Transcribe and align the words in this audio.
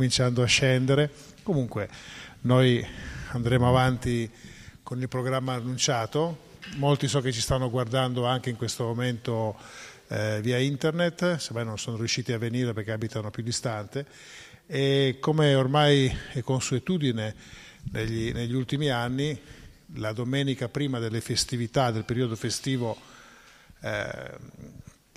cominciando 0.00 0.40
a 0.40 0.46
scendere. 0.46 1.10
Comunque 1.42 1.86
noi 2.42 2.82
andremo 3.32 3.68
avanti 3.68 4.30
con 4.82 4.98
il 4.98 5.08
programma 5.08 5.52
annunciato. 5.52 6.48
Molti 6.76 7.06
so 7.06 7.20
che 7.20 7.32
ci 7.32 7.42
stanno 7.42 7.68
guardando 7.68 8.24
anche 8.24 8.48
in 8.48 8.56
questo 8.56 8.84
momento 8.84 9.58
eh, 10.08 10.40
via 10.40 10.56
internet, 10.56 11.36
semmai 11.36 11.66
non 11.66 11.78
sono 11.78 11.98
riusciti 11.98 12.32
a 12.32 12.38
venire 12.38 12.72
perché 12.72 12.92
abitano 12.92 13.30
più 13.30 13.42
distante. 13.42 14.06
E 14.66 15.18
come 15.20 15.54
ormai 15.54 16.10
è 16.32 16.40
consuetudine 16.40 17.34
negli, 17.92 18.32
negli 18.32 18.54
ultimi 18.54 18.88
anni, 18.88 19.38
la 19.96 20.12
domenica 20.12 20.70
prima 20.70 20.98
delle 20.98 21.20
festività, 21.20 21.90
del 21.90 22.04
periodo 22.04 22.36
festivo 22.36 22.96
eh, 23.82 24.30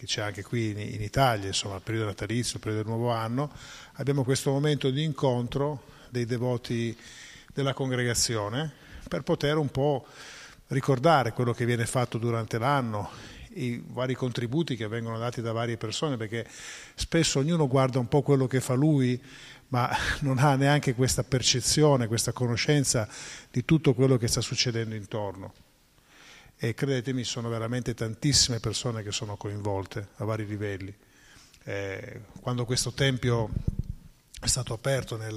che 0.04 0.10
c'è 0.10 0.22
anche 0.22 0.44
qui 0.44 0.72
in, 0.72 0.80
in, 0.80 1.02
Italia, 1.02 1.48
insomma, 1.48 1.76
il 1.76 1.82
periodo 1.82 2.08
natalizio, 2.08 2.56
il 2.56 2.60
periodo 2.60 2.84
del 2.84 2.92
nuovo 2.92 3.12
anno, 3.12 3.50
abbiamo 3.94 4.26
questo 4.26 4.52
momento 4.52 4.90
di 4.90 5.02
incontro 5.02 5.84
dei 6.10 6.26
devoti 6.26 6.96
della 7.54 7.74
congregazione 7.74 8.72
per 9.08 9.24
poter 9.24 9.56
un 9.58 9.70
po' 9.70 10.06
ricordare 10.68 11.32
quello 11.32 11.54
che 11.54 11.66
viene 11.66 11.86
fatto 11.86 12.18
durante 12.18 12.58
l'anno, 12.58 13.12
i 13.54 13.82
vari 13.88 14.14
contributi 14.14 14.76
che 14.76 14.88
vengono 14.88 15.18
dati 15.18 15.42
da 15.42 15.54
varie 15.54 15.78
persone, 15.78 16.18
perché 16.18 16.46
spesso 16.96 17.40
ognuno 17.40 17.68
guarda 17.68 18.00
un 18.00 18.08
po' 18.10 18.24
quello 18.24 18.46
che 18.46 18.60
fa 18.60 18.74
lui, 18.74 19.22
ma 19.70 19.90
non 20.20 20.38
ha 20.38 20.56
neanche 20.56 20.96
questa 20.96 21.24
percezione, 21.24 22.08
questa 22.08 22.34
conoscenza 22.34 23.08
di 23.50 23.64
tutto 23.64 23.94
quello 23.94 24.18
che 24.18 24.28
sta 24.28 24.42
succedendo 24.42 24.96
intorno. 24.96 25.54
E 26.64 26.74
credetemi, 26.74 27.26
sono 27.26 27.50
veramente 27.50 27.94
tantissime 27.94 28.62
persone 28.62 29.04
che 29.04 29.12
sono 29.12 29.36
coinvolte 29.36 30.08
a 30.16 30.24
vari 30.24 30.46
livelli. 30.46 30.96
Eh, 31.66 32.22
quando 32.40 32.64
questo 32.64 32.94
tempio 32.94 33.50
è 34.40 34.48
stato 34.48 34.72
aperto 34.72 35.18
nel, 35.18 35.36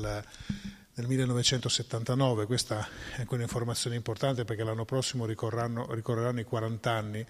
nel 0.94 1.06
1979, 1.08 2.46
questa 2.46 2.86
è 3.16 3.26
un'informazione 3.28 3.96
importante 3.96 4.44
perché 4.44 4.62
l'anno 4.62 4.84
prossimo 4.84 5.26
ricorreranno, 5.26 5.92
ricorreranno 5.94 6.38
i 6.38 6.44
40 6.44 6.92
anni 6.92 7.26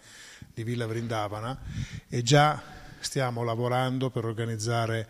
di 0.53 0.63
Villa 0.63 0.87
Vrindavana 0.87 1.59
e 2.07 2.23
già 2.23 2.63
stiamo 2.99 3.45
lavorando 3.45 4.11
per 4.11 4.27
organizzare 4.27 5.09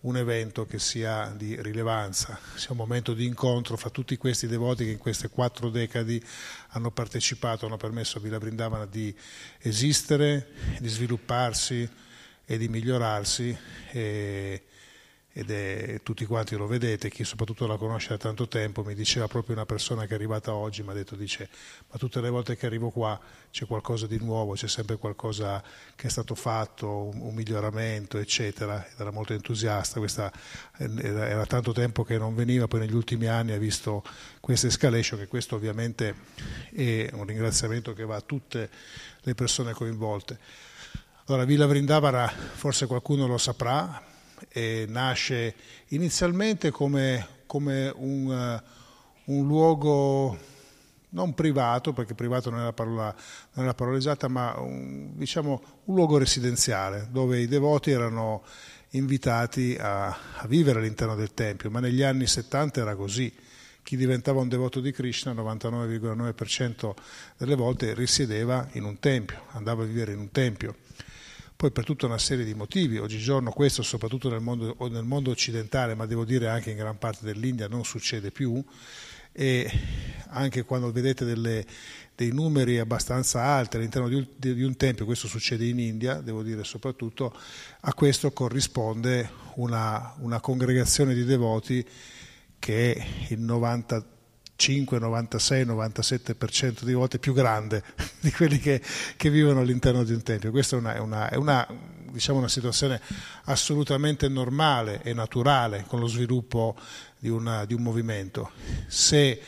un 0.00 0.16
evento 0.16 0.64
che 0.64 0.78
sia 0.78 1.32
di 1.36 1.60
rilevanza, 1.60 2.38
sia 2.54 2.70
un 2.70 2.76
momento 2.76 3.14
di 3.14 3.26
incontro 3.26 3.76
fra 3.76 3.90
tutti 3.90 4.16
questi 4.16 4.46
devoti 4.46 4.84
che 4.84 4.92
in 4.92 4.98
queste 4.98 5.28
quattro 5.28 5.70
decadi 5.70 6.22
hanno 6.68 6.90
partecipato, 6.90 7.66
hanno 7.66 7.76
permesso 7.76 8.18
a 8.18 8.20
Villa 8.20 8.38
Brindavana 8.38 8.86
di 8.86 9.14
esistere, 9.58 10.48
di 10.78 10.88
svilupparsi 10.88 11.88
e 12.44 12.58
di 12.58 12.68
migliorarsi. 12.68 13.56
E 13.90 14.62
ed 15.38 15.52
è, 15.52 16.00
tutti 16.02 16.24
quanti 16.24 16.56
lo 16.56 16.66
vedete, 16.66 17.10
chi 17.10 17.22
soprattutto 17.22 17.68
la 17.68 17.76
conosce 17.76 18.08
da 18.08 18.16
tanto 18.16 18.48
tempo, 18.48 18.82
mi 18.82 18.96
diceva 18.96 19.28
proprio 19.28 19.54
una 19.54 19.66
persona 19.66 20.04
che 20.04 20.10
è 20.10 20.14
arrivata 20.14 20.52
oggi, 20.52 20.82
mi 20.82 20.90
ha 20.90 20.94
detto, 20.94 21.14
dice, 21.14 21.48
ma 21.88 21.96
tutte 21.96 22.20
le 22.20 22.28
volte 22.28 22.56
che 22.56 22.66
arrivo 22.66 22.90
qua 22.90 23.20
c'è 23.48 23.64
qualcosa 23.64 24.08
di 24.08 24.18
nuovo, 24.18 24.54
c'è 24.54 24.66
sempre 24.66 24.96
qualcosa 24.96 25.62
che 25.94 26.08
è 26.08 26.10
stato 26.10 26.34
fatto, 26.34 26.88
un, 26.88 27.20
un 27.20 27.34
miglioramento, 27.36 28.18
eccetera, 28.18 28.84
era 28.96 29.12
molto 29.12 29.32
entusiasta, 29.32 30.00
Questa, 30.00 30.32
era, 30.76 31.28
era, 31.28 31.46
tanto 31.46 31.70
tempo 31.70 32.02
che 32.02 32.18
non 32.18 32.34
veniva, 32.34 32.66
poi 32.66 32.80
negli 32.80 32.94
ultimi 32.94 33.26
anni 33.26 33.52
ha 33.52 33.58
visto 33.58 34.02
questa 34.40 34.66
escalation, 34.66 35.20
che 35.20 35.28
questo 35.28 35.54
ovviamente 35.54 36.16
è 36.74 37.10
un 37.12 37.24
ringraziamento 37.24 37.92
che 37.92 38.04
va 38.04 38.16
a 38.16 38.22
tutte 38.22 38.68
le 39.20 39.34
persone 39.36 39.72
coinvolte. 39.72 40.36
Allora, 41.26 41.44
Villa 41.44 41.66
Vrindavara, 41.66 42.26
forse 42.26 42.86
qualcuno 42.86 43.28
lo 43.28 43.38
saprà, 43.38 44.07
e 44.48 44.86
nasce 44.88 45.54
inizialmente 45.88 46.70
come, 46.70 47.26
come 47.46 47.92
un, 47.94 48.26
uh, 48.26 49.32
un, 49.32 49.46
luogo 49.46 50.38
non 51.10 51.34
privato, 51.34 51.92
perché 51.92 52.14
privato 52.14 52.50
non 52.50 52.60
è 52.60 52.64
la 52.64 52.72
parola, 52.72 53.14
è 53.54 53.62
la 53.62 53.74
parola 53.74 53.96
esatta, 53.96 54.28
ma 54.28 54.58
un, 54.58 55.10
diciamo, 55.14 55.62
un 55.84 55.94
luogo 55.94 56.18
residenziale 56.18 57.08
dove 57.10 57.40
i 57.40 57.46
devoti 57.46 57.90
erano 57.90 58.42
invitati 58.90 59.76
a, 59.78 60.06
a 60.06 60.46
vivere 60.46 60.78
all'interno 60.78 61.14
del 61.14 61.34
Tempio, 61.34 61.70
ma 61.70 61.80
negli 61.80 62.02
anni 62.02 62.26
70 62.26 62.80
era 62.80 62.94
così 62.94 63.32
chi 63.88 63.96
diventava 63.96 64.42
un 64.42 64.48
devoto 64.48 64.80
di 64.80 64.92
Krishna, 64.92 65.32
99,9% 65.32 66.92
delle 67.38 67.54
volte 67.54 67.94
risiedeva 67.94 68.68
in 68.72 68.84
un 68.84 68.98
tempio, 68.98 69.44
andava 69.52 69.82
a 69.82 69.86
vivere 69.86 70.12
in 70.12 70.18
un 70.18 70.30
tempio. 70.30 70.76
Poi 71.58 71.72
per 71.72 71.82
tutta 71.82 72.06
una 72.06 72.18
serie 72.18 72.44
di 72.44 72.54
motivi, 72.54 72.98
oggigiorno 72.98 73.50
questo 73.50 73.82
soprattutto 73.82 74.30
nel 74.30 74.40
mondo, 74.40 74.76
nel 74.88 75.02
mondo 75.02 75.32
occidentale, 75.32 75.96
ma 75.96 76.06
devo 76.06 76.24
dire 76.24 76.46
anche 76.46 76.70
in 76.70 76.76
gran 76.76 76.98
parte 76.98 77.24
dell'India, 77.24 77.66
non 77.66 77.84
succede 77.84 78.30
più. 78.30 78.64
E 79.32 79.68
anche 80.28 80.62
quando 80.62 80.92
vedete 80.92 81.24
delle, 81.24 81.66
dei 82.14 82.30
numeri 82.30 82.78
abbastanza 82.78 83.42
alti 83.42 83.76
all'interno 83.76 84.06
di 84.06 84.14
un, 84.14 84.26
di 84.36 84.62
un, 84.62 84.76
tempio, 84.76 85.04
questo 85.04 85.26
succede 85.26 85.66
in 85.66 85.80
India, 85.80 86.20
devo 86.20 86.44
dire 86.44 86.62
soprattutto, 86.62 87.36
a 87.80 87.92
questo 87.92 88.30
corrisponde 88.30 89.28
una, 89.54 90.14
una 90.18 90.38
congregazione 90.38 91.12
di 91.12 91.24
devoti 91.24 91.84
che 92.60 93.04
il 93.30 93.40
90 93.40 94.17
5, 94.58 94.98
96, 94.98 95.64
97% 95.66 96.82
di 96.82 96.92
volte 96.92 97.20
più 97.20 97.32
grande 97.32 97.84
di 98.18 98.32
quelli 98.32 98.58
che, 98.58 98.82
che 99.16 99.30
vivono 99.30 99.60
all'interno 99.60 100.02
di 100.02 100.12
un 100.12 100.22
tempio. 100.22 100.50
Questa 100.50 100.74
è 100.74 100.80
una, 100.80 100.94
è 100.96 100.98
una, 100.98 101.30
è 101.30 101.36
una, 101.36 101.64
diciamo 102.10 102.38
una 102.38 102.48
situazione 102.48 103.00
assolutamente 103.44 104.26
normale 104.26 105.00
e 105.04 105.14
naturale 105.14 105.84
con 105.86 106.00
lo 106.00 106.08
sviluppo 106.08 106.74
di, 107.18 107.28
di 107.28 107.74
un 107.74 107.82
movimento. 107.82 108.50
Se 108.88 109.40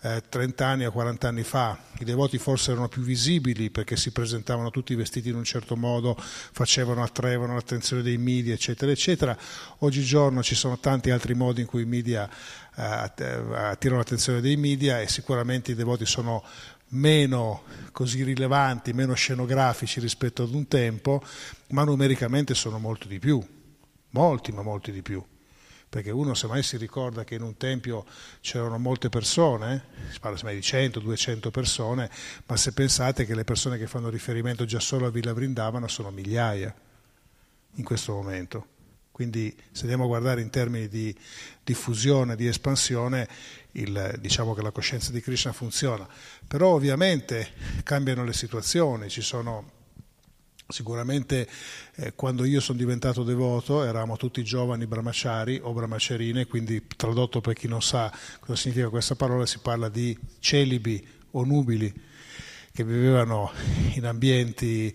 eh, 0.00 0.22
30 0.28 0.66
anni 0.66 0.84
o 0.84 0.92
40 0.92 1.28
anni 1.28 1.42
fa 1.42 1.76
i 1.98 2.04
devoti 2.04 2.38
forse 2.38 2.70
erano 2.70 2.88
più 2.88 3.02
visibili 3.02 3.70
perché 3.70 3.96
si 3.96 4.12
presentavano 4.12 4.70
tutti 4.70 4.94
vestiti 4.94 5.30
in 5.30 5.34
un 5.34 5.44
certo 5.44 5.76
modo, 5.76 6.14
facevano, 6.18 7.02
attraevano 7.02 7.54
l'attenzione 7.54 8.02
dei 8.02 8.18
media, 8.18 8.52
eccetera, 8.52 8.92
eccetera. 8.92 9.36
Oggigiorno 9.78 10.42
ci 10.42 10.54
sono 10.54 10.78
tanti 10.78 11.10
altri 11.10 11.34
modi 11.34 11.62
in 11.62 11.66
cui 11.66 11.82
i 11.82 11.86
media 11.86 12.28
attirano 12.78 13.98
l'attenzione 13.98 14.40
dei 14.40 14.56
media 14.56 15.00
e 15.00 15.08
sicuramente 15.08 15.72
i 15.72 15.74
devoti 15.74 16.06
sono 16.06 16.44
meno 16.90 17.64
così 17.92 18.22
rilevanti, 18.22 18.92
meno 18.92 19.14
scenografici 19.14 20.00
rispetto 20.00 20.44
ad 20.44 20.54
un 20.54 20.68
tempo, 20.68 21.22
ma 21.68 21.84
numericamente 21.84 22.54
sono 22.54 22.78
molto 22.78 23.08
di 23.08 23.18
più, 23.18 23.44
molti 24.10 24.52
ma 24.52 24.62
molti 24.62 24.92
di 24.92 25.02
più 25.02 25.22
perché 25.88 26.10
uno 26.10 26.34
semmai 26.34 26.62
si 26.62 26.76
ricorda 26.76 27.24
che 27.24 27.36
in 27.36 27.42
un 27.42 27.56
tempio 27.56 28.04
c'erano 28.40 28.78
molte 28.78 29.08
persone, 29.08 29.84
si 30.10 30.20
parla 30.20 30.36
semmai 30.36 30.56
di 30.56 30.62
100, 30.62 31.00
200 31.00 31.50
persone, 31.50 32.10
ma 32.46 32.56
se 32.56 32.72
pensate 32.72 33.24
che 33.24 33.34
le 33.34 33.44
persone 33.44 33.78
che 33.78 33.86
fanno 33.86 34.10
riferimento 34.10 34.66
già 34.66 34.80
solo 34.80 35.06
a 35.06 35.10
Villa 35.10 35.32
Vrindavana 35.32 35.88
sono 35.88 36.10
migliaia 36.10 36.74
in 37.74 37.84
questo 37.84 38.12
momento. 38.12 38.77
Quindi 39.18 39.52
se 39.72 39.80
andiamo 39.80 40.04
a 40.04 40.06
guardare 40.06 40.42
in 40.42 40.48
termini 40.48 40.86
di 40.86 41.12
diffusione, 41.64 42.36
di 42.36 42.46
espansione, 42.46 43.28
il, 43.72 44.14
diciamo 44.20 44.54
che 44.54 44.62
la 44.62 44.70
coscienza 44.70 45.10
di 45.10 45.20
Krishna 45.20 45.50
funziona. 45.50 46.06
Però 46.46 46.68
ovviamente 46.68 47.48
cambiano 47.82 48.22
le 48.22 48.32
situazioni, 48.32 49.08
ci 49.08 49.20
sono 49.20 49.72
Sicuramente 50.70 51.48
eh, 51.94 52.12
quando 52.14 52.44
io 52.44 52.60
sono 52.60 52.76
diventato 52.76 53.24
devoto 53.24 53.84
eravamo 53.84 54.18
tutti 54.18 54.44
giovani 54.44 54.86
brahmachari 54.86 55.58
o 55.62 55.72
brahmacerine, 55.72 56.46
quindi 56.46 56.86
tradotto 56.94 57.40
per 57.40 57.54
chi 57.54 57.66
non 57.68 57.80
sa 57.80 58.12
cosa 58.38 58.54
significa 58.54 58.90
questa 58.90 59.16
parola 59.16 59.46
si 59.46 59.60
parla 59.60 59.88
di 59.88 60.14
celibi 60.40 61.02
o 61.30 61.42
nubili 61.42 61.90
che 62.78 62.84
vivevano 62.84 63.50
in 63.94 64.06
ambienti, 64.06 64.94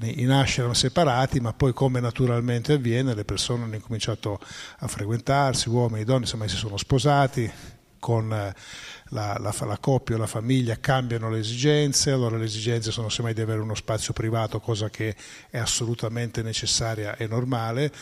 in 0.00 0.30
ashram 0.30 0.72
separati, 0.72 1.40
ma 1.40 1.52
poi 1.52 1.74
come 1.74 2.00
naturalmente 2.00 2.72
avviene 2.72 3.14
le 3.14 3.26
persone 3.26 3.64
hanno 3.64 3.74
incominciato 3.74 4.40
a 4.78 4.88
frequentarsi, 4.88 5.68
uomini 5.68 6.00
e 6.00 6.04
donne, 6.04 6.20
insomma 6.20 6.48
si 6.48 6.56
sono 6.56 6.78
sposati 6.78 7.52
con 7.98 8.32
eh, 8.32 8.54
la, 9.08 9.36
la, 9.38 9.54
la, 9.58 9.78
coppia 9.78 10.14
o 10.14 10.18
la 10.18 10.26
famiglia 10.26 10.78
cambiano 10.80 11.28
le 11.28 11.40
esigenze, 11.40 12.12
allora 12.12 12.38
le 12.38 12.46
esigenze 12.46 12.90
sono 12.92 13.10
semmai 13.10 13.34
di 13.34 13.42
avere 13.42 13.60
uno 13.60 13.74
spazio 13.74 14.14
privato, 14.14 14.58
cosa 14.58 14.88
che 14.88 15.14
è 15.50 15.58
assolutamente 15.58 16.40
necessaria 16.40 17.14
e 17.16 17.26
normale, 17.26 17.92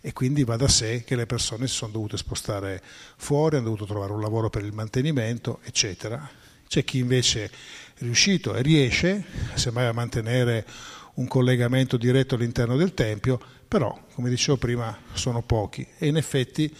e 0.00 0.12
quindi 0.12 0.44
va 0.44 0.54
da 0.54 0.68
sé 0.68 1.02
che 1.02 1.16
le 1.16 1.26
persone 1.26 1.66
si 1.66 1.74
sono 1.74 1.90
dovute 1.90 2.16
spostare 2.16 2.80
fuori, 3.16 3.56
hanno 3.56 3.64
dovuto 3.64 3.84
trovare 3.86 4.12
un 4.12 4.20
lavoro 4.20 4.48
per 4.48 4.62
il 4.62 4.72
mantenimento, 4.72 5.58
eccetera. 5.64 6.44
C'è 6.68 6.84
chi 6.84 6.98
invece 6.98 7.50
riuscito 7.98 8.54
e 8.54 8.62
riesce, 8.62 9.24
semmai 9.54 9.86
a 9.86 9.92
mantenere 9.92 10.66
un 11.14 11.26
collegamento 11.26 11.96
diretto 11.96 12.34
all'interno 12.34 12.76
del 12.76 12.94
Tempio, 12.94 13.40
però, 13.66 13.98
come 14.14 14.28
dicevo 14.28 14.56
prima, 14.56 14.96
sono 15.12 15.42
pochi 15.42 15.86
e 15.98 16.06
in 16.06 16.16
effetti 16.16 16.74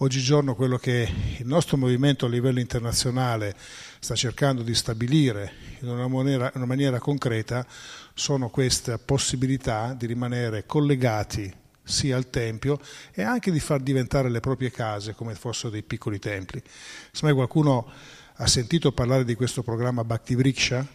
Oggigiorno 0.00 0.54
quello 0.54 0.76
che 0.76 1.10
il 1.38 1.46
nostro 1.46 1.78
movimento 1.78 2.26
a 2.26 2.28
livello 2.28 2.60
internazionale 2.60 3.56
sta 3.98 4.14
cercando 4.14 4.62
di 4.62 4.74
stabilire 4.74 5.52
in 5.80 5.88
una 5.88 6.06
maniera, 6.06 6.48
in 6.48 6.56
una 6.56 6.66
maniera 6.66 6.98
concreta 6.98 7.66
sono 8.12 8.50
queste 8.50 8.98
possibilità 8.98 9.94
di 9.94 10.04
rimanere 10.04 10.66
collegati 10.66 11.50
sia 11.82 12.14
al 12.14 12.28
Tempio 12.28 12.78
e 13.14 13.22
anche 13.22 13.50
di 13.50 13.58
far 13.58 13.80
diventare 13.80 14.28
le 14.28 14.40
proprie 14.40 14.70
case 14.70 15.14
come 15.14 15.34
fossero 15.34 15.70
dei 15.70 15.82
piccoli 15.82 16.18
templi. 16.18 16.62
Se 17.10 17.24
mai 17.24 17.32
qualcuno 17.32 17.90
ha 18.36 18.46
sentito 18.46 18.92
parlare 18.92 19.24
di 19.24 19.34
questo 19.34 19.62
programma 19.62 20.04
Bhakti 20.04 20.34
Vriksha? 20.34 20.86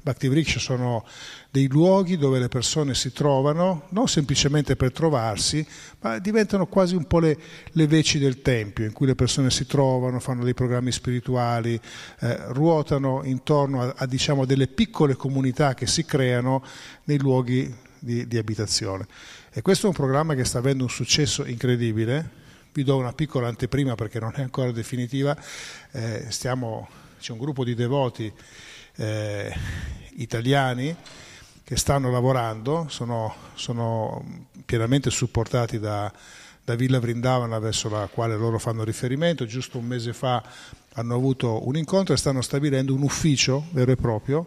Bhakti 0.00 0.28
Vriksha 0.28 0.60
sono 0.60 1.04
dei 1.50 1.66
luoghi 1.66 2.16
dove 2.16 2.38
le 2.38 2.48
persone 2.48 2.94
si 2.94 3.12
trovano, 3.12 3.86
non 3.90 4.06
semplicemente 4.06 4.76
per 4.76 4.92
trovarsi, 4.92 5.66
ma 6.00 6.18
diventano 6.18 6.66
quasi 6.66 6.94
un 6.94 7.06
po' 7.06 7.18
le, 7.18 7.36
le 7.72 7.86
veci 7.88 8.20
del 8.20 8.40
Tempio, 8.40 8.84
in 8.84 8.92
cui 8.92 9.06
le 9.06 9.16
persone 9.16 9.50
si 9.50 9.66
trovano, 9.66 10.20
fanno 10.20 10.44
dei 10.44 10.54
programmi 10.54 10.92
spirituali, 10.92 11.80
eh, 12.20 12.52
ruotano 12.52 13.22
intorno 13.24 13.82
a, 13.82 13.94
a 13.96 14.06
diciamo, 14.06 14.44
delle 14.44 14.68
piccole 14.68 15.16
comunità 15.16 15.74
che 15.74 15.88
si 15.88 16.04
creano 16.04 16.62
nei 17.04 17.18
luoghi 17.18 17.74
di, 17.98 18.28
di 18.28 18.38
abitazione. 18.38 19.06
E 19.52 19.60
questo 19.62 19.86
è 19.86 19.88
un 19.88 19.96
programma 19.96 20.34
che 20.34 20.44
sta 20.44 20.58
avendo 20.58 20.84
un 20.84 20.90
successo 20.90 21.44
incredibile. 21.44 22.44
Vi 22.76 22.84
do 22.84 22.98
una 22.98 23.14
piccola 23.14 23.48
anteprima 23.48 23.94
perché 23.94 24.20
non 24.20 24.34
è 24.36 24.42
ancora 24.42 24.70
definitiva. 24.70 25.34
Eh, 25.92 26.26
stiamo, 26.28 26.86
c'è 27.18 27.32
un 27.32 27.38
gruppo 27.38 27.64
di 27.64 27.74
devoti 27.74 28.30
eh, 28.96 29.50
italiani 30.16 30.94
che 31.64 31.76
stanno 31.78 32.10
lavorando, 32.10 32.84
sono, 32.90 33.34
sono 33.54 34.22
pienamente 34.66 35.08
supportati 35.08 35.78
da, 35.78 36.12
da 36.62 36.74
Villa 36.74 37.00
Vrindavana 37.00 37.58
verso 37.58 37.88
la 37.88 38.10
quale 38.12 38.36
loro 38.36 38.58
fanno 38.58 38.84
riferimento. 38.84 39.46
Giusto 39.46 39.78
un 39.78 39.86
mese 39.86 40.12
fa 40.12 40.42
hanno 40.96 41.14
avuto 41.14 41.66
un 41.66 41.78
incontro 41.78 42.12
e 42.12 42.18
stanno 42.18 42.42
stabilendo 42.42 42.92
un 42.92 43.00
ufficio 43.00 43.68
vero 43.70 43.92
e 43.92 43.96
proprio 43.96 44.46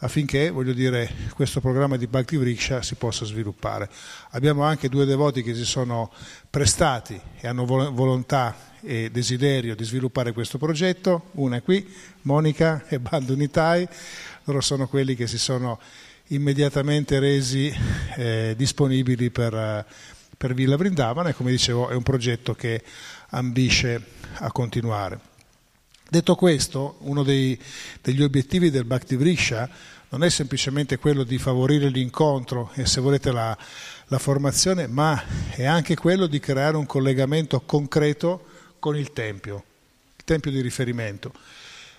affinché 0.00 0.52
dire, 0.72 1.10
questo 1.34 1.60
programma 1.60 1.96
di 1.96 2.06
Bhakti 2.06 2.36
Vriksha 2.36 2.82
si 2.82 2.94
possa 2.94 3.24
sviluppare. 3.24 3.88
Abbiamo 4.30 4.62
anche 4.62 4.88
due 4.88 5.04
devoti 5.04 5.42
che 5.42 5.54
si 5.54 5.64
sono 5.64 6.10
prestati 6.48 7.20
e 7.40 7.46
hanno 7.46 7.64
volontà 7.64 8.68
e 8.82 9.10
desiderio 9.10 9.76
di 9.76 9.84
sviluppare 9.84 10.32
questo 10.32 10.58
progetto, 10.58 11.30
una 11.32 11.56
è 11.56 11.62
qui, 11.62 11.86
Monica 12.22 12.84
e 12.88 12.98
Bando 12.98 13.34
Nitai, 13.34 13.86
loro 14.44 14.60
sono 14.60 14.88
quelli 14.88 15.14
che 15.14 15.26
si 15.26 15.38
sono 15.38 15.78
immediatamente 16.28 17.18
resi 17.18 17.72
eh, 18.16 18.54
disponibili 18.56 19.30
per, 19.30 19.84
per 20.36 20.54
Villa 20.54 20.76
Vrindavana 20.76 21.28
e 21.28 21.34
come 21.34 21.50
dicevo 21.50 21.88
è 21.88 21.94
un 21.94 22.02
progetto 22.02 22.54
che 22.54 22.82
ambisce 23.30 24.02
a 24.34 24.50
continuare. 24.50 25.29
Detto 26.10 26.34
questo, 26.34 26.96
uno 27.02 27.22
dei, 27.22 27.56
degli 28.02 28.20
obiettivi 28.20 28.68
del 28.68 28.82
Bhakti 28.82 29.14
Vrisha 29.14 29.70
non 30.08 30.24
è 30.24 30.28
semplicemente 30.28 30.98
quello 30.98 31.22
di 31.22 31.38
favorire 31.38 31.88
l'incontro 31.88 32.72
e 32.74 32.84
se 32.84 33.00
volete 33.00 33.30
la, 33.30 33.56
la 34.06 34.18
formazione, 34.18 34.88
ma 34.88 35.22
è 35.50 35.64
anche 35.66 35.94
quello 35.94 36.26
di 36.26 36.40
creare 36.40 36.76
un 36.76 36.84
collegamento 36.84 37.60
concreto 37.60 38.44
con 38.80 38.96
il 38.96 39.12
Tempio, 39.12 39.62
il 40.16 40.24
Tempio 40.24 40.50
di 40.50 40.60
riferimento. 40.60 41.32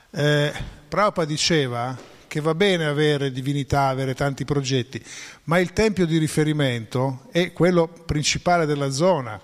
Eh, 0.10 0.52
Prabhupada 0.90 1.26
diceva 1.26 1.98
che 2.28 2.42
va 2.42 2.54
bene 2.54 2.88
avere 2.88 3.32
divinità, 3.32 3.88
avere 3.88 4.14
tanti 4.14 4.44
progetti, 4.44 5.02
ma 5.46 5.58
il 5.60 5.72
Tempio 5.72 6.06
di 6.06 6.18
riferimento 6.18 7.28
è 7.32 7.54
quello 7.54 7.88
principale 7.88 8.66
della 8.66 8.90
zona 8.90 9.40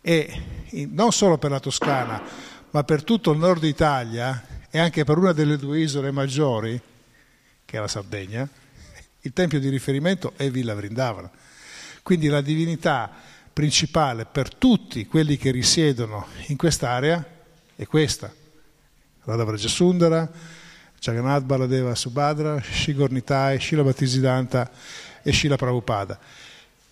e 0.00 0.42
non 0.88 1.10
solo 1.10 1.36
per 1.36 1.50
la 1.50 1.58
Toscana, 1.58 2.50
ma 2.72 2.84
per 2.84 3.04
tutto 3.04 3.32
il 3.32 3.38
nord 3.38 3.64
Italia 3.64 4.44
e 4.70 4.78
anche 4.78 5.04
per 5.04 5.18
una 5.18 5.32
delle 5.32 5.58
due 5.58 5.80
isole 5.80 6.10
maggiori, 6.10 6.80
che 7.64 7.76
è 7.76 7.80
la 7.80 7.88
Sardegna, 7.88 8.48
il 9.20 9.32
tempio 9.32 9.60
di 9.60 9.68
riferimento 9.68 10.32
è 10.36 10.50
Villa 10.50 10.74
Vrindavana. 10.74 11.30
Quindi 12.02 12.28
la 12.28 12.40
divinità 12.40 13.10
principale 13.52 14.24
per 14.24 14.54
tutti 14.54 15.06
quelli 15.06 15.36
che 15.36 15.50
risiedono 15.50 16.26
in 16.46 16.56
quest'area 16.56 17.24
è 17.76 17.86
questa. 17.86 18.32
Radha 19.24 19.44
Vrajasundara, 19.44 20.30
Jagannath 20.98 21.44
Baladeva 21.44 21.94
Subhadra, 21.94 22.60
Shigornitai, 22.62 23.60
Shila 23.60 23.82
Bhattisiddhanta 23.82 24.70
e 25.22 25.32
Shila 25.32 25.56
Prabhupada. 25.56 26.18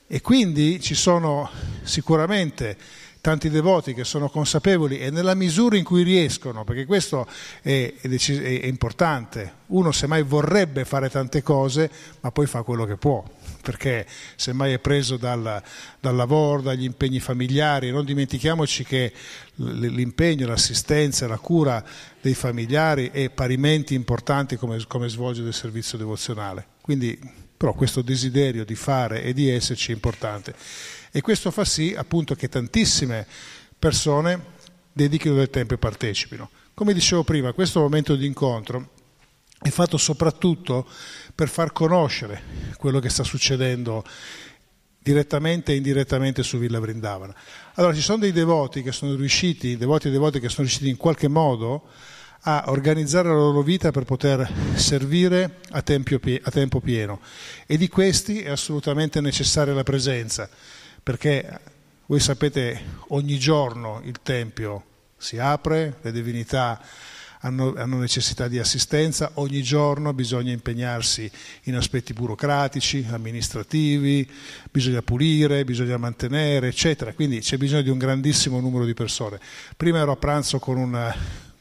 E 0.07 0.21
quindi 0.21 0.81
ci 0.81 0.95
sono 0.95 1.51
sicuramente 1.83 2.77
tanti 3.21 3.51
devoti 3.51 3.93
che 3.93 4.05
sono 4.05 4.31
consapevoli 4.31 4.99
e 4.99 5.11
nella 5.11 5.35
misura 5.35 5.77
in 5.77 5.85
cui 5.85 6.03
riescono, 6.03 6.65
perché 6.65 6.87
questo 6.87 7.27
è, 7.61 7.93
è, 8.01 8.09
è, 8.09 8.67
importante, 8.67 9.53
uno 9.67 9.93
semmai 9.93 10.23
vorrebbe 10.23 10.85
fare 10.85 11.11
tante 11.11 11.43
cose, 11.43 11.91
ma 12.21 12.31
poi 12.31 12.47
fa 12.47 12.63
quello 12.63 12.87
che 12.87 12.97
può, 12.97 13.23
perché 13.63 14.07
semmai 14.37 14.73
è 14.73 14.79
preso 14.79 15.17
dal, 15.17 15.63
dal 16.01 16.17
lavoro, 16.17 16.63
dagli 16.63 16.85
impegni 16.85 17.21
familiari, 17.21 17.91
non 17.91 18.05
dimentichiamoci 18.05 18.85
che 18.85 19.13
l'impegno, 19.57 20.47
l'assistenza, 20.47 21.27
la 21.27 21.39
cura 21.39 21.85
dei 22.23 22.35
familiari 22.35 23.11
è 23.11 23.29
parimenti 23.29 23.95
importante 23.95 24.57
come, 24.57 24.83
come 24.87 25.09
svolgere 25.09 25.49
il 25.49 25.55
servizio 25.55 25.99
devozionale. 25.99 26.67
Quindi, 26.81 27.19
però 27.55 27.75
questo 27.75 28.01
desiderio 28.01 28.65
di 28.65 28.75
fare 28.75 29.23
e 29.23 29.35
di 29.35 29.51
esserci 29.51 29.91
è 29.91 29.95
importante 29.95 30.55
e 31.11 31.21
questo 31.21 31.51
fa 31.51 31.65
sì 31.65 31.95
appunto 31.97 32.35
che 32.35 32.49
tantissime 32.49 33.27
persone 33.79 34.59
dedichino 34.93 35.35
del 35.35 35.51
tempo 35.51 35.75
e 35.75 35.79
partecipino. 35.79 36.51
Come 36.75 36.93
dicevo 36.93 37.25
prima, 37.25 37.53
questo 37.53 37.81
momento 37.81 38.17
di 38.17 38.27
incontro 38.27 38.91
è 39.61 39.69
fatto 39.69 39.99
soprattutto 39.99 40.87
per 41.35 41.49
far 41.49 41.73
conoscere 41.73 42.43
quello 42.77 43.01
che 43.01 43.11
sta 43.11 43.23
succedendo 43.23 44.05
direttamente 45.03 45.73
e 45.73 45.77
indirettamente 45.77 46.43
su 46.43 46.59
Villa 46.59 46.79
Vrindavana. 46.79 47.35
Allora 47.75 47.95
ci 47.95 48.01
sono 48.01 48.19
dei 48.19 48.33
devoti 48.33 48.83
che 48.83 48.93
sono 48.93 49.15
riusciti, 49.15 49.77
devoti 49.77 50.09
e 50.09 50.11
devoti 50.11 50.41
che 50.41 50.49
sono 50.49 50.67
riusciti 50.67 50.89
in 50.89 50.97
qualche 50.97 51.29
modo 51.29 51.89
a 52.45 52.65
organizzare 52.69 53.29
la 53.29 53.35
loro 53.35 53.63
vita 53.63 53.91
per 53.91 54.05
poter 54.05 54.51
servire 54.75 55.59
a 55.71 55.83
tempo 55.83 56.81
pieno 56.81 57.21
e 57.67 57.77
di 57.77 57.89
questi 57.89 58.41
è 58.41 58.51
assolutamente 58.51 59.21
necessaria 59.21 59.75
la 59.75 59.83
presenza 59.83 60.49
perché 61.03 61.61
voi 62.07 62.21
sapete 62.21 62.99
ogni 63.09 63.39
giorno 63.39 64.01
il 64.05 64.21
Tempio 64.23 64.85
si 65.17 65.39
apre, 65.39 65.99
le 66.01 66.13
divinità 66.13 66.81
hanno, 67.43 67.75
hanno, 67.77 67.99
necessità 67.99 68.49
di 68.49 68.59
assistenza, 68.59 69.31
ogni 69.35 69.63
giorno 69.63 70.13
bisogna 70.13 70.53
impegnarsi 70.53 71.31
in 71.65 71.77
aspetti 71.77 72.13
burocratici, 72.13 73.07
amministrativi, 73.11 74.29
bisogna 74.71 75.03
pulire, 75.03 75.65
bisogna 75.65 75.97
mantenere, 75.97 76.69
eccetera. 76.69 77.15
Quindi 77.15 77.41
c'è 77.41 77.57
bisogno 77.57 77.83
di 77.83 77.91
un 77.91 77.99
grandissimo 77.99 78.61
numero 78.61 78.85
di 78.85 78.95
persone. 78.95 79.41
Prima 79.77 80.01
ero 80.01 80.13
a 80.13 80.17
pranzo 80.17 80.59
con, 80.59 80.77
una, 80.77 81.15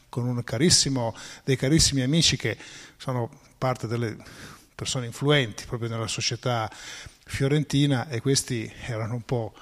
con 0.08 0.26
un 0.26 0.42
carissimo, 0.44 1.14
dei 1.44 1.56
carissimi 1.56 2.02
amici 2.02 2.36
che 2.36 2.56
sono 2.96 3.30
parte 3.56 3.86
delle 3.86 4.16
persone 4.74 5.06
influenti 5.06 5.66
proprio 5.66 5.90
nella 5.90 6.06
società 6.06 6.70
fiorentina 7.30 8.08
e 8.08 8.20
questi 8.20 8.70
erano 8.86 9.14
un 9.14 9.22
po' 9.22 9.54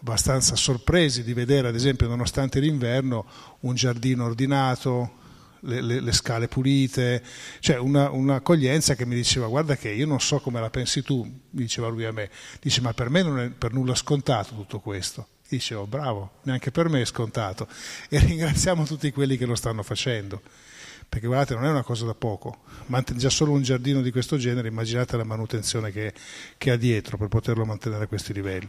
abbastanza 0.00 0.54
sorpresi 0.54 1.24
di 1.24 1.32
vedere, 1.32 1.68
ad 1.68 1.74
esempio, 1.74 2.06
nonostante 2.06 2.60
l'inverno, 2.60 3.26
un 3.60 3.74
giardino 3.74 4.24
ordinato, 4.24 5.22
le, 5.60 5.80
le, 5.80 6.00
le 6.00 6.12
scale 6.12 6.46
pulite, 6.46 7.22
cioè 7.60 7.78
una, 7.78 8.10
un'accoglienza 8.10 8.94
che 8.94 9.06
mi 9.06 9.14
diceva 9.14 9.46
guarda 9.46 9.76
che 9.76 9.90
io 9.90 10.06
non 10.06 10.20
so 10.20 10.40
come 10.40 10.60
la 10.60 10.70
pensi 10.70 11.02
tu, 11.02 11.26
diceva 11.48 11.88
lui 11.88 12.04
a 12.04 12.12
me, 12.12 12.30
dice 12.60 12.80
ma 12.80 12.92
per 12.92 13.08
me 13.08 13.22
non 13.22 13.40
è 13.40 13.48
per 13.48 13.72
nulla 13.72 13.94
scontato 13.94 14.54
tutto 14.54 14.80
questo. 14.80 15.28
Dicevo 15.46 15.86
bravo, 15.86 16.38
neanche 16.42 16.70
per 16.70 16.88
me 16.88 17.00
è 17.00 17.04
scontato 17.04 17.68
e 18.08 18.18
ringraziamo 18.20 18.84
tutti 18.84 19.10
quelli 19.12 19.36
che 19.36 19.46
lo 19.46 19.54
stanno 19.54 19.82
facendo 19.82 20.42
perché 21.08 21.26
guardate 21.26 21.54
non 21.54 21.64
è 21.64 21.70
una 21.70 21.82
cosa 21.82 22.04
da 22.04 22.14
poco, 22.14 22.58
già 23.14 23.30
solo 23.30 23.52
un 23.52 23.62
giardino 23.62 24.02
di 24.02 24.10
questo 24.10 24.36
genere, 24.36 24.68
immaginate 24.68 25.16
la 25.16 25.24
manutenzione 25.24 25.90
che, 25.90 26.12
che 26.56 26.70
ha 26.70 26.76
dietro 26.76 27.16
per 27.16 27.28
poterlo 27.28 27.64
mantenere 27.64 28.04
a 28.04 28.06
questi 28.06 28.32
livelli. 28.32 28.68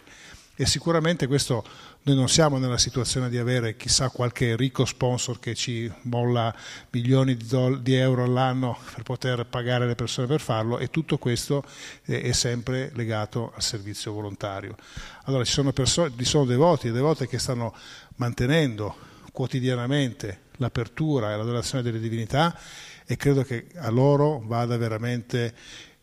E 0.58 0.66
sicuramente 0.66 1.28
questo 1.28 1.66
noi 2.04 2.16
non 2.16 2.30
siamo 2.30 2.58
nella 2.58 2.78
situazione 2.78 3.28
di 3.28 3.38
avere 3.38 3.76
chissà 3.76 4.10
qualche 4.10 4.56
ricco 4.56 4.86
sponsor 4.86 5.38
che 5.38 5.54
ci 5.54 5.92
molla 6.04 6.56
milioni 6.92 7.36
di, 7.36 7.46
doll- 7.46 7.82
di 7.82 7.94
euro 7.96 8.24
all'anno 8.24 8.78
per 8.94 9.04
poter 9.04 9.46
pagare 9.48 9.86
le 9.86 9.96
persone 9.96 10.28
per 10.28 10.40
farlo 10.40 10.78
e 10.78 10.90
tutto 10.90 11.18
questo 11.18 11.62
è, 12.04 12.22
è 12.22 12.32
sempre 12.32 12.92
legato 12.94 13.52
al 13.54 13.62
servizio 13.62 14.14
volontario. 14.14 14.78
Allora 15.24 15.44
ci 15.44 15.52
sono, 15.52 15.74
persone, 15.74 16.14
ci 16.18 16.24
sono 16.24 16.46
devoti 16.46 16.88
e 16.88 16.92
devote 16.92 17.28
che 17.28 17.38
stanno 17.38 17.76
mantenendo 18.16 18.96
quotidianamente 19.34 20.44
l'apertura 20.58 21.34
e 21.34 21.38
l'adorazione 21.38 21.84
delle 21.84 22.00
divinità 22.00 22.58
e 23.06 23.18
credo 23.18 23.44
che 23.44 23.68
a 23.76 23.90
loro 23.90 24.42
vada 24.46 24.78
veramente 24.78 25.54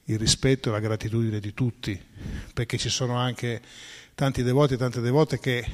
il 0.05 0.19
rispetto 0.19 0.69
e 0.69 0.73
la 0.73 0.81
gratitudine 0.81 1.41
di 1.41 1.55
tutti, 1.55 2.01
perché 2.53 2.79
ci 2.79 2.89
sono 2.89 3.17
anche 3.17 3.61
tanti 4.15 4.43
devoti 4.43 4.75
e 4.75 4.77
tante 4.77 5.01
devote 5.01 5.39
che 5.39 5.65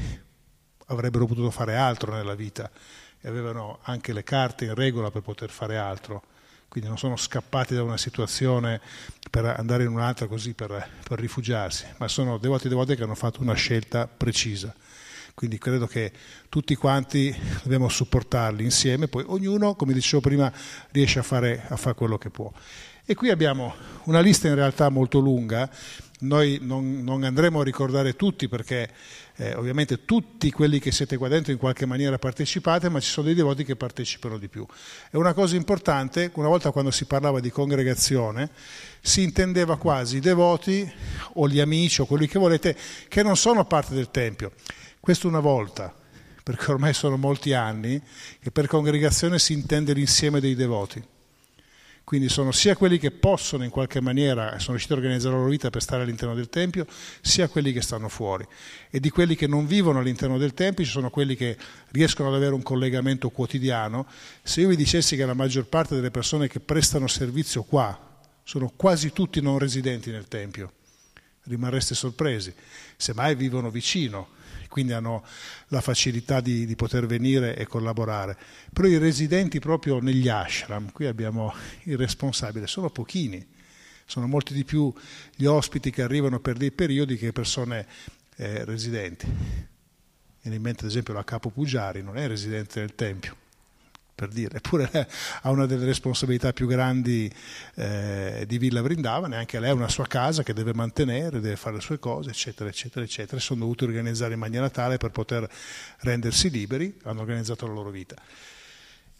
avrebbero 0.87 1.26
potuto 1.26 1.50
fare 1.50 1.76
altro 1.76 2.12
nella 2.12 2.35
vita 2.35 2.70
e 3.20 3.28
avevano 3.28 3.80
anche 3.82 4.12
le 4.12 4.23
carte 4.23 4.66
in 4.66 4.75
regola 4.75 5.11
per 5.11 5.23
poter 5.23 5.50
fare 5.50 5.76
altro. 5.76 6.23
quindi 6.68 6.88
non 6.88 6.99
sono 6.99 7.16
scappati 7.16 7.75
da 7.75 7.82
una 7.82 7.97
situazione 7.97 8.80
per 9.30 9.47
andare 9.47 9.85
in 9.85 9.88
un'altra 9.88 10.26
così 10.26 10.52
per, 10.52 10.88
per 11.02 11.18
rifugiarsi, 11.18 11.87
ma 11.97 12.08
sono 12.08 12.37
devoti 12.37 12.66
e 12.66 12.68
devote 12.68 12.94
che 12.94 13.02
hanno 13.02 13.14
fatto 13.14 13.40
una 13.40 13.54
scelta 13.54 14.06
precisa. 14.06 14.75
Quindi 15.38 15.57
credo 15.59 15.87
che 15.87 16.11
tutti 16.49 16.75
quanti 16.75 17.33
dobbiamo 17.62 17.88
supportarli 17.88 18.64
insieme, 18.64 19.07
poi 19.07 19.23
ognuno, 19.25 19.76
come 19.76 19.92
dicevo 19.92 20.21
prima, 20.21 20.52
riesce 20.90 21.21
a 21.21 21.23
fare, 21.23 21.64
a 21.68 21.76
fare 21.76 21.95
quello 21.95 22.18
che 22.18 22.28
può. 22.28 22.50
E 23.04 23.14
qui 23.14 23.30
abbiamo 23.30 23.73
una 24.07 24.18
lista 24.18 24.49
in 24.49 24.57
realtà 24.57 24.88
molto 24.88 25.21
lunga, 25.21 25.71
noi 26.23 26.59
non, 26.61 27.04
non 27.04 27.23
andremo 27.23 27.61
a 27.61 27.62
ricordare 27.62 28.16
tutti 28.16 28.49
perché 28.49 28.90
eh, 29.37 29.54
ovviamente 29.54 30.04
tutti 30.04 30.50
quelli 30.50 30.80
che 30.80 30.90
siete 30.90 31.16
qua 31.16 31.28
dentro 31.28 31.52
in 31.52 31.59
qualche 31.59 31.87
maniera 31.87 32.18
partecipate, 32.18 32.88
ma 32.88 32.99
ci 32.99 33.09
sono 33.09 33.26
dei 33.26 33.37
devoti 33.37 33.62
che 33.62 33.76
partecipano 33.76 34.38
di 34.38 34.49
più. 34.49 34.66
E 35.09 35.16
una 35.16 35.35
cosa 35.35 35.54
importante, 35.54 36.33
una 36.35 36.49
volta 36.49 36.73
quando 36.73 36.90
si 36.90 37.04
parlava 37.04 37.38
di 37.38 37.50
congregazione, 37.52 38.50
si 39.00 39.23
intendeva 39.23 39.78
quasi 39.78 40.16
i 40.16 40.21
devoti 40.21 40.90
o 41.35 41.49
gli 41.49 41.61
amici 41.61 42.00
o 42.00 42.07
quelli 42.07 42.26
che 42.26 42.40
volete 42.40 42.76
che 43.07 43.23
non 43.23 43.37
sono 43.37 43.64
parte 43.66 43.95
del 43.95 44.11
Tempio. 44.11 44.50
Questo 45.09 45.27
una 45.27 45.41
volta, 45.41 45.91
perché 46.43 46.71
ormai 46.71 46.93
sono 46.93 47.17
molti 47.17 47.55
anni 47.55 47.99
che 48.43 48.50
per 48.50 48.67
congregazione 48.67 49.38
si 49.38 49.55
intende 49.55 49.95
l'insieme 49.95 50.38
dei 50.38 50.55
devoti. 50.55 51.03
Quindi 52.05 52.29
sono 52.29 52.53
sia 52.53 52.77
quelli 52.77 52.99
che 52.99 53.11
possono 53.11 53.65
in 53.65 53.71
qualche 53.71 54.03
maniera, 54.03 54.59
sono 54.59 54.73
riusciti 54.73 54.93
a 54.93 54.97
organizzare 54.97 55.33
la 55.33 55.38
loro 55.38 55.50
vita 55.50 55.71
per 55.71 55.81
stare 55.81 56.03
all'interno 56.03 56.35
del 56.35 56.50
Tempio, 56.50 56.87
sia 57.23 57.49
quelli 57.49 57.73
che 57.73 57.81
stanno 57.81 58.11
fuori. 58.11 58.47
E 58.91 59.00
di 59.00 59.09
quelli 59.09 59.35
che 59.35 59.47
non 59.47 59.67
vivono 59.67 60.00
all'interno 60.00 60.37
del 60.37 60.53
Tempio 60.53 60.85
ci 60.85 60.91
sono 60.91 61.09
quelli 61.09 61.37
che 61.37 61.57
riescono 61.93 62.29
ad 62.29 62.35
avere 62.35 62.53
un 62.53 62.62
collegamento 62.62 63.31
quotidiano. 63.31 64.07
Se 64.43 64.61
io 64.61 64.69
vi 64.69 64.77
dicessi 64.77 65.17
che 65.17 65.25
la 65.25 65.33
maggior 65.33 65.69
parte 65.69 65.95
delle 65.95 66.11
persone 66.11 66.49
che 66.49 66.61
prestano 66.61 67.07
servizio 67.07 67.62
qua 67.62 67.99
sono 68.43 68.71
quasi 68.77 69.15
tutti 69.15 69.41
non 69.41 69.59
residenti 69.59 70.11
nel 70.11 70.29
Tempio, 70.29 70.71
rimarreste 71.45 71.95
sorpresi. 71.95 72.53
Semmai 72.95 73.35
vivono 73.37 73.71
vicino, 73.71 74.37
quindi 74.69 74.93
hanno 74.93 75.25
la 75.69 75.81
facilità 75.81 76.41
di, 76.41 76.67
di, 76.67 76.77
poter 76.77 77.07
venire 77.07 77.57
e 77.57 77.67
collaborare. 77.67 78.37
Però 78.73 78.87
i 78.87 78.99
residenti 78.99 79.59
proprio 79.59 80.01
negli 80.01 80.29
ashram, 80.29 80.93
qui 80.93 81.07
abbiamo 81.07 81.53
il 81.85 81.97
responsabile, 81.97 82.67
sono 82.67 82.91
pochini, 82.91 83.45
sono 84.05 84.27
molti 84.27 84.55
di 84.55 84.65
più 84.65 84.93
gli 85.35 85.47
ospiti 85.47 85.91
che 85.91 86.03
arrivano 86.03 86.41
per 86.41 86.57
dei 86.57 86.71
periodi 86.71 87.17
che 87.17 87.33
persone 87.33 87.87
eh, 88.37 88.65
residenti. 88.65 89.27
Viene 90.41 90.57
in 90.57 90.63
mente 90.63 90.85
ad 90.85 90.91
esempio 90.91 91.15
la 91.15 91.25
Capo 91.25 91.51
Pugiari, 91.51 92.03
non 92.03 92.17
è 92.17 92.27
residente 92.27 92.81
del 92.81 92.95
Tempio, 92.95 93.37
per 94.19 94.31
dire, 94.31 94.57
eppure 94.57 94.91
ha 95.43 95.51
una 95.51 95.65
delle 95.67 95.85
responsabilità 95.85 96.53
più 96.53 96.67
grandi 96.67 97.33
eh, 97.77 98.43
di 98.49 98.59
Villa 98.59 98.83
Vrindavane, 98.83 99.37
anche 99.37 99.61
lei 99.61 99.71
ha 99.71 99.75
una 99.75 99.89
sua 99.89 100.09
casa 100.09 100.43
che 100.43 100.53
deve 100.53 100.75
mantenere, 100.75 101.39
deve 101.39 101.55
fare 101.55 101.77
le 101.77 101.81
sue 101.81 102.01
cose, 102.01 102.31
eccetera, 102.31 102.69
eccetera, 102.69 103.05
eccetera. 103.05 103.41
Sono 103.41 103.61
dovuti 103.61 103.85
organizzare 103.85 104.35
in 104.35 104.41
maniera 104.41 104.71
tale 104.71 104.97
per 104.97 105.11
poter 105.11 105.49
rendersi 105.99 106.51
liberi, 106.51 106.99
hanno 107.05 107.21
organizzato 107.21 107.69
la 107.69 107.75
loro 107.75 107.91
vita. 107.91 108.17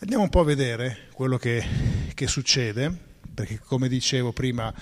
Andiamo 0.01 0.25
un 0.25 0.31
po' 0.31 0.41
a 0.41 0.45
vedere 0.45 1.07
quello 1.13 1.39
che, 1.39 1.65
che 2.13 2.27
succede, 2.27 2.93
perché 3.33 3.61
come 3.65 3.87
dicevo 3.87 4.33
prima 4.33 4.75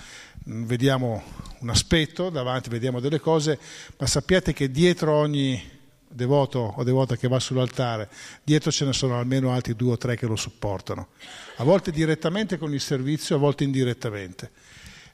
vediamo 0.45 1.23
un 1.59 1.69
aspetto 1.69 2.31
davanti, 2.31 2.69
vediamo 2.69 2.99
delle 2.99 3.19
cose, 3.19 3.59
ma 3.99 4.07
sappiate 4.07 4.51
che 4.51 4.71
dietro 4.71 5.13
ogni 5.13 5.76
devoto 6.17 6.73
o 6.75 6.83
devota 6.83 7.15
che 7.15 7.29
va 7.29 7.39
sull'altare, 7.39 8.09
dietro 8.43 8.71
ce 8.71 8.83
ne 8.83 8.91
sono 8.91 9.17
almeno 9.17 9.53
altri 9.53 9.75
due 9.75 9.93
o 9.93 9.97
tre 9.97 10.17
che 10.17 10.25
lo 10.25 10.35
supportano, 10.35 11.09
a 11.57 11.63
volte 11.63 11.91
direttamente 11.91 12.57
con 12.57 12.73
il 12.73 12.81
servizio, 12.81 13.37
a 13.37 13.39
volte 13.39 13.63
indirettamente. 13.63 14.51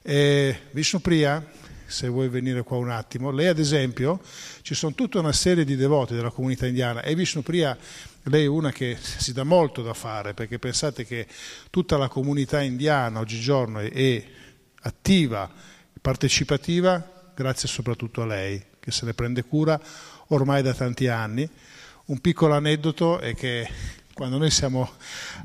E 0.02 0.62
Vishnupriya, 0.72 1.46
se 1.86 2.08
vuoi 2.08 2.28
venire 2.28 2.62
qua 2.62 2.78
un 2.78 2.90
attimo, 2.90 3.30
lei 3.30 3.46
ad 3.46 3.58
esempio, 3.58 4.20
ci 4.62 4.74
sono 4.74 4.94
tutta 4.94 5.20
una 5.20 5.32
serie 5.32 5.64
di 5.64 5.76
devoti 5.76 6.14
della 6.14 6.30
comunità 6.30 6.66
indiana 6.66 7.02
e 7.02 7.14
Vishnupriya, 7.14 7.76
lei 8.24 8.44
è 8.44 8.48
una 8.48 8.72
che 8.72 8.96
si 8.98 9.32
dà 9.32 9.44
molto 9.44 9.82
da 9.82 9.94
fare 9.94 10.32
perché 10.32 10.58
pensate 10.58 11.04
che 11.04 11.26
tutta 11.70 11.98
la 11.98 12.08
comunità 12.08 12.62
indiana 12.62 13.20
oggigiorno 13.20 13.80
è 13.80 14.24
attiva, 14.80 15.50
partecipativa, 16.00 17.30
grazie 17.34 17.68
soprattutto 17.68 18.22
a 18.22 18.26
lei 18.26 18.72
che 18.80 18.90
se 18.90 19.06
ne 19.06 19.14
prende 19.14 19.44
cura 19.44 19.80
ormai 20.28 20.62
da 20.62 20.74
tanti 20.74 21.08
anni. 21.08 21.48
Un 22.06 22.18
piccolo 22.20 22.54
aneddoto 22.54 23.18
è 23.18 23.34
che 23.34 23.68
quando 24.12 24.38
noi 24.38 24.50
siamo 24.50 24.90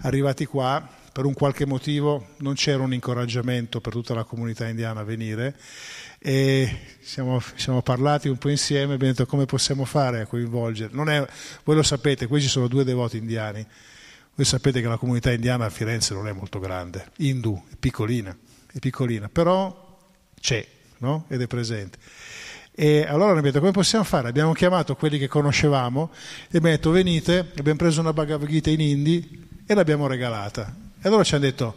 arrivati 0.02 0.46
qua, 0.46 0.88
per 1.12 1.26
un 1.26 1.34
qualche 1.34 1.66
motivo 1.66 2.30
non 2.38 2.54
c'era 2.54 2.84
un 2.84 2.94
incoraggiamento 2.94 3.82
per 3.82 3.92
tutta 3.92 4.14
la 4.14 4.24
comunità 4.24 4.68
indiana 4.68 5.02
a 5.02 5.04
venire 5.04 5.56
e 6.20 6.80
siamo, 7.02 7.42
siamo 7.56 7.82
parlati 7.82 8.28
un 8.28 8.38
po' 8.38 8.50
insieme 8.50 8.92
e 8.92 8.96
abbiamo 8.96 9.14
detto 9.14 9.26
come 9.26 9.46
possiamo 9.46 9.86
fare 9.86 10.22
a 10.22 10.26
coinvolgere. 10.26 10.92
È, 10.94 11.28
voi 11.64 11.76
lo 11.76 11.84
sapete, 11.84 12.28
qui 12.28 12.42
ci 12.42 12.48
sono 12.48 12.68
due 12.68 12.84
devoti 12.84 13.18
indiani. 13.18 13.66
Voi 14.36 14.46
sapete 14.46 14.82
che 14.82 14.88
la 14.88 14.98
comunità 14.98 15.32
indiana 15.32 15.66
a 15.66 15.70
Firenze 15.70 16.14
non 16.14 16.28
è 16.28 16.32
molto 16.32 16.60
grande, 16.60 17.12
Hindu, 17.18 17.62
è 17.70 17.76
piccolina, 17.76 18.36
è 18.72 18.80
piccolina, 18.80 19.28
però 19.28 19.98
c'è 20.40 20.66
no? 21.00 21.26
ed 21.28 21.42
è 21.42 21.48
presente. 21.48 21.98
E 22.82 23.02
allora 23.06 23.32
abbiamo 23.32 23.42
detto 23.42 23.60
come 23.60 23.72
possiamo 23.72 24.06
fare? 24.06 24.30
Abbiamo 24.30 24.54
chiamato 24.54 24.96
quelli 24.96 25.18
che 25.18 25.28
conoscevamo 25.28 26.12
e 26.44 26.46
abbiamo 26.56 26.78
detto 26.78 26.92
venite, 26.92 27.52
abbiamo 27.58 27.78
preso 27.78 28.00
una 28.00 28.14
Bhagavad 28.14 28.48
Gita 28.48 28.70
in 28.70 28.80
hindi 28.80 29.48
e 29.66 29.74
l'abbiamo 29.74 30.08
regalata. 30.08 30.74
E 30.98 31.06
allora 31.06 31.26
ci 31.26 31.36
hanno 31.36 31.44
detto 31.44 31.76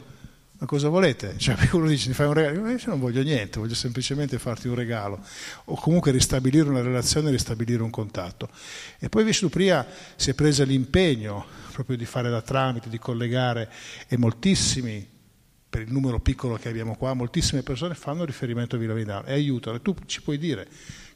ma 0.58 0.64
cosa 0.64 0.88
volete? 0.88 1.34
Cioè 1.38 1.56
uno 1.74 1.88
dice 1.88 2.06
mi 2.06 2.14
fai 2.14 2.28
un 2.28 2.34
regalo, 2.34 2.70
io 2.70 2.78
non 2.84 3.00
voglio 3.00 3.20
niente, 3.24 3.58
voglio 3.58 3.74
semplicemente 3.74 4.38
farti 4.38 4.68
un 4.68 4.76
regalo 4.76 5.18
o 5.64 5.74
comunque 5.74 6.12
ristabilire 6.12 6.68
una 6.68 6.82
relazione, 6.82 7.32
ristabilire 7.32 7.82
un 7.82 7.90
contatto. 7.90 8.48
E 9.00 9.08
poi 9.08 9.24
Vishnupriya 9.24 9.84
si 10.14 10.30
è 10.30 10.34
presa 10.34 10.62
l'impegno 10.62 11.44
proprio 11.72 11.96
di 11.96 12.04
fare 12.04 12.30
da 12.30 12.42
tramite, 12.42 12.88
di 12.88 13.00
collegare 13.00 13.68
e 14.06 14.16
moltissimi 14.16 15.11
per 15.72 15.80
il 15.80 15.90
numero 15.90 16.20
piccolo 16.20 16.56
che 16.56 16.68
abbiamo 16.68 16.96
qua, 16.96 17.14
moltissime 17.14 17.62
persone 17.62 17.94
fanno 17.94 18.26
riferimento 18.26 18.76
a 18.76 18.78
Villa 18.78 18.92
Vidale 18.92 19.28
e 19.28 19.32
aiutano. 19.32 19.76
E 19.76 19.80
tu 19.80 19.94
ci 20.04 20.20
puoi 20.20 20.36
dire 20.36 20.68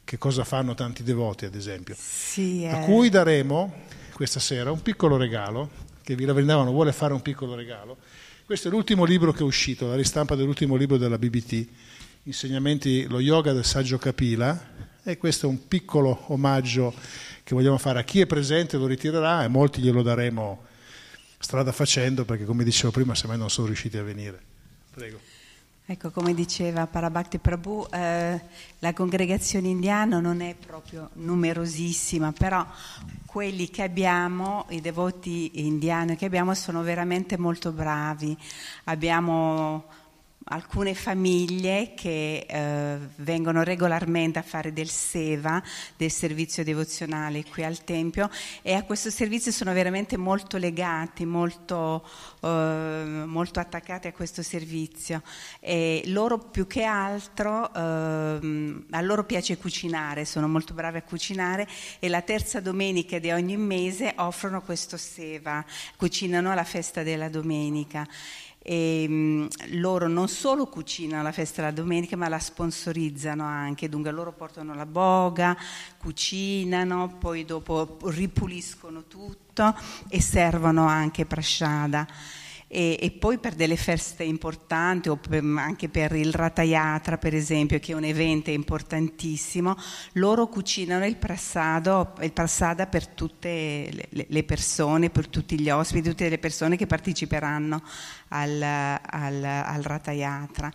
che 0.03 0.17
cosa 0.17 0.43
fanno 0.43 0.73
tanti 0.73 1.03
devoti, 1.03 1.45
ad 1.45 1.53
esempio. 1.53 1.93
Sì, 1.95 2.63
eh. 2.63 2.69
A 2.69 2.79
cui 2.79 3.09
daremo 3.09 3.71
questa 4.13 4.39
sera 4.39 4.71
un 4.71 4.81
piccolo 4.81 5.15
regalo, 5.15 5.69
che 6.01 6.15
Villa 6.15 6.33
Vrindavano 6.33 6.71
vuole 6.71 6.91
fare 6.91 7.13
un 7.13 7.21
piccolo 7.21 7.53
regalo. 7.53 7.97
Questo 8.47 8.69
è 8.69 8.71
l'ultimo 8.71 9.03
libro 9.03 9.31
che 9.31 9.41
è 9.41 9.43
uscito, 9.43 9.85
la 9.89 9.95
ristampa 9.95 10.33
dell'ultimo 10.33 10.75
libro 10.75 10.97
della 10.97 11.19
BBT, 11.19 11.67
Insegnamenti, 12.23 13.05
lo 13.05 13.19
yoga 13.19 13.53
del 13.53 13.63
saggio 13.63 13.99
Kapila, 13.99 14.69
e 15.03 15.17
questo 15.19 15.45
è 15.45 15.49
un 15.49 15.67
piccolo 15.67 16.23
omaggio 16.33 16.91
che 17.43 17.53
vogliamo 17.53 17.77
fare 17.77 17.99
a 17.99 18.03
chi 18.03 18.21
è 18.21 18.25
presente, 18.25 18.77
lo 18.77 18.87
ritirerà 18.87 19.43
e 19.43 19.49
molti 19.49 19.81
glielo 19.81 20.01
daremo 20.01 20.65
strada 21.37 21.71
facendo 21.71 22.25
perché 22.25 22.45
come 22.45 22.63
dicevo 22.63 22.91
prima 22.91 23.15
se 23.15 23.27
mai 23.27 23.37
non 23.37 23.49
sono 23.49 23.67
riusciti 23.67 23.97
a 23.97 24.03
venire. 24.03 24.41
Prego. 24.93 25.19
Ecco, 25.89 26.09
come 26.11 26.33
diceva 26.33 26.85
Parabhakti 26.85 27.37
Prabhu, 27.37 27.87
eh, 27.89 28.41
la 28.79 28.93
congregazione 28.93 29.69
indiana 29.69 30.19
non 30.19 30.41
è 30.41 30.53
proprio 30.53 31.11
numerosissima, 31.13 32.33
però 32.33 32.65
quelli 33.25 33.69
che 33.69 33.83
abbiamo, 33.83 34.65
i 34.67 34.81
devoti 34.81 35.65
indiani 35.65 36.17
che 36.17 36.25
abbiamo, 36.25 36.53
sono 36.55 36.81
veramente 36.81 37.37
molto 37.37 37.71
bravi. 37.71 38.37
Abbiamo 38.85 39.85
alcune 40.49 40.93
famiglie 40.93 41.93
che 41.95 42.45
eh, 42.47 42.97
vengono 43.17 43.63
regolarmente 43.63 44.39
a 44.39 44.43
fare 44.43 44.71
del 44.71 44.89
seva, 44.89 45.61
del 45.95 46.11
servizio 46.11 46.63
devozionale 46.63 47.43
qui 47.45 47.63
al 47.63 47.83
Tempio 47.83 48.29
e 48.61 48.73
a 48.73 48.83
questo 48.83 49.09
servizio 49.09 49.51
sono 49.51 49.73
veramente 49.73 50.17
molto 50.17 50.57
legati, 50.57 51.25
molto, 51.25 52.07
eh, 52.41 53.23
molto 53.25 53.59
attaccati 53.59 54.07
a 54.07 54.13
questo 54.13 54.43
servizio. 54.43 55.21
E 55.59 56.03
loro 56.05 56.37
più 56.37 56.67
che 56.67 56.83
altro, 56.83 57.73
eh, 57.73 58.83
a 58.89 59.01
loro 59.01 59.25
piace 59.25 59.57
cucinare, 59.57 60.25
sono 60.25 60.47
molto 60.47 60.73
bravi 60.73 60.97
a 60.97 61.03
cucinare 61.03 61.67
e 61.99 62.07
la 62.07 62.21
terza 62.21 62.59
domenica 62.59 63.19
di 63.19 63.31
ogni 63.31 63.57
mese 63.57 64.13
offrono 64.17 64.61
questo 64.61 64.97
seva, 64.97 65.63
cucinano 65.95 66.53
la 66.53 66.63
festa 66.63 67.03
della 67.03 67.29
domenica 67.29 68.07
e 68.69 69.07
mh, 69.07 69.47
loro 69.79 70.09
non 70.09 70.27
solo 70.27 70.67
cucinano 70.67 71.23
la 71.23 71.31
festa 71.31 71.61
della 71.61 71.73
domenica 71.73 72.17
ma 72.17 72.27
la 72.27 72.37
sponsorizzano 72.37 73.45
anche, 73.45 73.87
dunque 73.87 74.11
loro 74.11 74.33
portano 74.33 74.73
la 74.75 74.85
boga, 74.85 75.55
cucinano, 75.97 77.15
poi 77.17 77.45
dopo 77.45 77.97
ripuliscono 78.07 79.05
tutto 79.07 79.73
e 80.09 80.19
servono 80.19 80.85
anche 80.85 81.25
prasciada. 81.25 82.05
E, 82.67 82.97
e, 83.01 83.11
poi 83.11 83.37
per 83.37 83.55
delle 83.55 83.77
feste 83.77 84.23
importanti 84.23 85.07
o 85.07 85.15
per, 85.15 85.41
anche 85.57 85.87
per 85.87 86.11
il 86.13 86.33
Ratayatra 86.33 87.17
per 87.17 87.33
esempio 87.33 87.79
che 87.79 87.93
è 87.93 87.95
un 87.95 88.03
evento 88.03 88.49
importantissimo 88.49 89.75
loro 90.13 90.47
cucinano 90.47 91.05
il 91.05 91.15
prasado, 91.15 92.13
il 92.19 92.33
prasada 92.33 92.87
per 92.87 93.07
tutte 93.07 93.89
le, 94.09 94.25
le, 94.27 94.43
persone 94.43 95.09
per 95.09 95.27
tutti 95.27 95.59
gli 95.59 95.69
ospiti 95.69 96.09
tutte 96.09 96.27
le 96.27 96.39
persone 96.39 96.75
che 96.75 96.87
parteciperanno 96.87 97.81
al, 98.29 98.61
al, 98.61 99.43
al 99.43 99.81
Ratayatra 99.81 100.71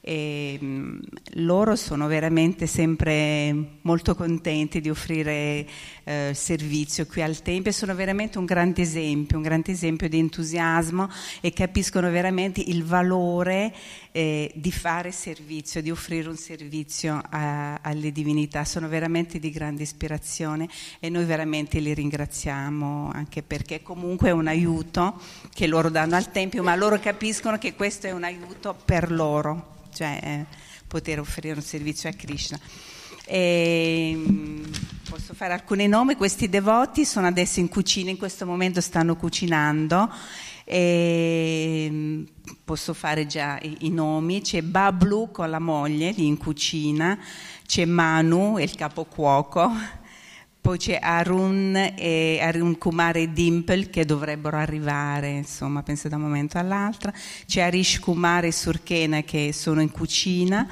e 0.00 0.58
mh, 0.58 0.98
loro 1.34 1.76
sono 1.76 2.06
veramente 2.06 2.66
sempre 2.66 3.54
molto 3.82 4.14
contenti 4.14 4.80
di 4.80 4.88
offrire 4.88 5.66
eh, 6.04 6.32
servizio 6.34 7.06
qui 7.06 7.22
al 7.22 7.42
Tempio 7.42 7.70
e 7.70 7.74
sono 7.74 7.94
veramente 7.94 8.38
un 8.38 8.46
grande 8.46 8.82
esempio, 8.82 9.36
un 9.36 9.42
grande 9.42 9.72
esempio 9.72 10.08
di 10.08 10.18
entusiasmo 10.18 11.08
e 11.40 11.52
capiscono 11.52 12.10
veramente 12.10 12.62
il 12.64 12.84
valore 12.84 13.74
eh, 14.12 14.50
di 14.54 14.72
fare 14.72 15.12
servizio, 15.12 15.82
di 15.82 15.90
offrire 15.90 16.28
un 16.28 16.36
servizio 16.36 17.20
a, 17.28 17.80
alle 17.82 18.10
divinità, 18.10 18.64
sono 18.64 18.88
veramente 18.88 19.38
di 19.38 19.50
grande 19.50 19.82
ispirazione 19.82 20.68
e 20.98 21.10
noi 21.10 21.24
veramente 21.24 21.78
li 21.78 21.92
ringraziamo 21.92 23.10
anche 23.12 23.42
perché 23.42 23.82
comunque 23.82 24.28
è 24.28 24.32
un 24.32 24.46
aiuto 24.46 25.20
che 25.52 25.66
loro 25.66 25.90
danno 25.90 26.16
al 26.16 26.30
Tempio, 26.30 26.62
ma 26.62 26.74
loro 26.74 26.98
capiscono 26.98 27.58
che 27.58 27.74
questo 27.74 28.06
è 28.06 28.12
un 28.12 28.24
aiuto 28.24 28.74
per 28.84 29.12
loro 29.12 29.78
cioè 29.92 30.18
eh, 30.22 30.44
poter 30.86 31.20
offrire 31.20 31.54
un 31.54 31.62
servizio 31.62 32.08
a 32.08 32.12
Krishna. 32.12 32.58
E, 33.24 34.12
mm, 34.16 34.64
posso 35.08 35.34
fare 35.34 35.52
alcuni 35.52 35.86
nomi, 35.86 36.16
questi 36.16 36.48
devoti 36.48 37.04
sono 37.04 37.26
adesso 37.28 37.60
in 37.60 37.68
cucina, 37.68 38.10
in 38.10 38.16
questo 38.18 38.44
momento 38.46 38.80
stanno 38.80 39.16
cucinando. 39.16 40.12
E, 40.64 41.88
mm, 41.90 42.22
posso 42.64 42.94
fare 42.94 43.26
già 43.26 43.58
i, 43.60 43.78
i, 43.80 43.90
nomi, 43.90 44.40
c'è 44.40 44.62
Bablu 44.62 45.30
con 45.30 45.50
la 45.50 45.58
moglie 45.58 46.12
lì 46.12 46.26
in 46.26 46.38
cucina, 46.38 47.18
c'è 47.66 47.84
Manu, 47.84 48.58
il 48.58 48.74
capocuoco, 48.74 49.70
poi 50.60 50.76
c'è 50.76 50.98
Arun 51.00 51.74
e 51.96 52.38
Arun 52.40 52.76
Kumar 52.76 53.16
e 53.16 53.32
Dimple 53.32 53.88
che 53.88 54.04
dovrebbero 54.04 54.58
arrivare, 54.58 55.30
insomma, 55.30 55.82
penso 55.82 56.08
da 56.08 56.16
un 56.16 56.22
momento 56.22 56.58
all'altro. 56.58 57.12
C'è 57.46 57.62
Arish 57.62 57.98
Kumar 57.98 58.44
e 58.44 58.52
Surkena 58.52 59.22
che 59.22 59.52
sono 59.54 59.80
in 59.80 59.90
cucina. 59.90 60.68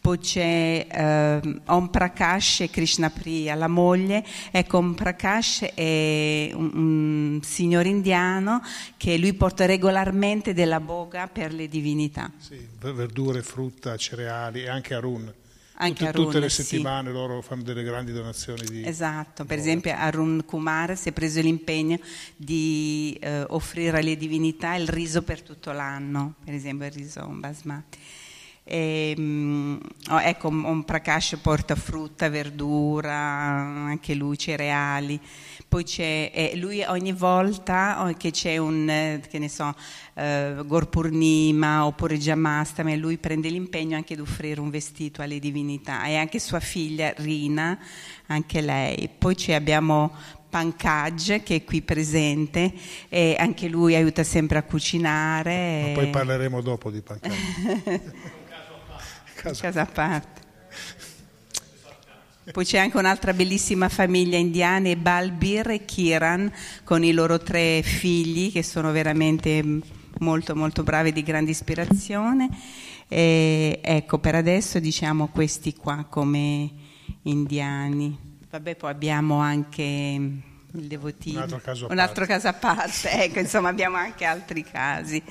Poi 0.00 0.18
c'è 0.18 0.86
eh, 0.88 1.60
Om 1.66 1.88
Prakash 1.88 2.60
e 2.60 2.70
Krishna 2.70 3.10
Priya, 3.10 3.54
la 3.56 3.68
moglie. 3.68 4.24
Ecco, 4.52 4.78
Om 4.78 4.94
Prakash 4.94 5.64
è 5.74 6.50
un, 6.54 6.70
un 6.72 7.40
signore 7.42 7.88
indiano 7.88 8.62
che 8.96 9.18
lui 9.18 9.34
porta 9.34 9.66
regolarmente 9.66 10.54
della 10.54 10.80
boga 10.80 11.26
per 11.26 11.52
le 11.52 11.68
divinità. 11.68 12.30
Sì, 12.38 12.56
verdure, 12.78 13.42
frutta, 13.42 13.96
cereali 13.96 14.62
e 14.62 14.68
anche 14.68 14.94
Arun 14.94 15.32
anche 15.78 16.04
tutte, 16.04 16.08
Arun, 16.08 16.24
tutte 16.24 16.40
le 16.40 16.48
settimane 16.48 17.08
sì. 17.08 17.14
loro 17.14 17.42
fanno 17.42 17.62
delle 17.62 17.82
grandi 17.82 18.12
donazioni 18.12 18.64
di 18.66 18.86
esatto 18.86 19.44
per 19.44 19.58
esempio 19.58 19.94
Arun 19.94 20.44
Kumar 20.46 20.96
si 20.96 21.10
è 21.10 21.12
preso 21.12 21.40
l'impegno 21.40 21.98
di 22.36 23.16
eh, 23.20 23.44
offrire 23.48 23.98
alle 23.98 24.16
divinità 24.16 24.74
il 24.74 24.88
riso 24.88 25.22
per 25.22 25.42
tutto 25.42 25.72
l'anno 25.72 26.34
per 26.44 26.54
esempio 26.54 26.86
il 26.86 26.92
riso 26.92 27.26
basmati. 27.26 27.98
E, 28.68 29.14
um, 29.16 29.80
oh, 30.10 30.20
ecco 30.20 30.48
un 30.48 30.84
Prakash 30.84 31.38
porta 31.40 31.76
frutta 31.76 32.28
verdura 32.28 33.14
anche 33.14 34.14
lui 34.14 34.36
cereali. 34.36 35.20
Poi 35.68 35.84
c'è, 35.84 36.32
eh, 36.34 36.56
lui 36.56 36.82
ogni 36.82 37.12
volta 37.12 38.02
oh, 38.02 38.12
che 38.14 38.32
c'è 38.32 38.56
un, 38.56 38.88
eh, 38.90 39.22
che 39.28 39.38
ne 39.38 39.48
so, 39.48 39.72
eh, 40.18 40.62
Gorpurnima 40.64 41.84
oppure 41.84 42.16
Jamastame, 42.16 42.96
lui 42.96 43.18
prende 43.18 43.50
l'impegno 43.50 43.96
anche 43.96 44.14
di 44.14 44.22
offrire 44.22 44.60
un 44.60 44.70
vestito 44.70 45.20
alle 45.20 45.38
divinità 45.38 46.06
e 46.06 46.16
anche 46.16 46.38
sua 46.38 46.60
figlia 46.60 47.12
Rina, 47.16 47.78
anche 48.26 48.62
lei. 48.62 49.10
Poi 49.16 49.36
abbiamo 49.48 50.10
Pankaj 50.48 51.42
che 51.42 51.56
è 51.56 51.64
qui 51.64 51.82
presente 51.82 52.72
e 53.10 53.36
anche 53.38 53.68
lui 53.68 53.94
aiuta 53.94 54.24
sempre 54.24 54.56
a 54.56 54.62
cucinare. 54.62 55.82
Ma 55.88 55.92
poi 55.92 56.10
parleremo 56.10 56.62
dopo 56.62 56.90
di 56.90 57.02
Pankaj. 57.02 57.32
caso, 59.36 59.60
caso 59.60 59.80
a 59.80 59.86
parte. 59.86 60.44
Poi 62.52 62.64
c'è 62.64 62.78
anche 62.78 62.96
un'altra 62.96 63.32
bellissima 63.34 63.88
famiglia 63.88 64.38
indiana, 64.38 64.94
Balbir 64.94 65.70
e 65.70 65.84
Kiran, 65.84 66.50
con 66.84 67.02
i 67.02 67.12
loro 67.12 67.38
tre 67.38 67.82
figli 67.82 68.52
che 68.52 68.62
sono 68.62 68.92
veramente 68.92 69.80
molto 70.20 70.54
molto 70.54 70.82
bravi 70.82 71.12
di 71.12 71.22
grande 71.22 71.50
ispirazione. 71.50 72.48
E 73.08 73.80
ecco, 73.82 74.18
per 74.18 74.34
adesso 74.34 74.78
diciamo 74.78 75.28
questi 75.28 75.74
qua 75.74 76.06
come 76.08 76.70
indiani. 77.22 78.18
Vabbè, 78.50 78.76
poi 78.76 78.90
abbiamo 78.90 79.38
anche 79.38 79.82
il 79.82 80.86
devotino. 80.86 81.38
Un 81.38 81.42
altro 81.42 81.60
caso 81.60 81.86
a 81.86 81.92
Un 81.92 81.98
altro 81.98 82.26
caso 82.26 82.48
a 82.48 82.52
parte, 82.52 83.10
ecco, 83.24 83.38
insomma 83.38 83.68
abbiamo 83.68 83.96
anche 83.96 84.24
altri 84.24 84.62
casi. 84.62 85.22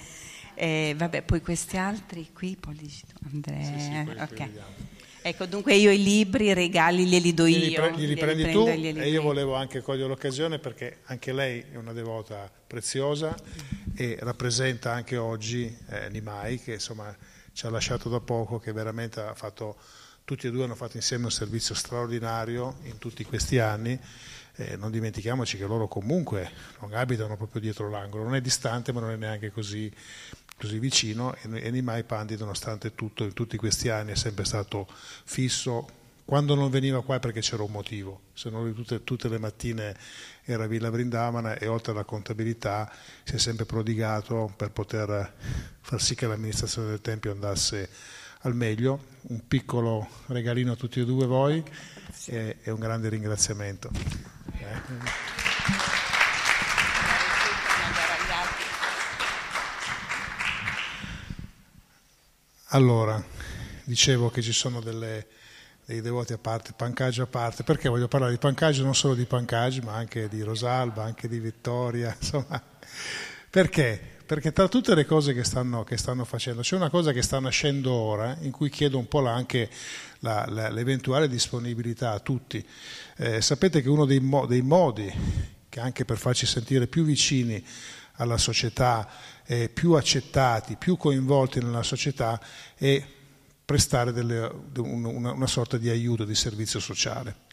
Eh, 0.54 0.94
vabbè, 0.96 1.22
poi 1.24 1.42
questi 1.42 1.78
altri 1.78 2.30
qui, 2.32 2.56
poi 2.58 2.78
Andrea, 3.32 3.64
sì, 3.64 3.80
sì, 3.80 4.22
ok. 4.22 4.50
Ecco, 5.28 5.48
dunque 5.48 5.74
io 5.74 5.90
i 5.90 6.04
libri, 6.04 6.46
i 6.46 6.54
regali 6.54 7.08
glieli 7.08 7.34
do 7.34 7.48
io. 7.48 7.58
Glieli, 7.58 7.74
pre- 7.74 7.94
glieli 7.96 8.16
prendi 8.16 8.44
glieli 8.44 8.54
tu 8.54 8.68
e, 8.68 9.06
e 9.06 9.10
io 9.10 9.24
volevo 9.24 9.56
anche 9.56 9.82
cogliere 9.82 10.08
l'occasione 10.08 10.60
perché 10.60 11.00
anche 11.06 11.34
lei 11.34 11.66
è 11.72 11.78
una 11.78 11.94
devota 11.94 12.48
preziosa 12.68 13.36
e 13.96 14.18
rappresenta 14.20 14.94
anche 14.94 15.18
oggi 15.18 15.76
eh, 15.90 16.10
Nimai 16.10 16.60
che 16.60 16.74
insomma 16.74 17.12
ci 17.54 17.66
ha 17.66 17.72
lasciato 17.72 18.08
da 18.08 18.20
poco, 18.20 18.60
che 18.60 18.72
veramente 18.72 19.20
ha 19.20 19.34
fatto, 19.34 19.78
tutti 20.26 20.46
e 20.46 20.52
due 20.52 20.66
hanno 20.66 20.76
fatto 20.76 20.98
insieme 20.98 21.24
un 21.24 21.32
servizio 21.32 21.74
straordinario 21.74 22.76
in 22.84 23.00
tutti 23.00 23.24
questi 23.24 23.58
anni. 23.58 24.00
Eh, 24.58 24.78
non 24.78 24.92
dimentichiamoci 24.92 25.58
che 25.58 25.66
loro 25.66 25.88
comunque 25.88 26.52
non 26.82 26.94
abitano 26.94 27.36
proprio 27.36 27.62
dietro 27.62 27.90
l'angolo, 27.90 28.26
non 28.26 28.36
è 28.36 28.42
distante 28.42 28.94
ma 28.94 29.00
non 29.00 29.10
è 29.10 29.16
neanche 29.16 29.50
così 29.50 29.92
così 30.66 30.80
vicino 30.80 31.36
e 31.36 31.70
Nimai 31.70 32.04
Pandi 32.04 32.36
nonostante 32.38 32.96
tutto 32.96 33.24
in 33.24 33.34
tutti 33.34 33.56
questi 33.56 33.90
anni 33.90 34.14
è 34.14 34.16
sempre 34.16 34.46
stato 34.46 34.88
fisso. 34.90 36.04
Quando 36.26 36.56
non 36.56 36.72
veniva 36.72 37.04
qua 37.04 37.18
è 37.18 37.20
perché 37.20 37.40
c'era 37.40 37.62
un 37.62 37.72
motivo. 37.72 38.22
Se 38.34 38.50
non 38.50 38.74
tutte, 38.74 39.04
tutte 39.04 39.30
le 39.30 39.38
mattine 39.38 39.96
era 40.44 40.66
Villa 40.66 40.90
Brindamana 40.90 41.56
e 41.56 41.68
oltre 41.68 41.92
alla 41.92 42.04
contabilità 42.04 42.92
si 43.24 43.36
è 43.36 43.38
sempre 43.38 43.66
prodigato 43.66 44.52
per 44.58 44.72
poter 44.72 45.34
far 45.82 46.02
sì 46.02 46.16
che 46.16 46.26
l'amministrazione 46.26 46.90
del 46.90 47.02
Tempio 47.02 47.32
andasse 47.32 47.88
al 48.40 48.56
meglio. 48.56 49.14
Un 49.28 49.48
piccolo 49.48 50.08
regalino 50.28 50.72
a 50.72 50.76
tutti 50.76 51.00
e 51.00 51.06
due 51.06 51.28
voi 51.28 51.64
e, 52.26 52.58
e 52.64 52.72
un 52.72 52.80
grande 52.80 53.10
ringraziamento. 53.10 53.92
Eh. 54.58 55.25
Allora, 62.76 63.24
dicevo 63.86 64.30
che 64.30 64.42
ci 64.42 64.52
sono 64.52 64.82
delle, 64.82 65.28
dei 65.86 66.02
devoti 66.02 66.34
a 66.34 66.38
parte, 66.38 66.74
Pancage 66.76 67.22
a 67.22 67.26
parte, 67.26 67.64
perché 67.64 67.88
voglio 67.88 68.10
parlare 68.10 68.34
di 68.34 68.38
Pancage 68.38 68.84
non 68.84 68.94
solo 68.94 69.16
di 69.16 69.24
Pancage, 69.24 69.82
ma 69.82 69.94
anche 69.94 70.28
di 70.28 70.42
Rosalba, 70.42 71.04
anche 71.04 71.30
di 71.30 71.40
Vittoria, 71.40 72.14
insomma. 72.20 72.62
Perché? 73.50 73.98
Perché 74.26 74.52
tra 74.52 74.68
tutte 74.68 74.94
le 74.94 75.06
cose 75.06 75.34
che 75.34 75.46
stanno, 75.46 75.86
che 75.86 75.96
stanno 75.96 76.26
facendo 76.26 76.64
c'è 76.64 76.76
una 76.76 76.90
cosa 76.90 77.14
che 77.14 77.22
sta 77.22 77.40
nascendo 77.40 77.94
ora, 77.94 78.36
in 78.42 78.52
cui 78.52 78.70
chiedo 78.70 78.98
un 78.98 79.08
po' 79.08 79.26
anche 79.26 79.70
la, 80.20 80.46
la, 80.50 80.68
l'eventuale 80.68 81.30
disponibilità 81.30 82.12
a 82.12 82.20
tutti. 82.20 82.62
Eh, 83.16 83.42
sapete 83.42 83.82
che 83.82 83.88
uno 83.88 84.04
dei, 84.04 84.20
mo, 84.20 84.46
dei 84.46 84.62
modi, 84.62 85.10
che 85.70 85.80
anche 85.80 86.04
per 86.04 86.18
farci 86.18 86.46
sentire 86.46 86.88
più 86.88 87.06
vicini 87.06 87.66
alla 88.18 88.38
società, 88.38 89.10
eh, 89.46 89.70
più 89.70 89.94
accettati, 89.94 90.76
più 90.76 90.98
coinvolti 90.98 91.60
nella 91.60 91.84
società 91.84 92.40
e 92.78 93.06
prestare 93.66 94.12
delle, 94.12 94.52
una, 94.78 95.32
una 95.32 95.48
sorta 95.48 95.78
di 95.78 95.90
aiuto, 95.90 96.24
di 96.24 96.36
servizio 96.36 96.80
sociale. 96.80 97.44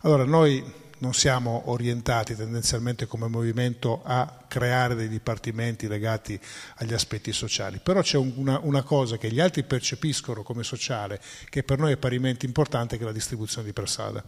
Allora 0.00 0.24
noi 0.24 0.84
non 0.98 1.12
siamo 1.12 1.64
orientati 1.66 2.34
tendenzialmente 2.34 3.06
come 3.06 3.28
movimento 3.28 4.00
a 4.02 4.44
creare 4.48 4.94
dei 4.94 5.08
dipartimenti 5.08 5.88
legati 5.88 6.40
agli 6.76 6.94
aspetti 6.94 7.32
sociali, 7.32 7.80
però 7.82 8.00
c'è 8.00 8.16
una, 8.16 8.58
una, 8.62 8.82
cosa 8.82 9.18
che 9.18 9.30
gli 9.30 9.40
altri 9.40 9.64
percepiscono 9.64 10.42
come 10.42 10.62
sociale, 10.62 11.20
che 11.50 11.62
per 11.62 11.78
noi 11.78 11.92
è 11.92 11.96
parimenti 11.98 12.46
importante, 12.46 12.96
che 12.96 13.02
è 13.02 13.06
la 13.06 13.12
distribuzione 13.12 13.66
di 13.66 13.74
prasada. 13.74 14.24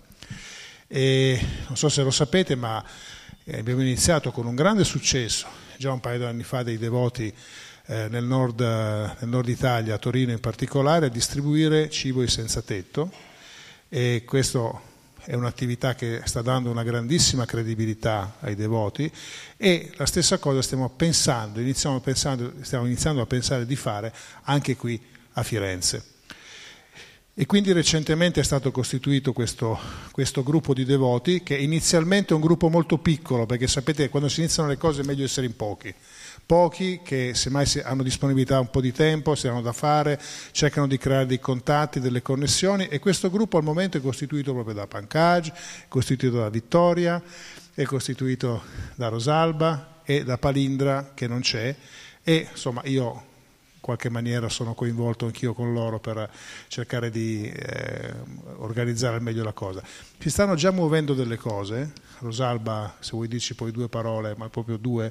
E 0.87 1.41
non 1.69 1.77
so 1.77 1.89
se 1.89 2.03
lo 2.03 2.11
sapete, 2.11 2.55
ma 2.55 2.85
eh, 3.45 3.59
abbiamo 3.59 3.81
iniziato 3.81 4.31
con 4.31 4.47
un 4.47 4.55
grande 4.55 4.85
successo, 4.85 5.47
già 5.79 5.93
un 5.93 6.01
paio 6.01 6.19
di 6.19 6.25
anni 6.25 6.43
fa, 6.43 6.63
dei 6.63 6.77
devoti 6.77 7.33
eh, 7.87 8.09
nel, 8.09 8.25
nord, 8.25 8.61
nel, 8.61 9.29
nord, 9.29 9.49
Italia, 9.49 9.95
a 9.95 9.99
Torino 9.99 10.33
in 10.33 10.41
particolare, 10.41 11.07
a 11.07 11.09
distribuire 11.09 11.89
cibo 11.89 12.21
ai 12.21 12.29
senza 12.29 12.61
tetto 12.61 13.11
e 13.89 14.25
questo 14.27 14.83
è 15.25 15.35
un'attività 15.35 15.95
che 15.95 16.23
sta 16.25 16.43
dando 16.43 16.71
una 16.71 16.83
grandissima 16.83 17.45
credibilità 17.45 18.37
ai 18.41 18.57
devoti 18.57 19.11
e 19.57 19.93
la 19.97 20.07
stessa 20.07 20.39
cosa 20.39 20.63
stiamo 20.63 20.89
pensando, 20.89 21.61
iniziamo 21.61 22.01
pensando, 22.01 22.55
stiamo 22.63 22.87
iniziando 22.87 23.23
a 23.23 23.27
pensare 23.27 23.65
di 23.65 23.77
fare 23.77 24.13
anche 24.43 24.77
qui 24.77 25.01
a 25.33 25.43
Firenze. 25.43 26.18
E 27.41 27.47
quindi 27.47 27.71
recentemente 27.71 28.41
è 28.41 28.43
stato 28.43 28.73
costituito 28.73 29.33
questo, 29.33 29.79
questo, 30.11 30.43
gruppo 30.43 30.75
di 30.75 30.85
devoti, 30.85 31.45
che 31.45 31.55
inizialmente 31.55 32.33
è 32.33 32.35
un 32.35 32.41
gruppo 32.41 32.69
molto 32.69 32.99
piccolo, 32.99 33.47
perché 33.47 33.69
sapete 33.69 34.03
che 34.03 34.09
quando 34.09 34.29
si 34.29 34.41
iniziano 34.41 34.69
le 34.69 34.77
cose 34.77 35.03
è 35.03 35.05
meglio 35.05 35.23
essere 35.23 35.47
in 35.47 35.55
pochi. 35.55 35.95
Pochi 36.45 36.99
che 37.01 37.35
semmai 37.35 37.65
hanno 37.85 38.03
disponibilità 38.03 38.59
un 38.59 38.71
po' 38.71 38.81
di 38.81 38.91
tempo, 38.91 39.37
si 39.37 39.47
hanno 39.47 39.63
da 39.63 39.73
fare, 39.73 40.21
cercano 40.51 40.89
di 40.89 40.99
creare 40.99 41.27
dei 41.27 41.39
contatti, 41.39 42.01
delle 42.01 42.23
connessioni 42.23 42.89
e 42.89 42.99
questo 42.99 43.31
gruppo 43.31 43.57
al 43.57 43.63
momento 43.63 43.99
è 43.99 44.01
costituito 44.01 44.53
proprio 44.53 44.75
da 44.75 44.89
Pankaj, 44.89 45.49
è 45.49 45.87
costituito 45.87 46.39
da 46.39 46.51
Vittoria, 46.51 47.23
è 47.73 47.85
costituito 47.85 48.63
da 48.97 49.07
Rosalba 49.07 50.01
e 50.03 50.25
da 50.25 50.39
Palindra 50.39 51.13
che 51.15 51.29
non 51.29 51.43
c'è 51.43 51.73
e 52.25 52.49
insomma 52.51 52.83
io 52.87 53.28
qualche 53.89 54.11
maniera 54.11 54.51
sono 54.51 54.75
coinvolto 54.75 55.25
anch'io 55.25 55.55
con 55.55 55.73
loro 55.73 55.99
per 55.99 56.29
cercare 56.67 57.09
di 57.09 57.51
eh, 57.51 58.13
organizzare 58.59 59.17
al 59.17 59.23
meglio 59.23 59.43
la 59.43 59.55
cosa. 59.55 59.83
Si 60.19 60.29
stanno 60.29 60.57
già 60.57 60.71
muovendo 60.71 61.15
delle 61.15 61.39
cose, 61.39 61.93
Rosalba 62.19 62.97
se 62.99 63.13
vuoi 63.13 63.29
dirci 63.29 63.55
poi 63.55 63.71
due 63.71 63.89
parole, 63.89 64.35
ma 64.37 64.51
proprio 64.51 64.77
due, 64.77 65.11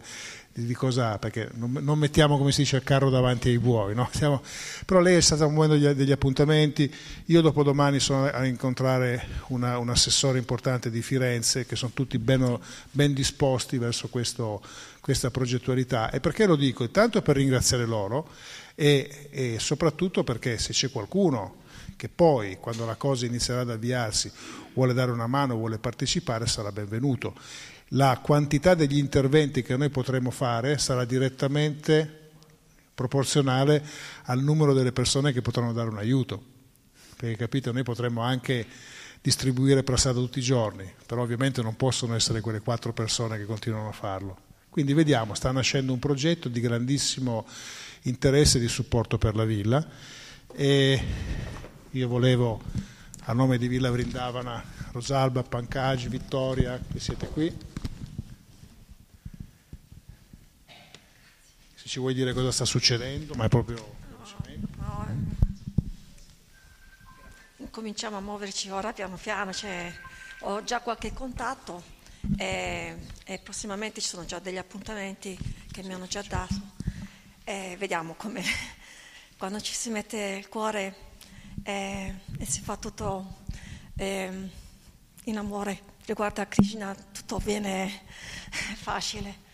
di 0.52 0.74
cosa 0.76 1.18
perché 1.18 1.50
non, 1.54 1.80
non, 1.82 1.98
mettiamo 1.98 2.38
come 2.38 2.52
si 2.52 2.62
dice 2.62 2.76
il 2.76 2.84
carro 2.84 3.10
davanti 3.10 3.50
ai 3.50 3.58
buoi, 3.58 3.96
no? 3.96 4.08
Siamo, 4.14 4.44
però 4.86 5.00
lei 5.00 5.16
è 5.16 5.22
stata 5.22 5.48
muovendo 5.48 5.76
degli, 5.76 5.96
degli, 5.96 6.12
appuntamenti, 6.12 6.94
io 7.26 7.42
dopodomani 7.42 8.00
sono 8.00 8.26
a 8.26 8.46
incontrare 8.46 9.28
una, 9.48 9.80
un 9.80 9.90
assessore 9.90 10.38
importante 10.38 10.92
di 10.92 11.02
Firenze 11.02 11.66
che 11.66 11.76
sono 11.76 11.94
tutti 11.96 12.20
ben, 12.20 12.60
ben 12.92 13.14
disposti 13.14 13.80
verso 13.80 14.08
questo, 14.08 14.62
questa 15.00 15.32
progettualità 15.32 16.12
e 16.12 16.20
perché 16.20 16.46
lo 16.46 16.56
dico? 16.56 16.88
Tanto 16.90 17.22
per 17.22 17.38
ringraziare 17.38 17.86
loro 17.86 18.28
e, 18.80 19.30
e 19.32 19.58
soprattutto 19.58 20.24
perché 20.24 20.60
se 20.60 20.72
c'è 20.72 20.92
qualcuno 20.92 21.66
che 21.96 22.10
poi, 22.10 22.58
quando 22.60 22.86
la 22.86 22.94
cosa 22.94 23.26
inizierà 23.26 23.62
ad 23.62 23.72
avviarsi, 23.72 24.32
vuole 24.76 24.94
dare 24.94 25.10
una 25.10 25.26
mano, 25.26 25.56
vuole 25.56 25.80
partecipare, 25.80 26.46
sarà 26.46 26.72
benvenuto. 26.72 27.34
La 27.92 28.20
quantità 28.22 28.76
degli 28.76 29.00
interventi 29.00 29.64
che 29.64 29.76
noi 29.78 29.90
potremo 29.90 30.30
fare 30.30 30.78
sarà 30.78 31.06
direttamente 31.06 32.30
proporzionale 32.94 33.84
al 34.26 34.44
numero 34.44 34.74
delle 34.74 34.92
persone 34.92 35.32
che 35.32 35.42
potranno 35.42 35.74
dare 35.74 35.90
un 35.90 35.98
aiuto. 35.98 36.40
Perché 37.18 37.36
capite, 37.36 37.72
noi 37.72 37.82
potremmo 37.82 38.22
anche 38.22 38.64
distribuire 39.22 39.82
per 39.82 39.98
strada 39.98 40.20
tutti 40.20 40.38
i 40.38 40.44
giorni, 40.44 40.88
però 41.08 41.24
ovviamente 41.24 41.64
non 41.64 41.76
possono 41.76 42.14
essere 42.14 42.42
quelle 42.42 42.60
quattro 42.60 42.94
persone 42.94 43.40
che 43.40 43.46
continuano 43.46 43.90
a 43.90 43.94
farlo. 43.94 44.38
Quindi 44.70 44.94
vediamo, 44.94 45.34
sta 45.34 45.52
nascendo 45.52 45.94
un 45.94 45.98
progetto 45.98 46.48
di 46.48 46.60
grandissimo 46.60 47.48
interesse 48.08 48.60
di 48.60 48.68
supporto 48.68 49.18
per 49.18 49.36
la 49.36 49.46
villa. 49.46 49.86
E 50.54 51.04
io 51.92 52.08
volevo 52.08 52.62
a 53.24 53.34
nome 53.34 53.58
di 53.58 53.68
Villa 53.68 53.92
Vrindavana, 53.92 54.64
Rosalba, 54.92 55.44
Pancagi, 55.44 56.08
Vittoria, 56.08 56.82
che 56.92 57.00
siete 57.00 57.28
qui, 57.28 57.56
se 61.76 61.88
ci 61.88 62.00
vuoi 62.00 62.14
dire 62.14 62.34
cosa 62.34 62.52
sta 62.52 62.66
succedendo, 62.66 63.34
ma 63.36 63.46
è 63.46 63.50
proprio... 63.50 63.96
No, 64.78 65.08
no. 65.08 65.36
Cominciamo 67.70 68.18
a 68.18 68.22
muoverci 68.22 68.70
ora 68.70 68.94
piano 68.94 69.18
piano, 69.18 69.54
cioè, 69.54 69.94
ho 70.40 70.64
già 70.64 70.80
qualche 70.80 71.14
contatto 71.14 71.84
e, 72.38 72.96
e 73.26 73.40
prossimamente 73.40 74.02
ci 74.02 74.08
sono 74.08 74.26
già 74.26 74.40
degli 74.40 74.58
appuntamenti 74.58 75.38
che 75.72 75.84
mi 75.84 75.94
hanno 75.94 76.08
già 76.08 76.24
dato 76.28 76.77
e 77.48 77.78
vediamo 77.78 78.14
come 78.16 78.44
quando 79.40 79.62
ci 79.62 79.74
si 79.74 79.90
mette 79.90 80.18
il 80.18 80.50
cuore 80.50 80.96
e, 81.64 82.14
e 82.38 82.46
si 82.46 82.60
fa 82.60 82.76
tutto 82.76 83.38
eh, 83.96 84.50
in 85.24 85.38
amore 85.38 85.82
riguardo 86.04 86.42
a 86.42 86.46
Krishna, 86.46 86.94
tutto 86.94 87.38
viene 87.38 88.04
facile. 88.76 89.46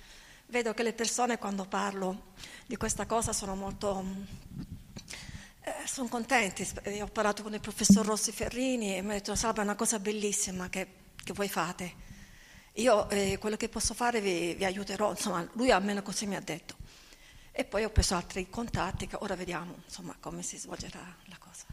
Vedo 0.48 0.74
che 0.74 0.82
le 0.82 0.94
persone 0.94 1.38
quando 1.38 1.66
parlo 1.66 2.32
di 2.66 2.78
questa 2.78 3.06
cosa 3.06 3.32
sono 3.32 3.56
molto 3.56 4.04
eh, 5.62 5.86
sono 5.86 6.08
contenti. 6.08 6.68
Io 6.86 7.06
ho 7.06 7.10
parlato 7.10 7.44
con 7.44 7.54
il 7.54 7.60
professor 7.60 8.04
Rossi 8.04 8.32
Ferrini 8.32 8.98
e 8.98 9.04
mi 9.04 9.12
ha 9.12 9.14
detto 9.14 9.36
Salva 9.36 9.62
è 9.62 9.66
una 9.66 9.76
cosa 9.76 10.00
bellissima 10.00 10.68
che, 10.68 10.88
che 11.24 11.34
voi 11.34 11.48
fate. 11.48 11.94
Io 12.78 13.08
eh, 13.12 13.38
quello 13.38 13.56
che 13.56 13.70
posso 13.70 13.94
fare 13.94 14.20
vi, 14.20 14.56
vi 14.56 14.66
aiuterò, 14.66 15.12
insomma 15.12 15.48
lui 15.54 15.70
almeno 15.70 16.02
così 16.02 16.26
mi 16.26 16.36
ha 16.36 16.42
detto. 16.42 16.82
E 17.56 17.66
poi 17.66 17.84
ho 17.84 17.92
preso 17.92 18.16
altri 18.16 18.50
contatti 18.50 19.06
che 19.06 19.16
ora 19.20 19.36
vediamo 19.36 19.76
insomma, 19.86 20.16
come 20.20 20.42
si 20.42 20.58
svolgerà 20.58 21.16
la 21.26 21.38
cosa. 21.38 21.66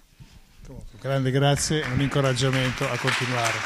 Grande 1.01 1.31
grazie 1.31 1.83
e 1.83 1.89
un 1.89 2.03
incoraggiamento 2.03 2.87
a 2.87 2.99
continuare. 2.99 3.59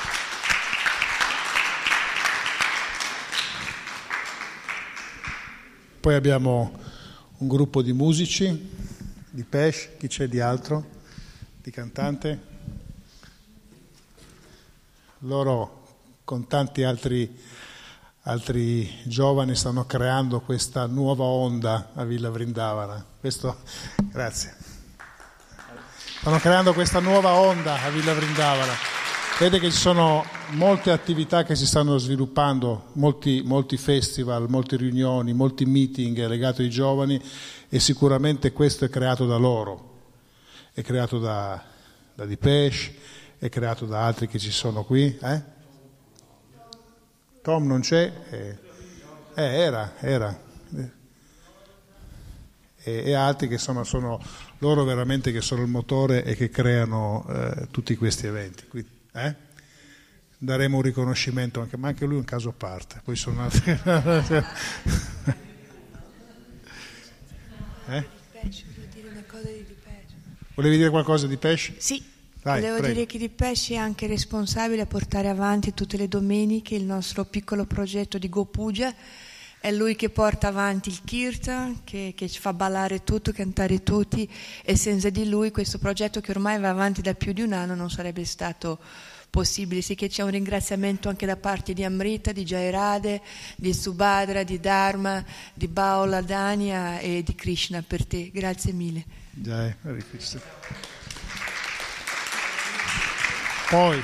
Poi 5.99 6.15
abbiamo 6.15 6.79
un 7.39 7.49
gruppo 7.49 7.83
di 7.83 7.93
musici, 7.93 8.71
di 9.29 9.43
Pesh, 9.43 9.97
chi 9.99 10.07
c'è 10.07 10.29
di 10.29 10.39
altro, 10.39 10.87
di 11.61 11.73
cantante. 11.73 12.41
Loro 15.19 15.97
con 16.23 16.47
tanti 16.47 16.85
altri 16.85 17.29
altri 18.27 18.91
giovani 19.05 19.55
stanno 19.55 19.85
creando 19.85 20.41
questa 20.41 20.87
nuova 20.87 21.25
onda 21.25 21.91
a 21.95 22.05
Villa 22.05 22.31
Vrindavana. 22.31 23.05
Questo, 23.21 23.57
grazie. 23.97 24.57
Stanno 26.21 26.39
creando 26.39 26.73
questa 26.73 27.01
nuova 27.01 27.33
onda 27.35 27.83
a 27.83 27.91
Villa 27.91 28.15
Vrindavana. 28.15 28.73
Vede 29.39 29.59
che 29.59 29.71
ci 29.71 29.77
sono 29.77 30.25
molte 30.51 30.91
attività 30.91 31.43
che 31.43 31.55
si 31.57 31.67
stanno 31.67 31.99
sviluppando, 31.99 32.91
molti, 32.93 33.43
molti 33.45 33.77
festival, 33.77 34.49
molte 34.49 34.77
riunioni, 34.77 35.33
molti 35.33 35.67
meeting 35.67 36.27
legati 36.27 36.63
ai 36.63 36.71
giovani 36.71 37.21
e 37.69 37.79
sicuramente 37.81 38.53
questo 38.53 38.85
è 38.85 38.89
creato 38.89 39.27
da 39.27 39.37
loro, 39.37 40.03
è 40.73 40.83
creato 40.83 41.19
da, 41.19 41.63
da 42.15 42.25
Dipesh, 42.25 42.91
è 43.39 43.49
creato 43.51 43.85
da 43.85 44.07
altri 44.07 44.29
che 44.29 44.39
ci 44.39 44.53
sono 44.53 44.85
qui. 44.85 45.19
Eh? 45.21 45.54
Tom 47.45 47.67
non 47.67 47.81
c'è, 47.83 48.11
eh, 48.31 48.57
eh, 49.35 49.43
era, 49.43 49.97
era. 50.01 50.41
E, 52.83 53.03
e 53.05 53.13
altri 53.13 53.49
che 53.49 53.59
sono, 53.59 53.85
sono, 53.85 54.19
loro 54.61 54.83
veramente 54.85 55.31
che 55.31 55.43
sono 55.43 55.61
il 55.61 55.69
motore 55.69 56.25
e 56.25 56.37
che 56.37 56.49
creano 56.49 57.27
eh, 57.29 57.69
tutti 57.71 57.97
questi 57.97 58.27
eventi. 58.27 58.67
Quindi, 58.67 58.89
eh? 59.13 59.35
Daremo 60.39 60.79
un 60.79 60.83
riconoscimento 60.83 61.61
anche, 61.61 61.77
ma 61.77 61.89
anche 61.89 62.07
lui 62.07 62.15
è 62.15 62.21
un 62.21 62.25
caso 62.25 62.49
a 62.49 62.55
parte. 62.57 63.03
Poi 63.05 63.15
sono 63.15 63.43
altri. 63.43 63.73
eh? 67.89 68.07
Volevi 70.55 70.77
dire 70.79 70.89
qualcosa 70.89 71.27
di 71.27 71.37
pesce? 71.37 71.75
Sì. 71.77 72.13
Vai, 72.45 72.61
Volevo 72.61 72.77
prego. 72.77 72.93
dire 72.93 73.07
che 73.07 73.17
Di 73.17 73.31
Pesce 73.31 73.73
è 73.73 73.79
anche 73.79 74.07
responsabile 74.07 74.83
a 74.83 74.87
portare 74.87 75.31
avanti 75.31 75.73
tutte 75.73 75.97
le 75.97 76.09
domeniche 76.09 76.75
il 76.75 76.85
nostro 76.85 77.25
piccolo 77.25 77.65
progetto 77.65 78.19
di 78.19 78.29
Gopuja. 78.29 78.95
È 79.59 79.73
lui 79.73 79.97
che 79.97 80.11
porta 80.11 80.49
avanti 80.49 80.91
il 80.91 81.01
Kirtan, 81.03 81.85
che, 81.85 82.13
che, 82.15 82.29
ci 82.29 82.39
fa 82.39 82.53
ballare 82.53 83.03
tutto, 83.03 83.33
cantare 83.33 83.83
tutti 83.83 84.31
e 84.63 84.77
senza 84.77 85.09
di 85.09 85.27
lui 85.27 85.51
questo 85.53 85.79
progetto 85.79 86.21
che 86.21 86.33
ormai 86.33 86.61
va 86.61 86.69
avanti 86.69 87.01
da 87.01 87.15
più 87.15 87.33
di 87.33 87.41
un 87.41 87.55
anno 87.55 87.75
non 87.75 87.89
sarebbe 87.89 88.27
stato 88.27 88.79
possibile. 89.31 89.81
Sì 89.81 89.95
che 89.95 90.09
c'è 90.09 90.23
un 90.23 90.29
ringraziamento 90.29 91.09
anche 91.09 91.25
da 91.25 91.39
parte 91.39 91.73
di 91.73 91.83
Amrita, 91.83 92.33
di 92.33 92.45
Jairade, 92.45 93.23
di 93.57 93.73
Subhadra, 93.73 94.43
di 94.43 94.61
Dharma, 94.61 95.25
di 95.55 95.67
Baola, 95.67 96.21
Dania 96.21 96.99
e 96.99 97.23
di 97.23 97.35
Krishna 97.35 97.81
per 97.81 98.05
te. 98.05 98.31
Grazie 98.31 98.75
mille. 98.75 99.03
Jai, 99.31 99.75
Hare 99.83 100.05
Krishna. 100.11 100.94
Poi, 103.71 104.01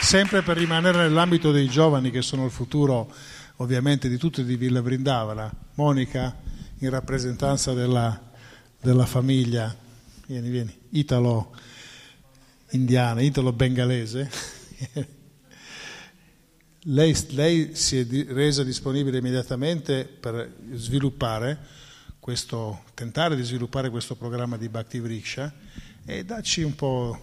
sempre 0.00 0.42
per 0.42 0.56
rimanere 0.56 0.98
nell'ambito 0.98 1.50
dei 1.50 1.68
giovani 1.68 2.10
che 2.10 2.22
sono 2.22 2.44
il 2.44 2.50
futuro 2.50 3.12
ovviamente 3.56 4.08
di 4.08 4.16
tutti 4.16 4.44
di 4.44 4.56
Villa 4.56 4.80
Brindavana, 4.80 5.52
Monica 5.74 6.38
in 6.78 6.90
rappresentanza 6.90 7.74
della, 7.74 8.30
della 8.80 9.06
famiglia, 9.06 9.76
vieni, 10.26 10.48
vieni, 10.48 10.72
italo-indiana, 10.90 13.20
italo-bengalese, 13.20 14.30
lei, 16.84 17.26
lei, 17.30 17.74
si 17.74 17.98
è 17.98 18.06
resa 18.32 18.62
disponibile 18.62 19.18
immediatamente 19.18 20.04
per 20.04 20.54
sviluppare 20.72 21.58
questo, 22.20 22.84
tentare 22.94 23.34
di 23.34 23.42
sviluppare 23.42 23.90
questo 23.90 24.14
programma 24.14 24.56
di 24.56 24.68
Bhakti 24.68 25.00
Vriksha 25.00 25.52
e 26.10 26.24
dacci 26.24 26.62
un 26.62 26.74
po' 26.74 27.16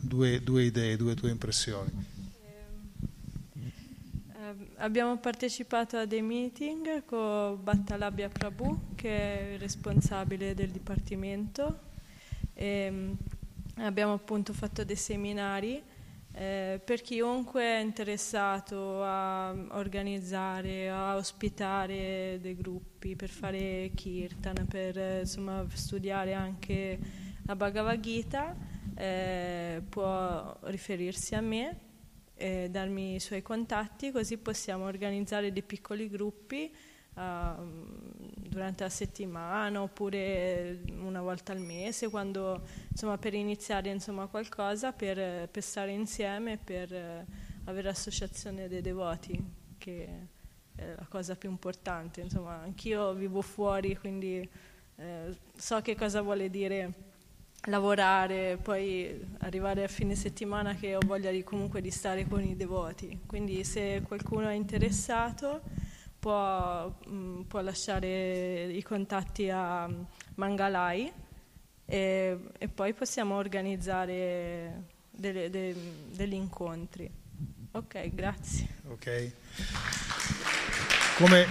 due, 0.00 0.42
due 0.42 0.64
idee, 0.64 0.96
due 0.96 1.14
tue 1.14 1.30
impressioni. 1.30 2.12
abbiamo 4.76 5.16
partecipato 5.16 5.96
a 5.96 6.04
dei 6.04 6.20
meeting 6.20 7.06
con 7.06 7.58
Battalabia 7.62 8.28
Prabhu, 8.28 8.94
che 8.94 9.08
è 9.08 9.52
il 9.54 9.58
responsabile 9.58 10.54
del 10.54 10.68
dipartimento. 10.68 11.78
E, 12.52 12.90
mm, 12.90 13.12
abbiamo 13.76 14.12
appunto 14.12 14.52
fatto 14.52 14.84
dei 14.84 14.96
seminari 14.96 15.82
eh, 16.36 16.80
per 16.84 17.00
chiunque 17.00 17.62
è 17.62 17.78
interessato 17.78 19.02
a 19.02 19.54
organizzare, 19.70 20.90
a 20.90 21.16
ospitare 21.16 22.38
dei 22.42 22.56
gruppi, 22.56 23.16
per 23.16 23.30
fare 23.30 23.90
kirtan, 23.94 24.66
per 24.68 25.20
insomma, 25.20 25.64
studiare 25.72 26.34
anche 26.34 27.23
la 27.46 27.56
Bhagavad 27.56 28.00
Gita, 28.00 28.56
eh, 28.94 29.82
può 29.88 30.56
riferirsi 30.62 31.34
a 31.34 31.40
me 31.40 31.78
e 32.34 32.68
darmi 32.70 33.16
i 33.16 33.20
suoi 33.20 33.42
contatti, 33.42 34.10
così 34.10 34.38
possiamo 34.38 34.84
organizzare 34.84 35.52
dei 35.52 35.62
piccoli 35.62 36.08
gruppi 36.08 36.74
uh, 37.14 37.20
durante 38.48 38.82
la 38.82 38.88
settimana 38.88 39.82
oppure 39.82 40.80
una 40.98 41.20
volta 41.20 41.52
al 41.52 41.60
mese, 41.60 42.08
quando, 42.08 42.62
insomma, 42.90 43.18
per 43.18 43.34
iniziare 43.34 43.90
insomma, 43.90 44.26
qualcosa, 44.26 44.92
per, 44.92 45.48
per, 45.48 45.62
stare 45.62 45.92
insieme, 45.92 46.58
per 46.58 46.90
uh, 46.90 47.32
avere 47.64 47.88
l'associazione 47.88 48.68
dei 48.68 48.80
devoti, 48.80 49.42
che 49.78 50.08
è 50.74 50.94
la 50.96 51.06
cosa 51.08 51.36
più 51.36 51.50
importante. 51.50 52.20
Insomma, 52.20 52.60
anch'io 52.62 53.12
vivo 53.12 53.42
fuori, 53.42 53.96
quindi 53.96 54.48
eh, 54.96 55.36
so 55.56 55.80
che 55.82 55.94
cosa 55.94 56.20
vuole 56.20 56.50
dire 56.50 57.12
lavorare, 57.66 58.58
poi 58.60 59.26
arrivare 59.40 59.84
a 59.84 59.88
fine 59.88 60.14
settimana 60.14 60.74
che 60.74 60.96
ho 60.96 61.00
voglia 61.04 61.30
di, 61.30 61.42
comunque 61.42 61.80
di 61.80 61.90
stare 61.90 62.26
con 62.26 62.42
i 62.42 62.56
devoti. 62.56 63.20
Quindi 63.26 63.64
se 63.64 64.02
qualcuno 64.06 64.48
è 64.48 64.54
interessato 64.54 65.62
può, 66.18 66.86
mh, 67.06 67.14
mm, 67.14 67.40
può 67.42 67.60
lasciare 67.60 68.64
i 68.64 68.82
contatti 68.82 69.50
a 69.50 69.88
Mangalai 70.36 71.12
e, 71.86 72.38
e 72.58 72.68
poi 72.68 72.92
possiamo 72.94 73.36
organizzare 73.36 74.84
delle, 75.10 75.50
de, 75.50 75.74
degli 76.10 76.34
incontri. 76.34 77.10
Ok, 77.72 78.14
grazie. 78.14 78.68
Ok. 78.88 79.32
Come, 81.16 81.46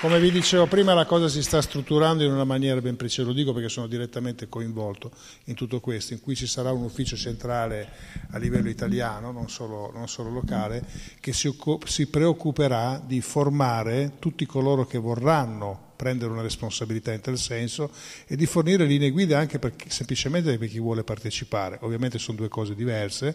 come 0.00 0.20
vi 0.20 0.30
dicevo 0.30 0.66
prima, 0.66 0.92
la 0.92 1.06
cosa 1.06 1.26
si 1.26 1.42
sta 1.42 1.62
strutturando 1.62 2.22
in 2.22 2.30
una 2.30 2.44
maniera 2.44 2.80
ben 2.82 2.96
precisa, 2.96 3.26
lo 3.26 3.32
dico 3.32 3.54
perché 3.54 3.70
sono 3.70 3.86
direttamente 3.86 4.48
coinvolto 4.48 5.10
in 5.44 5.54
tutto 5.54 5.80
questo, 5.80 6.12
in 6.12 6.20
cui 6.20 6.36
ci 6.36 6.46
sarà 6.46 6.70
un 6.70 6.82
ufficio 6.82 7.16
centrale 7.16 7.88
a 8.30 8.38
livello 8.38 8.68
italiano, 8.68 9.32
non 9.32 9.48
solo, 9.48 9.90
non 9.94 10.06
solo 10.06 10.30
locale, 10.30 10.84
che 11.18 11.32
si, 11.32 11.50
si 11.84 12.06
preoccuperà 12.08 13.02
di 13.04 13.22
formare 13.22 14.12
tutti 14.18 14.44
coloro 14.44 14.86
che 14.86 14.98
vorranno 14.98 15.84
prendere 15.96 16.30
una 16.30 16.42
responsabilità 16.42 17.12
in 17.12 17.22
tal 17.22 17.38
senso 17.38 17.90
e 18.26 18.36
di 18.36 18.44
fornire 18.44 18.84
linee 18.84 19.10
guida 19.10 19.38
anche 19.38 19.58
per 19.58 19.72
semplicemente 19.88 20.58
per 20.58 20.68
chi 20.68 20.78
vuole 20.78 21.04
partecipare. 21.04 21.78
Ovviamente 21.80 22.18
sono 22.18 22.36
due 22.36 22.48
cose 22.48 22.74
diverse 22.74 23.34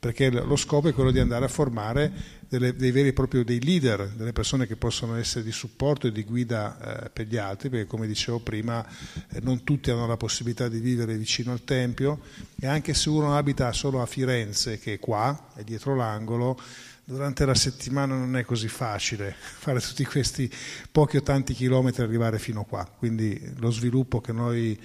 perché 0.00 0.30
lo 0.30 0.54
scopo 0.54 0.88
è 0.88 0.92
quello 0.92 1.10
di 1.10 1.18
andare 1.18 1.44
a 1.44 1.48
formare 1.48 2.12
delle, 2.48 2.76
dei 2.76 2.92
veri 2.92 3.08
e 3.08 3.12
propri 3.12 3.42
dei 3.42 3.60
leader, 3.60 4.08
delle 4.10 4.32
persone 4.32 4.66
che 4.66 4.76
possono 4.76 5.16
essere 5.16 5.42
di 5.42 5.50
supporto 5.50 6.06
e 6.06 6.12
di 6.12 6.22
guida 6.22 7.04
eh, 7.04 7.10
per 7.10 7.26
gli 7.26 7.36
altri, 7.36 7.68
perché 7.68 7.86
come 7.86 8.06
dicevo 8.06 8.38
prima 8.38 8.86
eh, 9.30 9.40
non 9.40 9.64
tutti 9.64 9.90
hanno 9.90 10.06
la 10.06 10.16
possibilità 10.16 10.68
di 10.68 10.78
vivere 10.78 11.16
vicino 11.16 11.50
al 11.50 11.64
Tempio. 11.64 12.20
E 12.60 12.68
anche 12.68 12.94
se 12.94 13.08
uno 13.08 13.36
abita 13.36 13.72
solo 13.72 14.00
a 14.00 14.06
Firenze, 14.06 14.78
che 14.78 14.94
è 14.94 14.98
qua, 15.00 15.50
è 15.54 15.64
dietro 15.64 15.96
l'angolo, 15.96 16.60
durante 17.02 17.44
la 17.44 17.54
settimana 17.54 18.16
non 18.16 18.36
è 18.36 18.44
così 18.44 18.68
facile 18.68 19.34
fare 19.36 19.80
tutti 19.80 20.04
questi 20.04 20.48
pochi 20.92 21.16
o 21.16 21.22
tanti 21.22 21.54
chilometri 21.54 22.02
e 22.02 22.04
arrivare 22.04 22.38
fino 22.38 22.64
qua, 22.64 22.84
quindi 22.84 23.52
lo 23.56 23.70
sviluppo 23.70 24.20
che 24.20 24.32
noi 24.32 24.78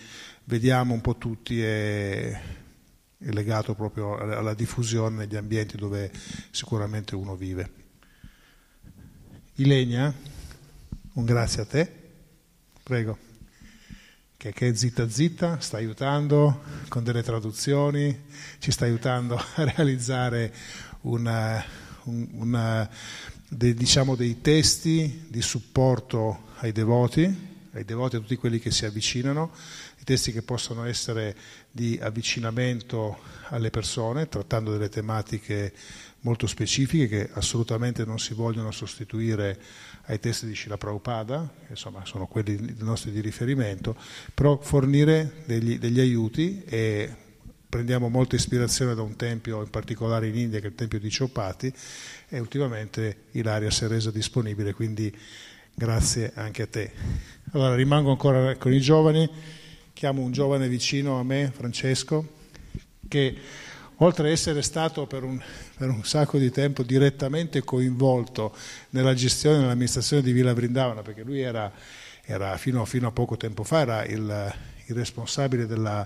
vediamo 0.46 0.94
un 0.94 1.02
po' 1.02 1.18
tutti 1.18 1.62
è 1.62 2.42
legato 3.32 3.74
proprio 3.74 4.18
alla 4.18 4.54
diffusione 4.54 5.18
negli 5.18 5.36
ambienti 5.36 5.78
dove 5.78 6.12
sicuramente 6.52 7.16
uno 7.16 7.36
vive. 7.36 7.82
Ilenia, 9.56 10.14
un 11.14 11.26
grazie 11.26 11.62
a 11.62 11.66
te, 11.66 11.92
prego, 12.82 13.18
che, 14.36 14.52
che 14.52 14.68
è 14.68 14.76
zitta 14.76 15.08
zitta, 15.08 15.60
sta 15.60 15.78
aiutando 15.78 16.64
con 16.90 17.04
delle 17.04 17.24
traduzioni, 17.24 18.26
ci 18.60 18.72
sta 18.72 18.86
aiutando 18.86 19.36
a 19.56 19.64
realizzare 19.64 20.54
una, 21.02 21.64
una, 22.04 22.90
dei, 23.48 23.74
diciamo, 23.74 24.16
dei 24.16 24.42
testi 24.42 25.28
di 25.30 25.42
supporto 25.42 26.52
ai 26.58 26.72
devoti, 26.72 27.52
ai 27.72 27.86
devoti 27.86 28.18
a 28.18 28.20
tutti 28.20 28.36
quelli 28.36 28.60
che 28.60 28.72
si 28.72 28.86
avvicinano 28.86 29.52
i 30.04 30.06
testi 30.06 30.34
che 30.34 30.42
possono 30.42 30.84
essere 30.84 31.34
di 31.72 31.98
avvicinamento 32.02 33.20
alle 33.48 33.70
persone, 33.70 34.28
trattando 34.28 34.74
delle 34.74 34.90
tematiche 34.90 35.72
molto 36.22 36.46
specifiche 36.46 37.08
che 37.08 37.30
assolutamente 37.32 38.04
non 38.04 38.20
si 38.20 38.34
vogliono 38.34 38.72
sostituire 38.72 39.58
ai 40.08 40.20
testi 40.20 40.46
di 40.46 40.56
Shila 40.56 40.76
Prabhupada, 40.76 41.50
insomma 41.70 42.04
sono 42.04 42.28
quelli 42.28 42.76
nostri 42.80 43.12
di 43.12 43.22
riferimento, 43.22 43.96
però 44.34 44.60
fornire 44.60 45.44
degli, 45.46 45.80
degli 45.80 46.02
aiuti 46.02 46.62
e 46.66 47.16
prendiamo 47.70 48.10
molta 48.10 48.36
ispirazione 48.36 48.96
da 48.96 49.04
un 49.04 49.16
tempio 49.16 49.62
in 49.62 49.70
particolare 49.70 50.28
in 50.28 50.36
India 50.36 50.60
che 50.60 50.66
è 50.66 50.70
il 50.70 50.76
tempio 50.76 51.00
di 51.00 51.10
Ciopati 51.10 51.74
e 52.28 52.40
ultimamente 52.40 53.28
Ilaria 53.32 53.72
si 53.72 53.86
è 53.86 53.88
resa 53.88 54.12
disponibile, 54.12 54.74
quindi 54.74 55.16
grazie 55.74 56.34
anche 56.36 56.64
a 56.64 56.68
te. 56.68 56.92
Allora 57.54 57.74
rimango 57.74 58.12
ancora 58.12 58.58
con 58.58 58.74
i 58.74 58.82
giovani 58.82 59.62
chiamo 60.04 60.22
un 60.22 60.34
giovane 60.34 60.68
vicino 60.68 61.18
a 61.18 61.24
me, 61.24 61.50
Francesco, 61.56 62.28
che 63.08 63.38
oltre 64.00 64.26
ad 64.26 64.34
essere 64.34 64.62
stato 64.62 65.08
per 65.08 65.24
un, 65.24 65.42
per 65.78 65.88
un, 65.88 66.04
sacco 66.04 66.38
di 66.38 66.52
tempo 66.52 66.84
direttamente 66.84 67.64
coinvolto 67.64 68.54
nella 68.90 69.14
gestione 69.14 69.56
e 69.56 69.60
nell'amministrazione 69.62 70.22
di 70.22 70.34
Villa 70.34 70.54
Vrindavana, 70.54 71.04
perché 71.04 71.24
lui 71.24 71.40
era, 71.40 71.72
era 72.22 72.58
fino, 72.58 72.84
fino, 72.84 73.08
a 73.08 73.12
poco 73.12 73.38
tempo 73.38 73.64
fa 73.64 73.80
era 73.80 74.04
il, 74.04 74.54
il 74.88 74.94
responsabile 74.94 75.68
della, 75.68 76.06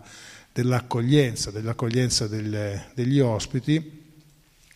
dell'accoglienza, 0.53 1.49
dell'accoglienza 1.49 2.27
del, 2.27 2.79
degli 2.93 3.19
ospiti, 3.19 4.03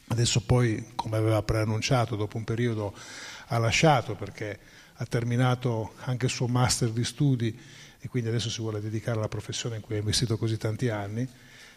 adesso 0.08 0.42
poi, 0.42 0.94
come 0.96 1.18
aveva 1.18 1.44
preannunciato, 1.44 2.16
dopo 2.16 2.38
un 2.38 2.44
periodo 2.44 2.92
ha 3.50 3.60
lasciato 3.60 4.16
perché 4.16 4.58
ha 4.96 5.06
terminato 5.06 5.94
anche 6.06 6.26
il 6.26 6.32
suo 6.32 6.48
master 6.48 6.90
di 6.90 7.04
studi 7.04 7.60
e 8.02 8.08
quindi 8.10 8.30
adesso 8.30 8.50
si 8.50 8.62
vuole 8.62 8.82
dedicare 8.82 9.18
alla 9.18 9.28
professione 9.28 9.76
in 9.76 9.82
cui 9.82 9.96
ha 9.96 10.00
investito 10.00 10.38
così 10.38 10.58
tanti 10.58 10.90
anni, 10.90 11.28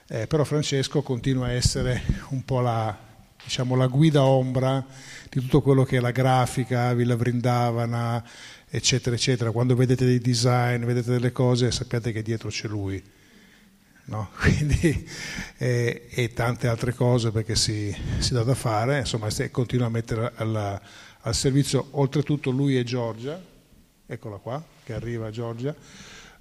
eh, 0.08 0.26
però 0.26 0.44
Francesco 0.44 1.02
continua 1.02 1.46
a 1.46 1.52
essere 1.52 2.02
un 2.30 2.44
po' 2.44 2.60
la, 2.60 2.96
diciamo, 3.42 3.76
la, 3.76 3.86
guida 3.86 4.22
ombra 4.22 4.84
di 5.30 5.40
tutto 5.40 5.60
quello 5.60 5.84
che 5.84 5.98
è 5.98 6.00
la 6.00 6.10
grafica, 6.10 6.92
Villa 6.94 7.16
Vrindavana, 7.16 8.24
eccetera, 8.68 9.14
eccetera. 9.14 9.50
Quando 9.50 9.74
vedete 9.74 10.04
dei 10.04 10.18
design, 10.18 10.84
vedete 10.84 11.10
delle 11.10 11.32
cose, 11.32 11.70
sappiate 11.70 12.12
che 12.12 12.22
dietro 12.22 12.48
c'è 12.48 12.68
lui. 12.68 13.02
No? 14.06 14.30
Quindi, 14.36 15.08
eh, 15.58 16.08
e 16.10 16.32
tante 16.32 16.68
altre 16.68 16.94
cose 16.94 17.30
perché 17.30 17.54
si, 17.54 17.94
si 18.18 18.32
dà 18.32 18.42
da 18.42 18.54
fare, 18.54 19.00
insomma, 19.00 19.28
continua 19.50 19.86
a 19.86 19.90
mettere 19.90 20.32
alla, 20.36 20.80
al 21.20 21.34
servizio, 21.34 21.88
oltretutto 21.92 22.50
lui 22.50 22.78
e 22.78 22.84
Giorgia, 22.84 23.40
eccola 24.06 24.36
qua, 24.36 24.62
che 24.84 24.92
arriva 24.92 25.30
Giorgia, 25.30 25.74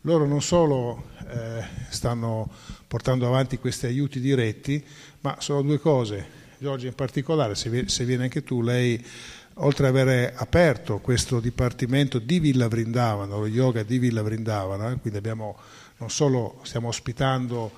loro 0.03 0.25
non 0.25 0.41
solo 0.41 1.09
eh, 1.29 1.63
stanno 1.89 2.49
portando 2.87 3.27
avanti 3.27 3.57
questi 3.57 3.85
aiuti 3.85 4.19
diretti, 4.19 4.83
ma 5.21 5.37
sono 5.39 5.61
due 5.61 5.79
cose. 5.79 6.41
Giorgia 6.57 6.87
in 6.87 6.95
particolare, 6.95 7.55
se 7.55 7.89
se 7.89 8.05
viene 8.05 8.23
anche 8.23 8.43
tu, 8.43 8.61
lei 8.61 9.03
oltre 9.55 9.87
ad 9.87 9.97
aver 9.97 10.33
aperto 10.37 10.99
questo 10.99 11.39
dipartimento 11.39 12.19
di 12.19 12.39
Villa 12.39 12.67
Vrindavana, 12.67 13.35
lo 13.35 13.47
yoga 13.47 13.83
di 13.83 13.99
Villa 13.99 14.21
Vrindavana, 14.21 14.95
quindi 14.97 15.19
abbiamo, 15.19 15.57
non 15.97 16.09
solo 16.09 16.59
stiamo 16.63 16.87
ospitando 16.87 17.71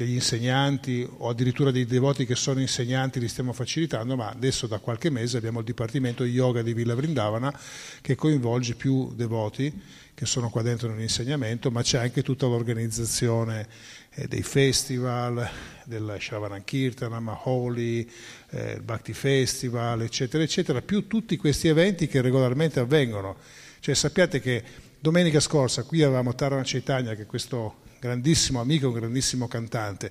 degli 0.00 0.14
insegnanti 0.14 1.06
o 1.18 1.28
addirittura 1.28 1.70
dei 1.70 1.84
devoti 1.84 2.24
che 2.24 2.34
sono 2.34 2.58
insegnanti 2.58 3.20
li 3.20 3.28
stiamo 3.28 3.52
facilitando, 3.52 4.16
ma 4.16 4.30
adesso 4.30 4.66
da 4.66 4.78
qualche 4.78 5.10
mese 5.10 5.36
abbiamo 5.36 5.58
il 5.58 5.66
Dipartimento 5.66 6.24
Yoga 6.24 6.62
di 6.62 6.72
Villa 6.72 6.94
Vrindavana 6.94 7.52
che 8.00 8.14
coinvolge 8.14 8.76
più 8.76 9.12
devoti 9.14 9.70
che 10.14 10.24
sono 10.24 10.48
qua 10.48 10.62
dentro 10.62 10.88
nell'insegnamento, 10.88 11.70
ma 11.70 11.82
c'è 11.82 11.98
anche 11.98 12.22
tutta 12.22 12.46
l'organizzazione 12.46 13.68
eh, 14.14 14.26
dei 14.26 14.42
festival, 14.42 15.46
del 15.84 16.16
Shravanam 16.18 16.64
Kirtanam, 16.64 17.38
Holi, 17.44 18.10
eh, 18.52 18.72
il 18.76 18.82
Bhakti 18.82 19.12
Festival, 19.12 20.00
eccetera, 20.00 20.42
eccetera, 20.42 20.80
più 20.80 21.08
tutti 21.08 21.36
questi 21.36 21.68
eventi 21.68 22.06
che 22.06 22.22
regolarmente 22.22 22.80
avvengono. 22.80 23.36
Cioè 23.80 23.94
sappiate 23.94 24.40
che 24.40 24.62
domenica 24.98 25.40
scorsa 25.40 25.82
qui 25.82 26.02
avevamo 26.02 26.34
Taran 26.34 26.62
Chaitanya, 26.64 27.14
che 27.14 27.22
è 27.22 27.26
questo 27.26 27.88
grandissimo 28.00 28.60
amico, 28.60 28.88
un 28.88 28.94
grandissimo 28.94 29.46
cantante, 29.46 30.10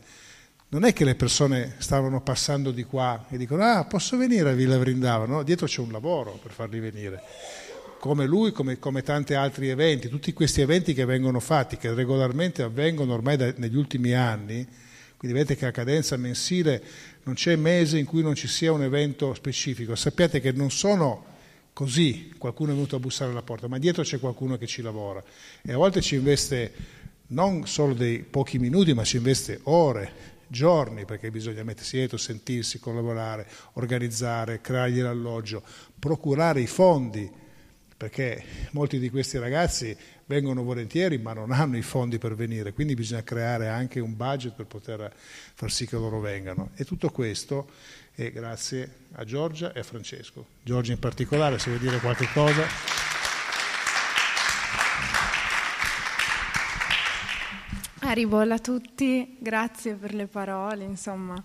non 0.69 0.86
è 0.86 0.93
che 0.93 1.04
le 1.04 1.15
persone 1.15 1.75
stavano 1.80 2.21
passando 2.21 2.69
di 2.69 2.84
qua 2.84 3.25
e 3.30 3.38
dicono 3.38 3.63
ah 3.63 3.84
posso 3.86 4.15
venire 4.15 4.52
a 4.52 4.54
Villa 4.54 4.78
Vrindavana, 4.78 5.34
no? 5.34 5.43
dietro 5.43 5.65
c'è 5.65 5.82
un 5.82 5.91
lavoro 5.91 6.39
per 6.41 6.52
farli 6.52 6.80
venire, 6.80 7.21
come 7.99 8.28
lui, 8.28 8.52
come, 8.52 8.78
come, 8.78 9.02
tanti 9.02 9.34
altri 9.34 9.69
eventi, 9.69 10.08
tutti 10.08 10.32
questi 10.32 10.62
eventi 10.62 10.93
che 10.93 11.06
vengono 11.06 11.39
fatti, 11.39 11.78
che 11.78 11.91
regolarmente 11.91 12.62
avvengono 12.62 13.13
ormai 13.13 13.36
da, 13.36 13.52
negli 13.58 13.75
ultimi 13.75 14.13
anni, 14.13 14.65
quindi 15.17 15.36
vedete 15.38 15.58
che 15.58 15.65
a 15.65 15.71
cadenza 15.71 16.15
mensile 16.15 16.82
non 17.23 17.34
c'è 17.34 17.56
mese 17.56 17.97
in 17.97 18.06
cui 18.06 18.21
non 18.21 18.36
ci 18.36 18.47
sia 18.47 18.71
un 18.71 18.84
evento 18.84 19.34
specifico, 19.34 19.95
sappiate 19.95 20.39
che 20.39 20.52
non 20.52 20.69
sono 20.69 21.25
così, 21.73 22.34
qualcuno 22.38 22.71
è 22.71 22.73
venuto 22.73 22.97
a 22.97 22.99
bussare 22.99 23.32
alla 23.32 23.41
porta, 23.41 23.67
ma 23.67 23.80
dietro 23.80 24.04
c'è 24.04 24.19
qualcuno 24.19 24.58
che 24.58 24.67
ci 24.67 24.82
lavora. 24.82 25.23
E 25.62 25.71
a 25.71 25.78
volte 25.78 26.02
ci 26.02 26.15
investe 26.15 26.73
non 27.30 27.68
solo 27.68 27.94
dei 27.94 28.20
pochi 28.20 28.60
minuti, 28.60 28.94
ma 28.94 29.04
ci 29.04 29.18
investe 29.18 29.60
ore, 29.63 30.38
giorni 30.48 31.06
perché 31.06 31.30
bisogna 31.32 31.63
mettersi 31.63 31.98
dietro, 31.98 32.18
sentirsi, 32.18 32.80
collaborare, 32.80 33.48
organizzare, 33.74 34.62
creargli 34.62 35.02
l'alloggio, 35.02 35.63
procurare 35.98 36.62
i 36.62 36.68
fondi, 36.68 37.30
perché 37.96 38.44
molti 38.72 38.98
di 38.98 39.10
questi 39.10 39.38
ragazzi 39.38 39.96
vengono 40.26 40.63
volentieri 40.63 41.18
ma 41.18 41.34
non 41.34 41.52
hanno 41.52 41.76
i 41.76 41.82
fondi 41.82 42.18
per 42.18 42.36
venire, 42.36 42.74
quindi 42.74 42.94
bisogna 42.94 43.24
creare 43.24 43.68
anche 43.68 44.00
un 44.00 44.15
budget 44.15 44.54
per 44.54 44.65
poter 44.65 45.13
far 45.15 45.72
sì 45.72 45.86
che 45.86 45.98
loro 45.98 46.20
vengano. 46.20 46.72
E 46.76 46.86
tutto 46.86 47.10
questo 47.10 47.70
è 48.13 48.32
grazie 48.32 48.89
a 49.13 49.24
Giorgia 49.24 49.74
e 49.74 49.80
a 49.80 49.84
Francesco. 49.84 50.46
Giorgia 50.63 50.94
in 50.94 51.00
particolare, 51.00 51.60
se 51.60 51.70
vuoi 51.70 51.82
dire 51.82 52.00
qualche 52.00 52.28
cosa. 52.34 53.09
Arrivola 58.01 58.55
a 58.55 58.59
tutti, 58.59 59.35
grazie 59.39 59.95
per 59.95 60.13
le 60.13 60.25
parole, 60.27 60.85
insomma 60.85 61.35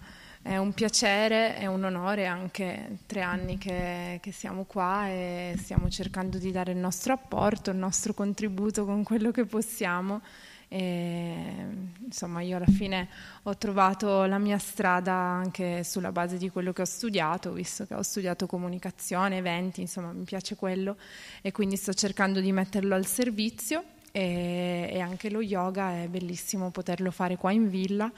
è 0.40 0.56
un 0.56 0.72
piacere 0.72 1.58
e 1.58 1.66
un 1.66 1.82
onore 1.84 2.26
anche 2.26 2.98
tre 3.06 3.22
anni 3.22 3.56
che, 3.58 4.18
che, 4.22 4.30
siamo 4.30 4.64
qua 4.64 5.08
e 5.08 5.56
stiamo 5.58 5.88
cercando 5.88 6.38
di 6.38 6.52
dare 6.52 6.72
il 6.72 6.78
nostro 6.78 7.14
apporto, 7.14 7.70
il 7.70 7.78
nostro 7.78 8.12
contributo 8.12 8.84
con 8.84 9.02
quello 9.02 9.30
che 9.30 9.46
possiamo. 9.46 10.20
E, 10.68 11.66
insomma, 12.04 12.42
io 12.42 12.56
alla 12.56 12.66
fine 12.66 13.08
ho 13.44 13.56
trovato 13.56 14.24
la 14.26 14.38
mia 14.38 14.58
strada 14.58 15.12
anche 15.12 15.82
sulla 15.82 16.12
base 16.12 16.36
di 16.36 16.50
quello 16.50 16.72
che 16.72 16.82
ho 16.82 16.86
studiato, 16.86 17.52
visto 17.52 17.86
che 17.86 17.94
ho 17.94 18.02
studiato 18.02 18.46
comunicazione, 18.46 19.38
eventi, 19.38 19.80
insomma, 19.80 20.12
mi 20.12 20.24
piace 20.24 20.56
quello 20.56 20.98
e 21.40 21.52
quindi 21.52 21.76
sto 21.76 21.94
cercando 21.94 22.40
di 22.40 22.52
metterlo 22.52 22.94
al 22.94 23.06
servizio 23.06 23.93
e, 24.16 24.90
e 24.92 25.00
anche 25.00 25.28
lo 25.28 25.42
yoga 25.42 26.02
è 26.02 26.06
bellissimo 26.06 26.70
poterlo 26.70 27.10
fare 27.10 27.36
qua 27.36 27.50
in 27.50 27.68
villa. 27.68 28.12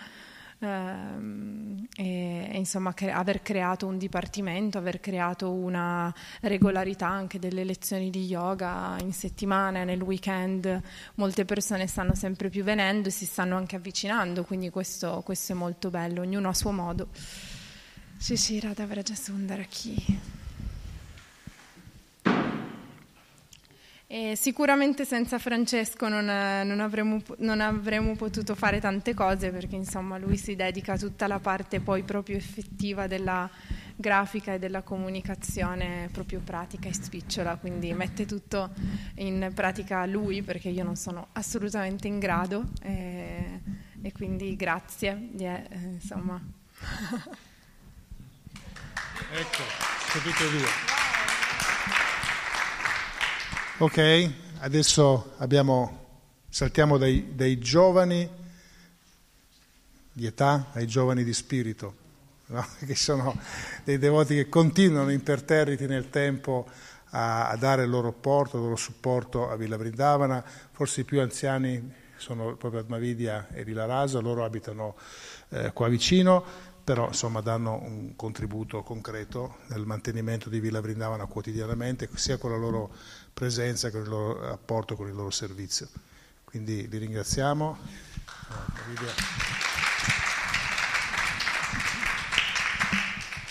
Uh, 0.58 1.86
e, 1.96 2.48
e, 2.50 2.56
insomma 2.56 2.94
cre- 2.94 3.12
aver 3.12 3.42
creato 3.42 3.86
un 3.86 3.98
dipartimento, 3.98 4.78
aver 4.78 5.00
creato 5.00 5.52
una 5.52 6.12
regolarità 6.40 7.06
anche 7.06 7.38
delle 7.38 7.62
lezioni 7.64 8.10
di 8.10 8.24
yoga 8.24 8.96
in 9.00 9.12
settimana, 9.12 9.84
nel 9.84 10.00
weekend, 10.00 10.80
molte 11.16 11.44
persone 11.44 11.86
stanno 11.86 12.14
sempre 12.14 12.48
più 12.48 12.62
venendo 12.62 13.08
e 13.08 13.10
si 13.10 13.26
stanno 13.26 13.56
anche 13.56 13.76
avvicinando, 13.76 14.44
quindi 14.44 14.70
questo, 14.70 15.22
questo 15.24 15.52
è 15.52 15.54
molto 15.54 15.90
bello, 15.90 16.22
ognuno 16.22 16.48
a 16.48 16.54
suo 16.54 16.72
modo. 16.72 17.08
Sì, 18.16 18.36
sì, 18.36 18.58
Radha 18.60 18.86
Vraja 18.86 19.14
E 24.08 24.36
sicuramente 24.36 25.04
senza 25.04 25.36
Francesco 25.40 26.06
non, 26.06 26.26
non, 26.26 26.78
avremmo, 26.78 27.20
non, 27.38 27.60
avremmo, 27.60 28.14
potuto 28.14 28.54
fare 28.54 28.78
tante 28.78 29.14
cose 29.14 29.50
perché 29.50 29.74
insomma 29.74 30.16
lui 30.16 30.36
si 30.36 30.54
dedica 30.54 30.92
a 30.92 30.96
tutta 30.96 31.26
la 31.26 31.40
parte 31.40 31.80
poi 31.80 32.04
proprio 32.04 32.36
effettiva 32.36 33.08
della 33.08 33.50
grafica 33.96 34.54
e 34.54 34.60
della 34.60 34.82
comunicazione 34.82 36.08
proprio 36.12 36.38
pratica 36.38 36.88
e 36.88 36.94
spicciola, 36.94 37.56
quindi 37.56 37.92
mette 37.94 38.26
tutto 38.26 38.70
in 39.16 39.50
pratica 39.52 40.06
lui 40.06 40.40
perché 40.42 40.68
io 40.68 40.84
non 40.84 40.94
sono 40.94 41.26
assolutamente 41.32 42.06
in 42.06 42.20
grado 42.20 42.66
e, 42.82 43.60
e 44.02 44.12
quindi 44.12 44.54
grazie. 44.54 45.30
Yeah, 45.36 45.64
insomma. 45.72 46.40
ecco, 49.32 49.62
tutte 50.12 50.44
e 50.44 50.50
due. 50.50 50.95
Ok, 53.78 54.30
adesso 54.60 55.34
abbiamo, 55.36 56.22
saltiamo 56.48 56.96
dai, 56.96 57.34
dai, 57.34 57.58
giovani 57.58 58.26
di 60.10 60.24
età 60.24 60.68
ai 60.72 60.86
giovani 60.86 61.22
di 61.22 61.34
spirito, 61.34 61.94
no? 62.46 62.66
che 62.86 62.94
sono 62.94 63.38
dei 63.84 63.98
devoti 63.98 64.34
che 64.34 64.48
continuano 64.48 65.10
imperterriti 65.10 65.86
nel 65.86 66.08
tempo 66.08 66.66
a, 67.10 67.50
a, 67.50 67.56
dare 67.56 67.82
il 67.82 67.90
loro 67.90 68.08
apporto, 68.08 68.56
il 68.56 68.62
loro 68.62 68.76
supporto 68.76 69.50
a 69.50 69.56
Villa 69.56 69.76
Vrindavana, 69.76 70.42
forse 70.72 71.02
i 71.02 71.04
più 71.04 71.20
anziani 71.20 71.92
sono 72.16 72.56
proprio 72.56 72.80
Admavidia 72.80 73.48
e 73.52 73.62
Villa 73.62 73.84
Rasa, 73.84 74.20
loro 74.20 74.42
abitano 74.42 74.96
eh, 75.50 75.72
qua 75.74 75.88
vicino, 75.88 76.42
però 76.82 77.08
insomma 77.08 77.42
danno 77.42 77.78
un 77.82 78.16
contributo 78.16 78.82
concreto 78.82 79.56
nel 79.66 79.84
mantenimento 79.84 80.48
di 80.48 80.60
Villa 80.60 80.80
Vrindavana 80.80 81.26
quotidianamente, 81.26 82.08
sia 82.14 82.38
con 82.38 82.52
la 82.52 82.56
loro 82.56 82.90
presenza, 83.38 83.90
con 83.90 84.00
il 84.00 84.08
loro 84.08 84.40
rapporto, 84.40 84.96
con 84.96 85.08
il 85.08 85.14
loro 85.14 85.30
servizio. 85.30 85.86
Quindi 86.42 86.88
li 86.88 86.96
ringraziamo. 86.96 87.76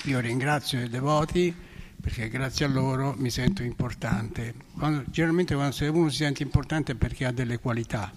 Io 0.06 0.20
ringrazio 0.20 0.82
i 0.82 0.90
devoti 0.90 1.56
perché 2.02 2.30
grazie 2.30 2.66
a 2.66 2.68
loro 2.70 3.14
mi 3.18 3.30
sento 3.30 3.62
importante. 3.62 4.56
Quando, 4.76 5.04
generalmente 5.06 5.54
quando 5.54 5.76
uno 5.92 6.10
si 6.10 6.18
sente 6.18 6.42
importante 6.42 6.94
è 6.94 6.96
perché 6.96 7.26
ha 7.26 7.32
delle 7.32 7.60
qualità. 7.60 8.12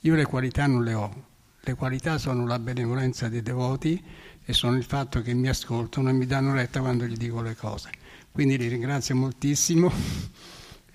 Io 0.00 0.14
le 0.14 0.24
qualità 0.24 0.66
non 0.66 0.84
le 0.84 0.94
ho. 0.94 1.26
Le 1.60 1.74
qualità 1.74 2.16
sono 2.16 2.46
la 2.46 2.58
benevolenza 2.58 3.28
dei 3.28 3.42
devoti 3.42 4.02
e 4.42 4.52
sono 4.54 4.74
il 4.74 4.84
fatto 4.84 5.20
che 5.20 5.34
mi 5.34 5.48
ascoltano 5.48 6.08
e 6.08 6.12
mi 6.12 6.24
danno 6.24 6.54
retta 6.54 6.80
quando 6.80 7.04
gli 7.04 7.16
dico 7.16 7.42
le 7.42 7.56
cose. 7.56 7.90
Quindi 8.32 8.56
li 8.56 8.68
ringrazio 8.68 9.14
moltissimo 9.14 9.92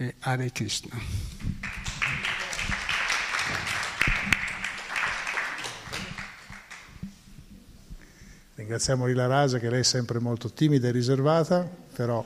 e 0.01 0.15
Hare 0.19 0.49
Krishna. 0.53 0.97
Ringraziamo 8.55 9.05
Lila 9.05 9.27
Raja 9.27 9.57
che 9.57 9.69
lei 9.69 9.81
è 9.81 9.83
sempre 9.83 10.19
molto 10.19 10.53
timida 10.53 10.87
e 10.87 10.91
riservata, 10.91 11.69
però 11.93 12.25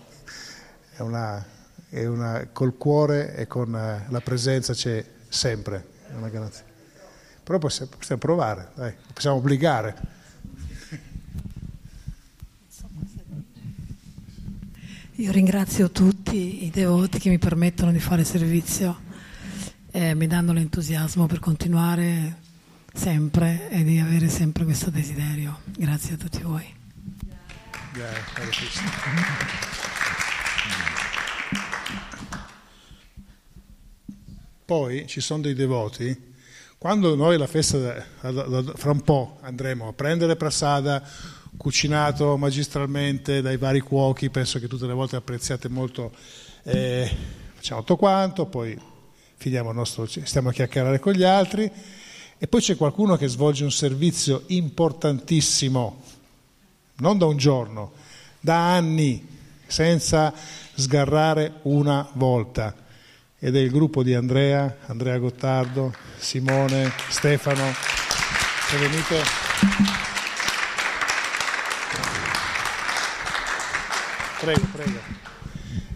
è 0.92 1.02
una, 1.02 1.44
è 1.90 2.06
una, 2.06 2.48
col 2.54 2.78
cuore 2.78 3.36
e 3.36 3.48
con 3.48 3.76
eh, 3.76 4.06
la 4.08 4.22
presenza 4.22 4.74
c'è 4.74 5.04
sempre, 5.28 5.84
è 6.12 6.14
una. 6.14 6.30
Però 7.44 7.58
possiamo, 7.58 7.92
possiamo 7.98 8.22
provare, 8.22 8.70
dai, 8.76 8.94
possiamo 9.12 9.38
obbligare. 9.38 10.13
Io 15.18 15.32
ringrazio 15.32 15.92
tutti 15.92 16.66
i 16.66 16.72
devoti 16.72 17.20
che 17.20 17.30
mi 17.30 17.38
permettono 17.38 17.92
di 17.92 18.00
fare 18.00 18.24
servizio 18.24 19.02
e 19.92 20.16
mi 20.16 20.26
danno 20.26 20.54
l'entusiasmo 20.54 21.28
per 21.28 21.38
continuare 21.38 22.40
sempre 22.92 23.70
e 23.70 23.84
di 23.84 24.00
avere 24.00 24.28
sempre 24.28 24.64
questo 24.64 24.90
desiderio. 24.90 25.60
Grazie 25.78 26.16
a 26.16 26.18
tutti 26.18 26.42
voi. 26.42 26.66
Poi 34.66 35.06
ci 35.06 35.22
sono 35.22 35.44
dei 35.44 35.54
devoti, 35.54 36.34
quando 36.80 37.14
noi 37.14 37.38
la 37.38 37.46
festa, 37.46 38.04
fra 38.20 38.92
un 38.92 39.02
po' 39.02 39.38
andremo 39.44 39.90
a 39.90 39.94
prendere 39.94 40.36
prasada, 40.36 41.08
cucinato 41.58 42.38
magistralmente 42.38 43.42
dai 43.42 43.58
vari 43.58 43.80
cuochi, 43.80 44.30
penso 44.30 44.60
che 44.60 44.68
tutte 44.68 44.88
le 44.88 44.94
volte 44.94 45.16
apprezziate 45.16 45.70
molto. 45.70 46.12
Eh, 46.64 47.10
facciamo 47.56 47.82
tutto 47.82 47.98
quanto, 47.98 48.46
poi 48.46 48.78
finiamo 49.36 49.70
il 49.70 49.76
nostro, 49.76 50.06
stiamo 50.06 50.50
a 50.50 50.54
chiacchierare 50.54 51.00
con 51.00 51.14
gli 51.14 51.24
altri 51.24 51.70
e 52.38 52.48
poi 52.48 52.62
c'è 52.62 52.76
qualcuno 52.76 53.16
che 53.16 53.28
svolge 53.28 53.64
un 53.64 53.72
servizio 53.72 54.44
importantissimo, 54.48 56.04
non 56.98 57.18
da 57.18 57.26
un 57.26 57.38
giorno, 57.38 57.94
da 58.40 58.74
anni, 58.74 59.26
senza 59.66 60.34
sgarrare 60.76 61.60
una 61.64 62.08
volta. 62.14 62.76
Ed 63.40 63.56
è 63.56 63.60
il 63.60 63.72
gruppo 63.72 64.04
di 64.04 64.14
Andrea, 64.14 64.78
Andrea 64.86 65.18
Gottardo, 65.18 65.94
Simone, 66.18 66.92
Stefano. 67.10 67.74
Se 68.70 68.78
venite. 68.78 70.03
Prego, 74.44 74.68
prego. 74.74 75.00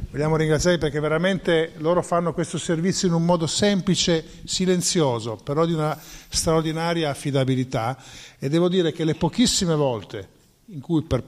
Vogliamo 0.10 0.38
ringraziarli 0.38 0.80
perché 0.80 1.02
veramente 1.02 1.74
loro 1.80 2.02
fanno 2.02 2.34
questo 2.34 2.58
servizio 2.58 3.10
in 3.10 3.14
un 3.14 3.26
modo 3.26 3.46
semplice, 3.46 4.24
silenzioso, 4.46 5.36
però 5.36 5.66
di 5.66 5.74
una 5.74 6.00
straordinaria 6.30 7.10
affidabilità 7.10 8.02
e 8.40 8.48
devo 8.48 8.70
dire 8.70 8.94
che 8.94 9.04
le 9.04 9.16
pochissime 9.16 9.76
volte 9.76 10.30
in 10.68 10.80
cui 10.80 11.02
per 11.02 11.22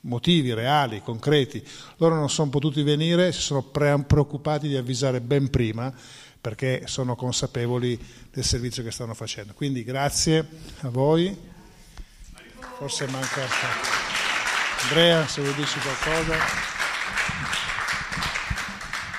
motivi 0.00 0.52
reali, 0.52 1.00
concreti, 1.00 1.66
loro 1.96 2.16
non 2.16 2.28
sono 2.28 2.50
potuti 2.50 2.82
venire, 2.82 3.32
si 3.32 3.40
sono 3.40 3.62
preoccupati 3.62 4.68
di 4.68 4.76
avvisare 4.76 5.22
ben 5.22 5.48
prima 5.48 5.90
perché 6.38 6.82
sono 6.84 7.16
consapevoli 7.16 7.98
del 8.30 8.44
servizio 8.44 8.82
che 8.82 8.90
stanno 8.90 9.14
facendo. 9.14 9.54
Quindi 9.54 9.82
grazie 9.82 10.46
a 10.80 10.90
voi. 10.90 11.34
Forse 12.76 13.06
manca 13.06 14.15
Andrea, 14.88 15.26
se 15.26 15.40
vuoi 15.40 15.52
dirci 15.54 15.80
qualcosa. 15.80 16.36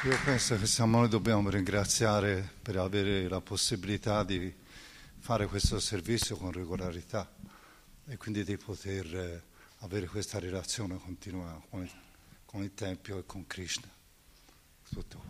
Io 0.04 0.18
penso 0.24 0.58
che 0.58 0.66
siamo 0.66 1.00
noi 1.00 1.10
dobbiamo 1.10 1.50
ringraziare 1.50 2.54
per 2.62 2.78
avere 2.78 3.28
la 3.28 3.42
possibilità 3.42 4.24
di 4.24 4.56
fare 5.20 5.46
questo 5.48 5.78
servizio 5.82 6.38
con 6.38 6.54
regolarità 6.54 7.30
e 8.08 8.16
quindi 8.16 8.46
di 8.46 8.56
poter 8.56 9.14
eh, 9.14 9.44
avere 9.80 10.08
questa 10.08 10.40
relazione 10.40 10.98
continua 11.04 11.62
con 11.70 11.84
il, 11.84 11.92
con 12.46 12.64
il 12.64 12.74
Tempio 12.74 13.20
e 13.20 13.26
con 13.26 13.46
Krishna. 13.46 13.90
Tutto. 14.90 15.22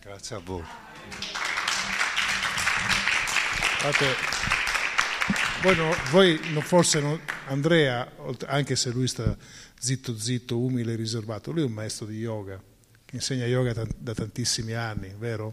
Grazie 0.00 0.36
a 0.36 0.40
voi. 0.40 0.64
Guardate, 3.80 4.61
voi, 5.62 5.76
no, 5.76 5.94
voi 6.10 6.40
no, 6.52 6.60
forse 6.60 7.00
non, 7.00 7.20
Andrea, 7.46 8.10
anche 8.46 8.74
se 8.74 8.90
lui 8.90 9.06
sta 9.06 9.36
zitto 9.78 10.18
zitto, 10.18 10.58
umile, 10.58 10.96
riservato, 10.96 11.52
lui 11.52 11.62
è 11.62 11.64
un 11.64 11.72
maestro 11.72 12.06
di 12.06 12.18
yoga, 12.18 12.60
che 13.04 13.16
insegna 13.16 13.46
yoga 13.46 13.72
t- 13.72 13.94
da 13.96 14.12
tantissimi 14.12 14.72
anni, 14.72 15.14
vero? 15.16 15.52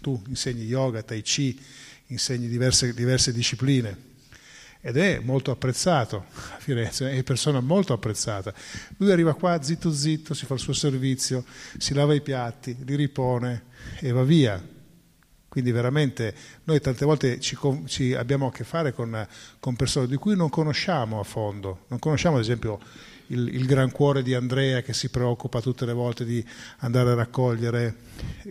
Tu 0.00 0.22
insegni 0.28 0.64
yoga, 0.64 1.02
tai 1.02 1.22
chi, 1.22 1.58
insegni 2.08 2.46
diverse, 2.46 2.92
diverse 2.92 3.32
discipline 3.32 4.04
ed 4.82 4.98
è 4.98 5.18
molto 5.18 5.50
apprezzato 5.50 6.26
a 6.28 6.58
Firenze, 6.58 7.10
è 7.10 7.22
persona 7.22 7.60
molto 7.60 7.92
apprezzata. 7.92 8.52
Lui 8.98 9.10
arriva 9.10 9.34
qua 9.34 9.60
zitto 9.62 9.92
zitto, 9.92 10.34
si 10.34 10.46
fa 10.46 10.54
il 10.54 10.60
suo 10.60 10.74
servizio, 10.74 11.44
si 11.78 11.94
lava 11.94 12.14
i 12.14 12.20
piatti, 12.20 12.76
li 12.84 12.94
ripone 12.94 13.64
e 13.98 14.12
va 14.12 14.22
via. 14.22 14.62
Quindi 15.56 15.72
veramente 15.72 16.34
noi 16.64 16.82
tante 16.82 17.06
volte 17.06 17.40
ci, 17.40 17.56
ci 17.86 18.12
abbiamo 18.12 18.48
a 18.48 18.52
che 18.52 18.62
fare 18.62 18.92
con, 18.92 19.26
con, 19.58 19.74
persone 19.74 20.06
di 20.06 20.16
cui 20.16 20.36
non 20.36 20.50
conosciamo 20.50 21.18
a 21.18 21.22
fondo, 21.24 21.84
non 21.88 21.98
conosciamo 21.98 22.36
ad 22.36 22.42
esempio 22.42 22.78
il, 23.28 23.54
il 23.54 23.64
gran 23.64 23.90
cuore 23.90 24.22
di 24.22 24.34
Andrea 24.34 24.82
che 24.82 24.92
si 24.92 25.08
preoccupa 25.08 25.62
tutte 25.62 25.86
le 25.86 25.94
volte 25.94 26.26
di 26.26 26.46
andare 26.80 27.12
a 27.12 27.14
raccogliere 27.14 27.96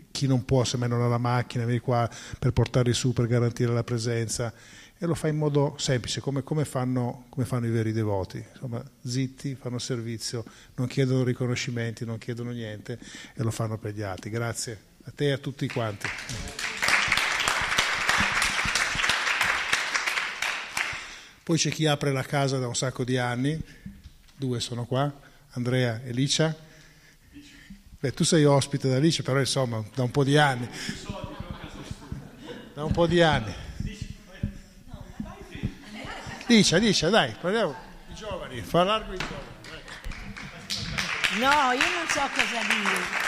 chi 0.10 0.26
non 0.26 0.46
può 0.46 0.64
se 0.64 0.78
non 0.78 1.00
ha 1.00 1.08
la 1.08 1.20
macchina, 1.20 1.64
vieni 1.66 1.80
qua 1.80 2.10
per 2.40 2.54
portarli 2.54 2.92
su 2.92 3.14
per 3.14 3.28
garantire 3.28 3.72
la 3.72 3.84
presenza 3.84 4.52
e 4.98 5.06
lo 5.06 5.14
fa 5.14 5.28
in 5.28 5.38
modo 5.38 5.76
semplice, 5.78 6.22
come, 6.22 6.42
come, 6.42 6.66
fanno, 6.66 7.26
come, 7.30 7.46
fanno, 7.46 7.68
i 7.68 7.70
veri 7.70 7.92
devoti. 7.92 8.44
Insomma, 8.52 8.84
zitti, 9.06 9.54
fanno 9.54 9.78
servizio, 9.78 10.44
non 10.74 10.88
chiedono 10.88 11.24
riconoscimenti, 11.24 12.04
non 12.04 12.18
chiedono 12.18 12.50
niente 12.50 12.98
e 13.36 13.44
lo 13.44 13.52
fanno 13.52 13.78
per 13.78 13.94
gli 13.94 14.02
altri. 14.02 14.32
Grazie 14.32 14.80
a 15.04 15.12
te 15.14 15.26
e 15.26 15.32
a 15.34 15.38
tutti 15.38 15.68
quanti. 15.68 16.08
Poi 21.46 21.60
c'è 21.60 21.70
chi 21.70 21.86
apre 21.86 22.12
la 22.12 22.24
casa 22.24 22.58
da 22.58 22.68
un 22.68 22.76
sacco 22.76 23.04
di 23.04 23.20
anni, 23.20 23.62
due 24.36 24.60
sono 24.60 24.86
qua, 24.86 25.14
Andrea 25.52 26.02
e 26.04 26.12
Licia. 26.12 26.58
Beh, 28.00 28.14
tu 28.14 28.24
sei 28.24 28.46
ospite 28.46 28.90
da 28.90 28.98
Licia, 28.98 29.22
però 29.22 29.38
insomma 29.38 29.86
da 29.94 30.02
un 30.02 30.10
po' 30.10 30.24
di 30.24 30.40
anni. 30.40 30.68
Da 32.74 32.84
un 32.84 32.92
po' 32.92 33.06
di 33.06 33.22
anni. 33.22 33.54
Dice, 36.48 36.80
dice, 36.80 37.12
dai, 37.12 37.36
parliamo 37.40 37.76
i 38.10 38.16
giovani, 38.16 38.62
fa 38.62 38.84
largo 38.84 39.14
i 39.14 39.18
giovani. 39.18 39.44
No, 41.38 41.74
io 41.74 41.90
non 41.94 42.08
so 42.10 42.28
cosa 42.34 42.60
dire. 42.74 43.24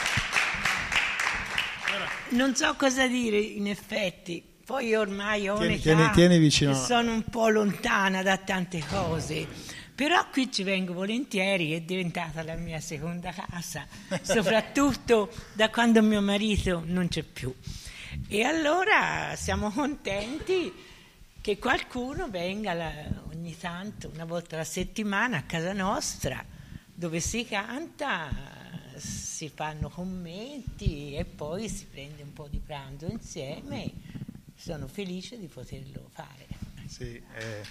Non 2.30 2.56
so 2.56 2.74
cosa 2.74 3.06
dire, 3.06 3.38
in 3.38 3.68
effetti. 3.68 4.57
Poi 4.68 4.96
ormai 4.96 5.48
ho 5.48 5.58
tieni, 5.60 5.80
tieni, 5.80 6.10
tieni 6.12 6.38
vicino. 6.40 6.74
sono 6.74 7.14
un 7.14 7.24
po' 7.24 7.48
lontana 7.48 8.22
da 8.22 8.36
tante 8.36 8.84
cose. 8.86 9.48
Però 9.96 10.28
qui 10.30 10.52
ci 10.52 10.64
vengo 10.64 10.92
volentieri, 10.92 11.72
è 11.72 11.80
diventata 11.80 12.44
la 12.44 12.56
mia 12.56 12.82
seconda 12.82 13.32
casa, 13.32 13.88
soprattutto 14.22 15.32
da 15.54 15.70
quando 15.70 16.04
mio 16.04 16.22
marito 16.22 16.84
non 16.86 17.08
c'è 17.08 17.24
più. 17.24 17.56
E 18.28 18.44
allora 18.44 19.36
siamo 19.38 19.72
contenti 19.72 20.74
che 21.40 21.58
qualcuno 21.60 22.28
venga 22.30 22.74
la, 22.74 22.92
ogni 23.30 23.58
tanto, 23.58 24.12
una 24.14 24.26
volta 24.26 24.56
alla 24.56 24.66
settimana, 24.66 25.38
a 25.38 25.44
casa 25.44 25.72
nostra, 25.72 26.44
dove 26.94 27.22
si 27.22 27.46
canta, 27.46 28.28
si 28.98 29.48
fanno 29.48 29.88
commenti 29.88 31.16
e 31.16 31.24
poi 31.24 31.70
si 31.70 31.86
prende 31.86 32.22
un 32.22 32.34
po' 32.34 32.50
di 32.50 32.60
pranzo 32.60 33.06
insieme. 33.06 34.26
Sono 34.58 34.88
felice 34.88 35.38
di 35.40 35.48
poterlo 35.48 36.10
fare. 36.12 36.48
Sì, 36.88 37.22
eh. 37.38 37.64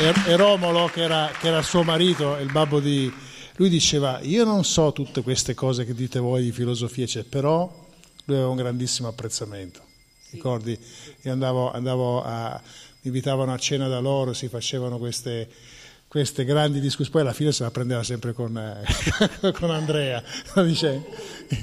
E, 0.00 0.30
e, 0.30 0.36
Romolo, 0.36 0.86
che 0.86 1.02
era, 1.02 1.30
che 1.38 1.48
era 1.48 1.62
suo 1.62 1.82
marito, 1.82 2.36
il 2.36 2.50
babbo 2.50 2.80
di... 2.80 3.10
Lui 3.56 3.68
diceva, 3.68 4.20
io 4.20 4.44
non 4.44 4.64
so 4.64 4.92
tutte 4.92 5.22
queste 5.22 5.54
cose 5.54 5.84
che 5.84 5.94
dite 5.94 6.18
voi 6.18 6.42
di 6.42 6.52
filosofia, 6.52 7.06
cioè, 7.06 7.22
però 7.22 7.70
lui 8.24 8.36
aveva 8.36 8.50
un 8.50 8.56
grandissimo 8.56 9.08
apprezzamento 9.08 9.90
ricordi? 10.32 10.78
Io 11.22 11.32
andavo, 11.32 11.70
andavo 11.70 12.22
a, 12.22 12.60
mi 12.62 13.08
invitavano 13.08 13.52
a 13.52 13.58
cena 13.58 13.88
da 13.88 14.00
loro, 14.00 14.32
si 14.32 14.48
facevano 14.48 14.98
queste, 14.98 15.48
queste 16.08 16.44
grandi 16.44 16.80
discussioni, 16.80 17.10
poi 17.10 17.20
alla 17.20 17.32
fine 17.32 17.52
se 17.52 17.62
la 17.62 17.70
prendeva 17.70 18.02
sempre 18.02 18.32
con, 18.32 18.56
eh, 18.58 19.52
con 19.52 19.70
Andrea, 19.70 20.22
dice, 20.64 21.04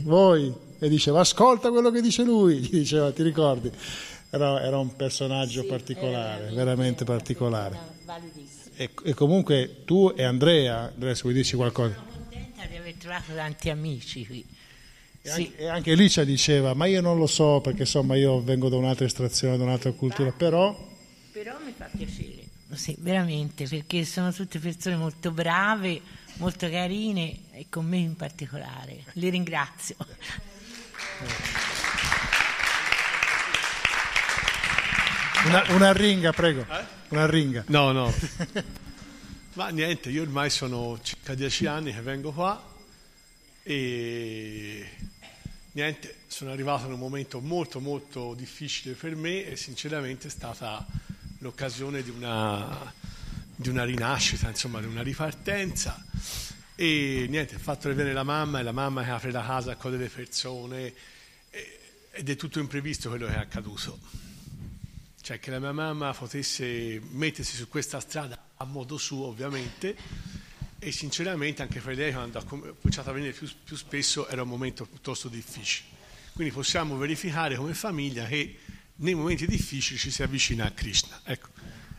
voi, 0.04 0.54
e 0.80 0.90
diceva 0.90 1.20
ascolta 1.20 1.70
quello 1.70 1.92
che 1.92 2.02
dice 2.02 2.24
lui, 2.24 2.60
gli 2.64 2.70
diceva 2.70 3.12
ti 3.12 3.24
ricordi? 3.24 3.72
Era, 4.32 4.62
era 4.62 4.78
un 4.78 4.96
personaggio 4.96 5.62
sì, 5.62 5.68
particolare, 5.68 6.52
veramente 6.52 7.04
particolare. 7.04 7.78
E, 8.76 8.92
e, 9.04 9.14
comunque 9.14 9.84
tu 9.86 10.14
e 10.16 10.24
Andrea, 10.24 10.92
Andrea 10.94 11.16
se 11.16 11.24
vuoi 11.24 11.34
dirci 11.34 11.56
qualcosa. 11.56 11.96
Sono 11.96 12.08
contenta 12.12 12.66
di 12.66 12.76
aver 12.78 12.94
trovato 12.94 13.34
tanti 13.34 13.70
amici 13.70 14.26
qui. 14.26 14.46
E, 15.22 15.30
sì. 15.30 15.42
anche, 15.42 15.58
e 15.58 15.68
anche 15.68 15.96
Licia 15.96 16.24
diceva, 16.24 16.74
ma 16.74 16.86
io 16.86 17.02
non 17.02 17.18
lo 17.18 17.28
so 17.28 17.60
perché 17.60 17.82
insomma 17.82 18.16
io 18.16 18.42
vengo 18.42 18.70
da 18.70 18.78
un'altra 18.78 19.06
estrazione, 19.06 19.58
da 19.58 19.64
un'altra 19.64 19.92
cultura, 19.92 20.32
però... 20.32 20.88
Però 21.32 21.58
mi 21.66 21.74
fa 21.76 21.90
piacere, 21.96 22.44
sì, 22.74 22.96
veramente, 23.00 23.68
perché 23.68 24.06
sono 24.06 24.32
tutte 24.32 24.60
persone 24.60 24.96
molto 24.96 25.32
brave, 25.32 26.02
molto 26.38 26.70
carine 26.70 27.38
e 27.52 27.66
con 27.70 27.86
me 27.86 27.98
in 27.98 28.16
particolare. 28.16 29.04
Li 29.14 29.30
ringrazio. 29.30 29.96
Una, 35.46 35.64
una 35.70 35.94
ringa, 35.94 36.32
prego. 36.32 36.66
Eh? 36.70 36.86
Una 37.10 37.26
ringa. 37.26 37.64
No, 37.68 37.92
no. 37.92 38.14
Ma 39.54 39.70
niente, 39.70 40.10
io 40.10 40.22
ormai 40.22 40.50
sono 40.50 41.00
circa 41.02 41.34
dieci 41.34 41.66
anni 41.66 41.94
che 41.94 42.02
vengo 42.02 42.32
qua 42.32 42.62
e 43.64 44.90
niente, 45.72 46.16
sono 46.28 46.52
arrivato 46.52 46.86
in 46.86 46.94
un 46.94 47.00
momento 47.00 47.42
molto 47.42 47.80
molto 47.80 48.34
difficile 48.36 48.94
per 48.94 49.16
me 49.16 49.46
e 49.46 49.56
sinceramente 49.58 50.28
è 50.28 50.32
stata 50.32 50.86
l'occasione 51.40 52.02
di 52.04 52.10
una, 52.10 52.94
di 53.56 53.70
una 53.70 53.84
rinascita, 53.84 54.48
insomma 54.48 54.80
di 54.80 54.86
una 54.86 55.02
ripartenza 55.02 56.02
e 56.82 57.26
niente, 57.28 57.56
ho 57.56 57.60
fatto 57.60 57.90
vedere 57.90 58.14
la 58.14 58.24
mamma 58.24 58.62
e 58.62 58.64
la 58.64 58.72
mamma 58.72 59.04
che 59.04 59.10
apre 59.10 59.32
la 59.32 59.46
casa 59.46 59.76
con 59.76 59.92
delle 59.92 60.08
persone 60.08 60.94
e, 61.50 61.80
ed 62.12 62.30
è 62.30 62.38
tutto 62.38 62.60
imprevisto 62.60 63.10
quello 63.10 63.28
che 63.28 63.34
è 63.34 63.38
accaduto. 63.38 64.00
Cioè 65.22 65.42
che 65.42 65.52
la 65.52 65.60
mia 65.60 65.74
mamma 65.74 66.14
potesse 66.14 67.02
mettersi 67.12 67.58
su 67.58 67.68
questa 67.68 68.00
strada 68.00 68.52
a 68.56 68.64
modo 68.64 68.98
suo 68.98 69.26
ovviamente 69.26 69.94
e 70.80 70.94
sinceramente 70.94 71.64
anche 71.64 71.82
per 71.82 71.98
lei 71.98 72.14
quando 72.14 72.40
ha 72.40 72.46
cominciato 72.46 73.10
a 73.10 73.12
venire 73.12 73.34
più, 73.34 73.50
più, 73.62 73.76
spesso 73.76 74.30
era 74.30 74.44
un 74.44 74.48
momento 74.48 74.86
piuttosto 74.86 75.28
difficile. 75.28 75.90
Quindi 76.32 76.54
possiamo 76.54 76.96
verificare 76.96 77.58
come 77.58 77.74
famiglia 77.74 78.26
che 78.26 78.58
nei 78.96 79.16
momenti 79.16 79.46
difficili 79.46 80.00
ci 80.00 80.12
si 80.12 80.24
avvicina 80.24 80.64
a 80.64 80.72
Krishna. 80.72 81.20
Ecco. 81.26 81.50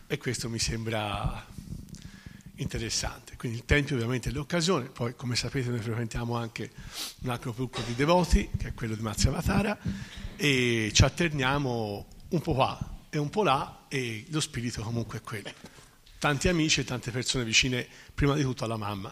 E 0.07 0.17
questo 0.17 0.49
mi 0.49 0.57
sembra 0.57 1.45
interessante. 2.61 3.35
Quindi 3.37 3.59
il 3.59 3.65
Tempio 3.65 3.95
ovviamente 3.95 4.29
è 4.29 4.31
l'occasione, 4.31 4.85
poi 4.85 5.15
come 5.15 5.35
sapete 5.35 5.69
noi 5.69 5.79
frequentiamo 5.79 6.35
anche 6.35 6.71
un 7.21 7.29
altro 7.29 7.53
gruppo 7.53 7.81
di 7.85 7.95
devoti, 7.95 8.49
che 8.57 8.69
è 8.69 8.73
quello 8.73 8.95
di 8.95 9.01
Matsyavatara, 9.01 9.77
e 10.35 10.91
ci 10.93 11.03
alterniamo 11.03 12.07
un 12.29 12.41
po' 12.41 12.53
qua 12.53 12.99
e 13.09 13.17
un 13.17 13.29
po' 13.29 13.43
là 13.43 13.85
e 13.89 14.25
lo 14.29 14.39
spirito 14.39 14.81
comunque 14.81 15.17
è 15.17 15.21
quello 15.21 15.51
tanti 16.21 16.49
amici 16.49 16.81
e 16.81 16.83
tante 16.83 17.09
persone 17.09 17.43
vicine, 17.43 17.87
prima 18.13 18.35
di 18.35 18.43
tutto 18.43 18.63
alla 18.63 18.77
mamma, 18.77 19.11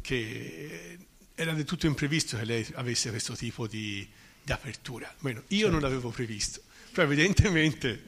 che 0.00 0.98
era 1.36 1.52
del 1.52 1.62
tutto 1.62 1.86
imprevisto 1.86 2.36
che 2.36 2.44
lei 2.44 2.66
avesse 2.74 3.10
questo 3.10 3.36
tipo 3.36 3.68
di, 3.68 4.04
di 4.42 4.50
apertura. 4.50 5.14
Bueno, 5.20 5.44
io 5.46 5.58
certo. 5.58 5.70
non 5.70 5.80
l'avevo 5.80 6.10
previsto, 6.10 6.60
però 6.90 7.06
evidentemente 7.06 8.02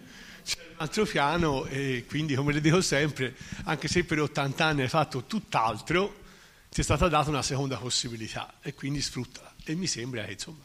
c'è 0.45 0.59
un 0.69 0.75
altro 0.79 1.05
piano 1.05 1.67
e 1.67 2.05
quindi, 2.09 2.35
come 2.35 2.53
le 2.53 2.61
dico 2.61 2.81
sempre, 2.81 3.35
anche 3.65 3.89
se 3.89 4.05
per 4.05 4.21
80 4.21 4.65
anni 4.65 4.83
hai 4.83 4.89
fatto 4.89 5.25
tutt'altro, 5.25 6.21
ti 6.69 6.81
è 6.81 6.85
stata 6.85 7.09
data 7.09 7.29
una 7.29 7.43
seconda 7.43 7.77
possibilità 7.77 8.55
e 8.63 8.75
quindi 8.75 9.01
sfruttala. 9.01 9.55
E 9.65 9.75
mi 9.75 9.87
sembra 9.87 10.25
che 10.25 10.33
insomma 10.33 10.65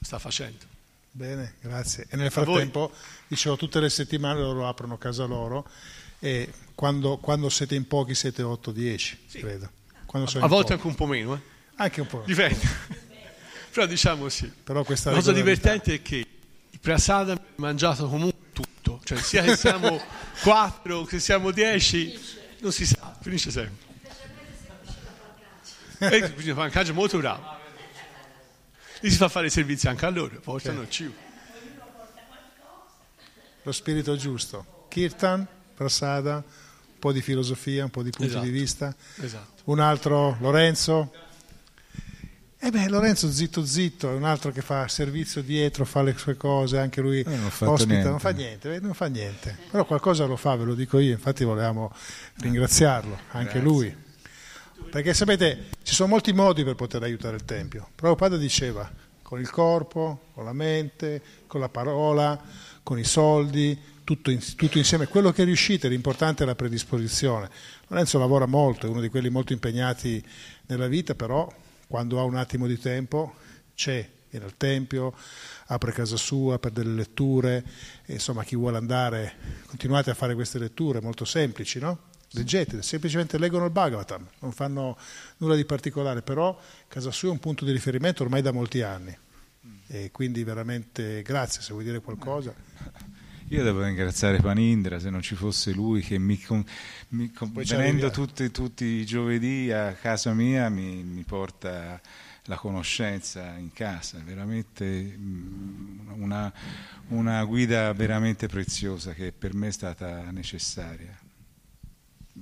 sta 0.00 0.18
facendo. 0.18 0.64
Bene, 1.10 1.54
grazie. 1.60 2.06
E 2.10 2.16
nel 2.16 2.30
frattempo, 2.30 2.92
dicevo, 3.26 3.56
tutte 3.56 3.80
le 3.80 3.88
settimane 3.88 4.40
loro 4.40 4.68
aprono 4.68 4.98
casa 4.98 5.24
loro 5.24 5.66
e 6.18 6.52
quando, 6.74 7.16
quando 7.16 7.48
siete 7.48 7.74
in 7.74 7.86
pochi 7.86 8.14
siete 8.14 8.42
8-10, 8.42 9.16
sì. 9.26 9.38
credo. 9.38 9.70
A, 10.12 10.22
a 10.40 10.46
volte 10.46 10.74
anche 10.74 10.86
un 10.86 10.94
po' 10.94 11.06
meno, 11.06 11.34
eh? 11.34 11.40
Anche 11.76 12.00
un 12.02 12.06
po'. 12.06 12.22
Dipende. 12.24 12.60
Però 13.72 13.86
diciamo 13.86 14.28
sì. 14.28 14.50
Però 14.62 14.84
questa 14.84 15.10
La 15.10 15.16
cosa 15.16 15.32
divertente 15.32 15.94
è 15.94 16.02
che 16.02 16.26
il 16.70 16.80
prasada 16.80 17.32
ha 17.32 17.40
mangiato 17.56 18.08
comunque 18.08 18.35
cioè 19.06 19.18
sia 19.18 19.42
che 19.42 19.56
siamo 19.56 20.02
4 20.42 21.04
che 21.04 21.20
siamo 21.20 21.52
10, 21.52 22.20
non 22.58 22.72
si 22.72 22.84
sa, 22.84 23.16
finisce 23.20 23.52
sempre. 23.52 23.84
E 25.98 26.32
quindi 26.32 26.52
Pancaggia 26.52 26.90
è 26.90 26.94
molto 26.94 27.16
bravo. 27.18 27.54
Gli 29.00 29.08
si 29.08 29.16
fa 29.16 29.28
fare 29.28 29.46
i 29.46 29.50
servizi 29.50 29.86
anche 29.86 30.04
a 30.06 30.10
loro, 30.10 30.40
portano 30.40 30.82
il 30.82 30.90
cibo. 30.90 31.14
Lo 33.62 33.72
spirito 33.72 34.16
giusto. 34.16 34.86
Kirtan, 34.88 35.46
prasada, 35.74 36.34
un 36.34 36.98
po' 36.98 37.12
di 37.12 37.22
filosofia, 37.22 37.84
un 37.84 37.90
po' 37.90 38.02
di 38.02 38.10
punti 38.10 38.32
esatto. 38.32 38.44
di 38.44 38.50
vista. 38.50 38.92
Esatto. 39.20 39.62
Un 39.66 39.78
altro, 39.78 40.36
Lorenzo. 40.40 41.12
E 42.66 42.68
eh 42.68 42.72
beh, 42.72 42.88
Lorenzo 42.88 43.30
zitto 43.30 43.64
zitto, 43.64 44.10
è 44.10 44.14
un 44.14 44.24
altro 44.24 44.50
che 44.50 44.60
fa 44.60 44.88
servizio 44.88 45.40
dietro, 45.40 45.84
fa 45.84 46.02
le 46.02 46.16
sue 46.18 46.36
cose, 46.36 46.78
anche 46.78 47.00
lui 47.00 47.20
eh, 47.20 47.36
non 47.36 47.44
ospita, 47.44 47.84
niente. 47.84 48.08
non 48.08 48.18
fa 48.18 48.30
niente, 48.30 48.80
non 48.80 48.92
fa 48.92 49.06
niente. 49.06 49.56
Però 49.70 49.84
qualcosa 49.84 50.24
lo 50.24 50.34
fa, 50.34 50.56
ve 50.56 50.64
lo 50.64 50.74
dico 50.74 50.98
io, 50.98 51.12
infatti 51.12 51.44
volevamo 51.44 51.94
ringraziarlo, 52.38 53.16
anche 53.30 53.60
Grazie. 53.60 53.60
lui. 53.60 53.96
Perché 54.90 55.14
sapete, 55.14 55.66
ci 55.84 55.94
sono 55.94 56.08
molti 56.08 56.32
modi 56.32 56.64
per 56.64 56.74
poter 56.74 57.04
aiutare 57.04 57.36
il 57.36 57.44
Tempio. 57.44 57.88
Prabhupada 57.94 58.36
diceva, 58.36 58.90
con 59.22 59.38
il 59.38 59.48
corpo, 59.48 60.22
con 60.34 60.44
la 60.44 60.52
mente, 60.52 61.22
con 61.46 61.60
la 61.60 61.68
parola, 61.68 62.36
con 62.82 62.98
i 62.98 63.04
soldi, 63.04 63.80
tutto, 64.02 64.32
in, 64.32 64.40
tutto 64.56 64.78
insieme. 64.78 65.06
Quello 65.06 65.30
che 65.30 65.44
riuscite, 65.44 65.86
l'importante 65.86 66.42
è 66.42 66.46
la 66.46 66.56
predisposizione. 66.56 67.48
Lorenzo 67.86 68.18
lavora 68.18 68.46
molto, 68.46 68.88
è 68.88 68.90
uno 68.90 69.00
di 69.00 69.08
quelli 69.08 69.28
molto 69.30 69.52
impegnati 69.52 70.20
nella 70.66 70.88
vita, 70.88 71.14
però 71.14 71.48
quando 71.86 72.18
ha 72.18 72.24
un 72.24 72.36
attimo 72.36 72.66
di 72.66 72.78
tempo 72.78 73.34
c'è, 73.74 74.08
viene 74.30 74.46
al 74.46 74.56
Tempio, 74.56 75.14
apre 75.66 75.92
casa 75.92 76.16
sua 76.16 76.58
per 76.58 76.72
delle 76.72 76.94
letture, 76.94 77.64
insomma 78.06 78.44
chi 78.44 78.56
vuole 78.56 78.76
andare, 78.76 79.34
continuate 79.66 80.10
a 80.10 80.14
fare 80.14 80.34
queste 80.34 80.58
letture 80.58 81.00
molto 81.00 81.24
semplici, 81.24 81.78
no? 81.78 82.14
Leggete, 82.30 82.82
semplicemente 82.82 83.38
leggono 83.38 83.64
il 83.64 83.70
Bhagavatam, 83.70 84.26
non 84.40 84.52
fanno 84.52 84.98
nulla 85.38 85.54
di 85.54 85.64
particolare, 85.64 86.22
però 86.22 86.58
casa 86.88 87.10
sua 87.10 87.28
è 87.28 87.32
un 87.32 87.38
punto 87.38 87.64
di 87.64 87.72
riferimento 87.72 88.22
ormai 88.24 88.42
da 88.42 88.52
molti 88.52 88.82
anni 88.82 89.16
e 89.88 90.10
quindi 90.10 90.42
veramente 90.42 91.22
grazie 91.22 91.62
se 91.62 91.72
vuoi 91.72 91.84
dire 91.84 92.00
qualcosa. 92.00 92.52
Io 93.50 93.62
devo 93.62 93.84
ringraziare 93.84 94.38
Panindra, 94.38 94.98
se 94.98 95.08
non 95.08 95.22
ci 95.22 95.36
fosse 95.36 95.70
lui 95.70 96.00
che 96.00 96.18
mi, 96.18 96.40
mi 97.10 97.30
venendo 97.32 98.10
tutti, 98.10 98.50
tutti, 98.50 98.84
i 98.84 99.06
giovedì 99.06 99.70
a 99.70 99.92
casa 99.92 100.32
mia 100.32 100.68
mi, 100.68 101.04
mi, 101.04 101.22
porta 101.22 102.00
la 102.46 102.56
conoscenza 102.56 103.54
in 103.56 103.72
casa, 103.72 104.18
veramente 104.24 105.16
una, 105.16 106.52
una 107.08 107.44
guida 107.44 107.92
veramente 107.92 108.48
preziosa 108.48 109.12
che 109.12 109.30
per 109.30 109.54
me 109.54 109.68
è 109.68 109.72
stata 109.72 110.28
necessaria. 110.32 111.16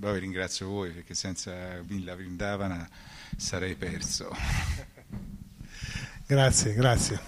Poi 0.00 0.18
ringrazio 0.18 0.68
voi 0.68 0.90
perché 0.90 1.12
senza 1.12 1.80
Villa 1.82 2.14
Vrindavana 2.14 2.88
sarei 3.36 3.74
perso. 3.74 4.34
Grazie, 6.26 6.72
grazie. 6.72 7.20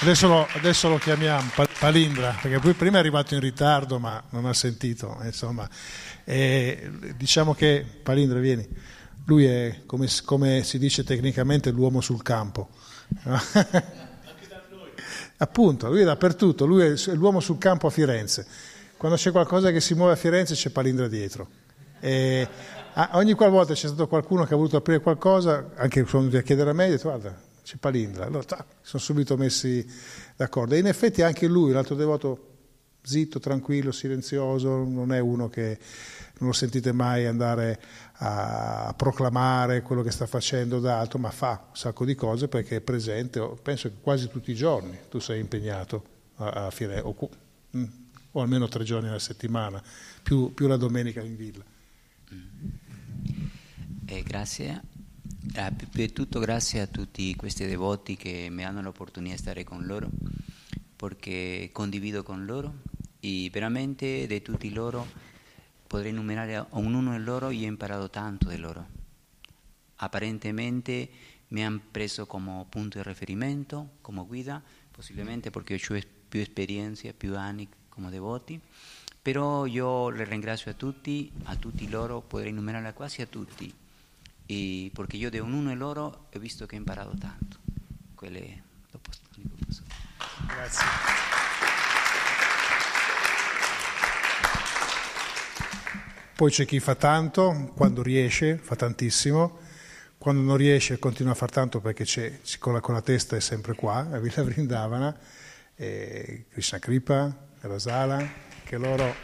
Adesso 0.00 0.26
lo, 0.26 0.48
adesso 0.54 0.88
lo 0.88 0.98
chiamiamo 0.98 1.50
Palindra, 1.80 2.36
perché 2.40 2.60
poi 2.60 2.74
prima 2.74 2.98
è 2.98 3.00
arrivato 3.00 3.34
in 3.34 3.40
ritardo 3.40 3.98
ma 3.98 4.22
non 4.30 4.46
ha 4.46 4.52
sentito, 4.52 5.18
insomma. 5.22 5.68
E 6.24 6.90
diciamo 7.16 7.54
che, 7.54 7.84
Palindra 8.02 8.38
vieni, 8.38 8.68
lui 9.24 9.46
è 9.46 9.80
come, 9.86 10.06
come 10.24 10.62
si 10.62 10.78
dice 10.78 11.02
tecnicamente 11.02 11.70
l'uomo 11.70 12.00
sul 12.00 12.22
campo. 12.22 12.68
Appunto, 15.38 15.88
lui 15.88 16.02
è 16.02 16.04
dappertutto, 16.04 16.66
lui 16.66 16.84
è 16.84 16.94
l'uomo 17.14 17.40
sul 17.40 17.58
campo 17.58 17.86
a 17.88 17.90
Firenze 17.90 18.46
quando 19.00 19.16
c'è 19.16 19.30
qualcosa 19.30 19.70
che 19.70 19.80
si 19.80 19.94
muove 19.94 20.12
a 20.12 20.16
Firenze 20.16 20.54
c'è 20.54 20.68
Palindra 20.68 21.08
dietro. 21.08 21.48
E 22.00 22.46
ogni 23.12 23.32
qualvolta 23.32 23.72
c'è 23.72 23.86
stato 23.86 24.06
qualcuno 24.06 24.44
che 24.44 24.52
ha 24.52 24.58
voluto 24.58 24.76
aprire 24.76 25.00
qualcosa, 25.00 25.70
anche 25.74 26.04
sono 26.04 26.24
venuti 26.24 26.36
a 26.36 26.42
chiedere 26.42 26.68
a 26.68 26.72
me, 26.74 26.84
ho 26.84 26.90
detto 26.90 27.08
guarda, 27.08 27.34
c'è 27.62 27.76
Palindra. 27.78 28.26
Allora 28.26 28.44
sono 28.82 29.02
subito 29.02 29.38
messi 29.38 29.90
d'accordo. 30.40 30.74
E 30.74 30.78
in 30.78 30.86
effetti 30.86 31.20
anche 31.20 31.46
lui, 31.46 31.70
l'altro 31.70 31.94
devoto, 31.94 32.46
zitto, 33.02 33.38
tranquillo, 33.40 33.92
silenzioso, 33.92 34.84
non 34.84 35.12
è 35.12 35.18
uno 35.18 35.50
che 35.50 35.78
non 36.38 36.48
lo 36.48 36.54
sentite 36.54 36.92
mai 36.92 37.26
andare 37.26 37.78
a 38.22 38.94
proclamare 38.96 39.82
quello 39.82 40.00
che 40.00 40.10
sta 40.10 40.26
facendo 40.26 40.80
d'altro, 40.80 41.18
ma 41.18 41.30
fa 41.30 41.66
un 41.68 41.76
sacco 41.76 42.06
di 42.06 42.14
cose 42.14 42.48
perché 42.48 42.76
è 42.76 42.80
presente, 42.80 43.38
penso 43.62 43.90
che 43.90 43.96
quasi 44.00 44.28
tutti 44.28 44.50
i 44.50 44.54
giorni 44.54 44.98
tu 45.10 45.18
sei 45.18 45.40
impegnato 45.40 46.04
a, 46.36 46.66
a 46.66 46.70
Firenze 46.70 47.02
o 48.32 48.40
almeno 48.40 48.66
tre 48.68 48.84
giorni 48.84 49.08
alla 49.08 49.18
settimana, 49.18 49.82
più, 50.22 50.54
più 50.54 50.66
la 50.66 50.78
domenica 50.78 51.20
in 51.20 51.36
villa. 51.36 51.64
Eh, 54.06 54.22
grazie. 54.22 54.80
Prima 55.42 55.70
di 55.90 56.12
tutto 56.12 56.38
grazie 56.38 56.82
a 56.82 56.86
tutti 56.86 57.34
questi 57.34 57.66
devoti 57.66 58.14
che 58.14 58.48
mi 58.50 58.62
hanno 58.62 58.82
l'opportunità 58.82 59.34
di 59.34 59.40
stare 59.40 59.64
con 59.64 59.86
loro, 59.86 60.10
perché 60.94 61.70
condivido 61.72 62.22
con 62.22 62.44
loro 62.44 62.82
e 63.20 63.48
veramente 63.50 64.26
di 64.26 64.42
tutti 64.42 64.70
loro 64.70 65.06
potrei 65.86 66.10
enumerare 66.10 66.56
a 66.56 66.66
ognuno 66.70 67.16
di 67.16 67.24
loro 67.24 67.48
e 67.48 67.56
ho 67.56 67.66
imparato 67.66 68.10
tanto 68.10 68.50
di 68.50 68.58
loro. 68.58 68.86
Apparentemente 69.96 71.08
mi 71.48 71.64
hanno 71.64 71.80
preso 71.90 72.26
come 72.26 72.66
punto 72.68 72.98
di 72.98 73.04
riferimento, 73.04 73.92
come 74.02 74.24
guida, 74.26 74.62
possibilmente 74.90 75.50
perché 75.50 75.74
ho 75.74 76.00
più 76.28 76.40
esperienza, 76.40 77.10
più 77.14 77.36
anni 77.36 77.66
come 77.88 78.10
devoti, 78.10 78.60
però 79.20 79.64
io 79.64 80.10
le 80.10 80.24
ringrazio 80.24 80.70
a 80.70 80.74
tutti, 80.74 81.32
a 81.44 81.56
tutti 81.56 81.88
loro, 81.88 82.20
potrei 82.20 82.50
enumerarla 82.50 82.92
quasi 82.92 83.22
a 83.22 83.26
tutti, 83.26 83.72
e 84.50 84.90
perché 84.92 85.16
io 85.16 85.30
di 85.30 85.38
ognuno 85.38 85.68
di 85.68 85.76
loro 85.76 86.26
ho 86.32 86.38
visto 86.40 86.66
che 86.66 86.74
ho 86.74 86.78
imparato 86.78 87.14
tanto. 87.16 87.58
Quelle 88.16 88.62
dopo 88.90 89.10
Grazie. 90.48 90.84
Poi 96.34 96.50
c'è 96.50 96.64
chi 96.64 96.80
fa 96.80 96.96
tanto, 96.96 97.70
quando 97.76 98.02
riesce, 98.02 98.56
fa 98.56 98.74
tantissimo, 98.74 99.58
quando 100.18 100.42
non 100.42 100.56
riesce 100.56 100.98
continua 100.98 101.32
a 101.32 101.36
far 101.36 101.50
tanto 101.50 101.80
perché 101.80 102.02
c'è, 102.02 102.40
con, 102.58 102.72
la, 102.72 102.80
con 102.80 102.94
la 102.94 103.02
testa 103.02 103.36
è 103.36 103.40
sempre 103.40 103.74
qua, 103.74 104.08
a 104.10 104.18
Villa 104.18 104.42
Vrindavana, 104.42 105.16
e 105.76 106.46
Krishna 106.50 106.80
Kripa, 106.80 107.36
Rasala, 107.60 108.28
che 108.64 108.76
loro... 108.78 109.14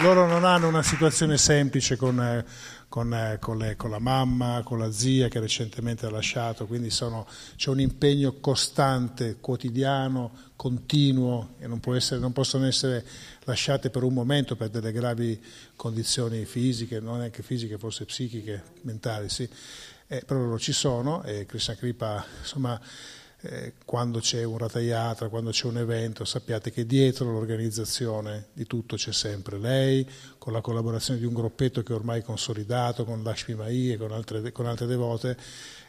Loro 0.00 0.26
non 0.26 0.44
hanno 0.44 0.66
una 0.66 0.82
situazione 0.82 1.38
semplice 1.38 1.96
con, 1.96 2.44
con, 2.88 3.36
con, 3.40 3.58
le, 3.58 3.76
con, 3.76 3.90
la 3.90 4.00
mamma, 4.00 4.62
con 4.64 4.78
la 4.78 4.90
zia 4.90 5.28
che 5.28 5.38
recentemente 5.38 6.04
ha 6.04 6.10
lasciato, 6.10 6.66
quindi 6.66 6.90
sono, 6.90 7.26
c'è 7.54 7.70
un 7.70 7.78
impegno 7.78 8.34
costante, 8.40 9.36
quotidiano, 9.40 10.32
continuo 10.56 11.54
e 11.60 11.68
non, 11.68 11.80
essere, 11.94 12.20
non, 12.20 12.32
possono 12.32 12.66
essere 12.66 13.04
lasciate 13.44 13.90
per 13.90 14.02
un 14.02 14.12
momento 14.12 14.56
per 14.56 14.68
delle 14.68 14.90
gravi 14.90 15.40
condizioni 15.76 16.44
fisiche, 16.44 16.98
non 16.98 17.22
è 17.22 17.30
che 17.30 17.42
fisiche, 17.42 17.78
forse 17.78 18.04
psichiche, 18.04 18.62
mentali, 18.82 19.28
sì. 19.28 19.48
Eh, 20.06 20.22
però 20.26 20.40
loro 20.40 20.58
ci 20.58 20.72
sono 20.72 21.22
e 21.22 21.46
Krishna 21.46 21.74
Kripa, 21.74 22.24
insomma, 22.40 22.78
eh, 23.44 23.74
quando 23.84 24.20
c'è 24.20 24.42
un 24.42 24.56
Ratayatra, 24.56 25.28
quando 25.28 25.50
c'è 25.50 25.66
un 25.66 25.76
evento, 25.76 26.24
sappiate 26.24 26.70
che 26.70 26.86
dietro 26.86 27.30
l'organizzazione 27.30 28.46
di 28.54 28.66
tutto 28.66 28.96
c'è 28.96 29.12
sempre 29.12 29.58
lei, 29.58 30.08
con 30.38 30.52
la 30.52 30.62
collaborazione 30.62 31.20
di 31.20 31.26
un 31.26 31.34
gruppetto 31.34 31.82
che 31.82 31.92
è 31.92 31.94
ormai 31.94 32.22
consolidato, 32.22 33.04
con 33.04 33.22
Lakshmi 33.22 33.54
Mai 33.54 33.92
e 33.92 33.96
con 33.98 34.12
altre, 34.12 34.50
con 34.50 34.66
altre 34.66 34.86
devote, 34.86 35.36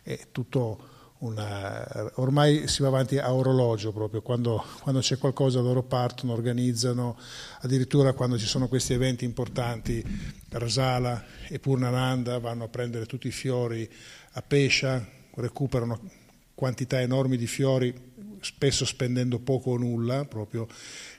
è 0.03 0.28
tutto 0.32 0.93
una, 1.20 2.12
ormai 2.16 2.68
si 2.68 2.82
va 2.82 2.89
avanti 2.89 3.18
a 3.18 3.34
orologio 3.34 3.93
proprio, 3.93 4.22
quando, 4.22 4.62
quando, 4.82 4.99
c'è 4.99 5.18
qualcosa 5.18 5.62
loro 5.62 5.82
partono, 5.82 6.34
organizzano, 6.34 7.18
addirittura 7.62 8.12
quando 8.12 8.38
ci 8.38 8.45
sono 8.45 8.68
questi 8.68 8.91
eventi 8.91 9.24
importanti, 9.24 10.03
Rasala 10.49 11.24
e 11.47 11.58
Purnananda 11.60 12.38
vanno 12.39 12.66
a 12.66 12.68
prendere 12.68 13.06
tutti 13.06 13.28
i 13.28 13.32
fiori 13.32 13.89
a 14.34 14.41
Pescia, 14.41 15.03
recuperano 15.36 16.24
quantità 16.56 17.01
enormi 17.01 17.38
di 17.38 17.47
fiori, 17.47 17.93
spesso 18.39 18.86
spendendo 18.86 19.39
poco 19.39 19.72
o 19.72 19.78
nulla, 19.78 20.26
proprio 20.26 20.68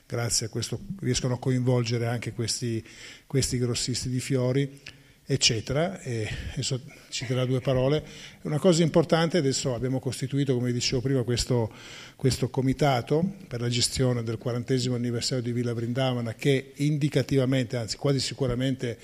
grazie 0.05 0.47
a 0.47 0.49
questo 0.49 0.79
riescono 0.99 1.35
a 1.35 1.39
coinvolgere 1.39 2.07
anche 2.07 2.33
questi, 2.33 2.83
questi 3.25 3.57
grossisti 3.57 4.09
di 4.09 4.19
fiori 4.19 4.81
eccetera, 5.29 5.99
e 5.99 6.25
adesso 6.53 6.79
citerò 7.09 7.45
due 7.45 7.59
parole. 7.59 8.01
Una 8.43 8.59
cosa 8.59 8.81
importante, 8.81 9.37
adesso 9.37 9.75
abbiamo 9.75 9.99
costituito, 9.99 10.53
come 10.53 10.71
dicevo 10.71 11.01
prima, 11.01 11.23
questo, 11.23 11.69
questo 12.15 12.49
comitato 12.49 13.33
per 13.45 13.59
la 13.59 13.67
gestione 13.67 14.23
del 14.23 14.37
quarantesimo 14.37 14.95
anniversario 14.95 15.43
di 15.43 15.51
Villa 15.51 15.73
Vrindavana 15.73 16.33
che 16.33 16.71
indicativamente, 16.75 17.75
anzi 17.75 17.97
quasi 17.97 18.21
sicuramente 18.21 18.97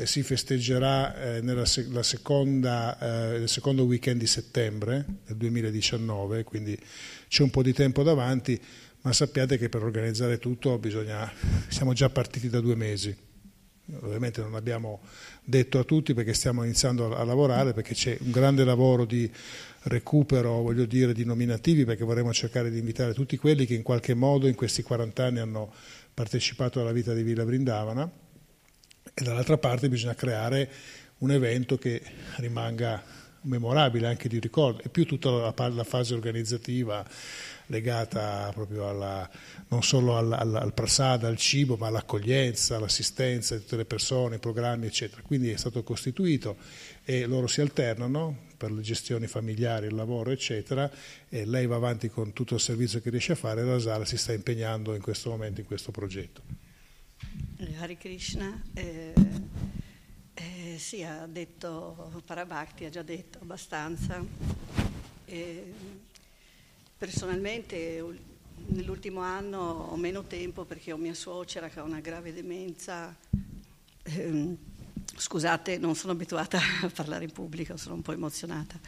eh, 0.00 0.06
si 0.06 0.22
festeggerà 0.22 1.36
eh, 1.36 1.40
nella 1.42 1.64
seconda, 1.66 2.98
eh, 2.98 3.38
nel 3.38 3.48
secondo 3.48 3.84
weekend 3.84 4.18
di 4.20 4.26
settembre 4.26 5.04
del 5.26 5.36
2019, 5.36 6.44
quindi 6.44 6.78
c'è 7.28 7.42
un 7.42 7.50
po' 7.50 7.62
di 7.62 7.72
tempo 7.72 8.02
davanti, 8.02 8.58
ma 9.02 9.12
sappiate 9.12 9.58
che 9.58 9.68
per 9.68 9.82
organizzare 9.82 10.38
tutto 10.38 10.78
bisogna, 10.78 11.30
siamo 11.68 11.92
già 11.92 12.08
partiti 12.08 12.48
da 12.48 12.60
due 12.60 12.76
mesi. 12.76 13.14
Ovviamente 14.02 14.40
non 14.40 14.54
abbiamo 14.54 15.00
detto 15.42 15.80
a 15.80 15.84
tutti 15.84 16.14
perché 16.14 16.32
stiamo 16.32 16.62
iniziando 16.62 17.14
a, 17.14 17.24
lavorare, 17.24 17.72
perché 17.72 17.94
c'è 17.94 18.16
un 18.20 18.30
grande 18.30 18.64
lavoro 18.64 19.04
di 19.04 19.28
recupero, 19.84 20.62
voglio 20.62 20.86
dire, 20.86 21.12
di 21.12 21.24
nominativi, 21.24 21.84
perché 21.84 22.04
vorremmo 22.04 22.32
cercare 22.32 22.70
di 22.70 22.78
invitare 22.78 23.14
tutti 23.14 23.36
quelli 23.36 23.66
che 23.66 23.74
in 23.74 23.82
qualche 23.82 24.14
modo 24.14 24.46
in 24.46 24.54
questi 24.54 24.82
40 24.82 25.24
anni 25.24 25.38
hanno 25.40 25.72
partecipato 26.14 26.80
alla 26.80 26.92
vita 26.92 27.12
di 27.12 27.22
Villa 27.22 27.44
Brindavana 27.44 28.28
e 29.14 29.22
dall'altra 29.22 29.58
parte 29.58 29.88
bisogna 29.88 30.14
creare 30.14 30.70
un 31.18 31.30
evento 31.30 31.76
che 31.78 32.02
rimanga 32.36 33.02
memorabile 33.42 34.06
anche 34.06 34.28
di 34.28 34.38
ricordo 34.38 34.82
e 34.82 34.88
più 34.88 35.06
tutta 35.06 35.30
la, 35.30 35.68
la 35.68 35.84
fase 35.84 36.14
organizzativa 36.14 37.06
legata 37.66 38.50
proprio 38.52 38.88
alla, 38.88 39.28
non 39.68 39.82
solo 39.82 40.16
al, 40.16 40.32
al, 40.32 40.54
al 40.54 40.74
prasada, 40.74 41.28
al 41.28 41.36
cibo, 41.36 41.76
ma 41.76 41.86
all'accoglienza, 41.86 42.76
all'assistenza 42.76 43.54
di 43.54 43.62
tutte 43.62 43.76
le 43.76 43.84
persone, 43.84 44.36
i 44.36 44.40
programmi, 44.40 44.86
eccetera. 44.86 45.22
Quindi 45.22 45.50
è 45.50 45.56
stato 45.56 45.82
costituito 45.82 46.56
e 47.04 47.26
loro 47.26 47.46
si 47.46 47.60
alternano 47.60 48.48
per 48.56 48.72
le 48.72 48.82
gestioni 48.82 49.26
familiari, 49.26 49.86
il 49.86 49.94
lavoro, 49.94 50.30
eccetera, 50.30 50.90
e 51.28 51.46
lei 51.46 51.66
va 51.66 51.76
avanti 51.76 52.10
con 52.10 52.32
tutto 52.32 52.54
il 52.54 52.60
servizio 52.60 53.00
che 53.00 53.10
riesce 53.10 53.32
a 53.32 53.36
fare 53.36 53.62
e 53.62 53.64
la 53.64 53.78
Sala 53.78 54.04
si 54.04 54.18
sta 54.18 54.32
impegnando 54.32 54.94
in 54.94 55.00
questo 55.00 55.30
momento 55.30 55.60
in 55.60 55.66
questo 55.66 55.92
progetto. 55.92 56.69
Eh, 57.62 57.76
Hare 57.76 57.98
Krishna, 57.98 58.58
eh, 58.72 59.12
eh, 60.32 60.76
sì, 60.78 61.02
ha 61.02 61.26
detto 61.26 62.10
Parabhakti, 62.24 62.86
ha 62.86 62.88
già 62.88 63.02
detto 63.02 63.38
abbastanza. 63.42 64.24
Eh, 65.26 65.72
Personalmente 66.96 68.02
nell'ultimo 68.68 69.20
anno 69.20 69.58
ho 69.58 69.96
meno 69.96 70.24
tempo 70.24 70.64
perché 70.64 70.92
ho 70.92 70.96
mia 70.96 71.12
suocera 71.12 71.68
che 71.68 71.80
ha 71.80 71.82
una 71.82 72.00
grave 72.00 72.32
demenza. 72.32 73.14
Eh, 74.04 74.56
scusate, 75.16 75.76
non 75.76 75.94
sono 75.94 76.12
abituata 76.12 76.58
a 76.80 76.88
parlare 76.88 77.24
in 77.24 77.32
pubblico, 77.32 77.76
sono 77.76 77.96
un 77.96 78.02
po' 78.02 78.12
emozionata. 78.12 78.80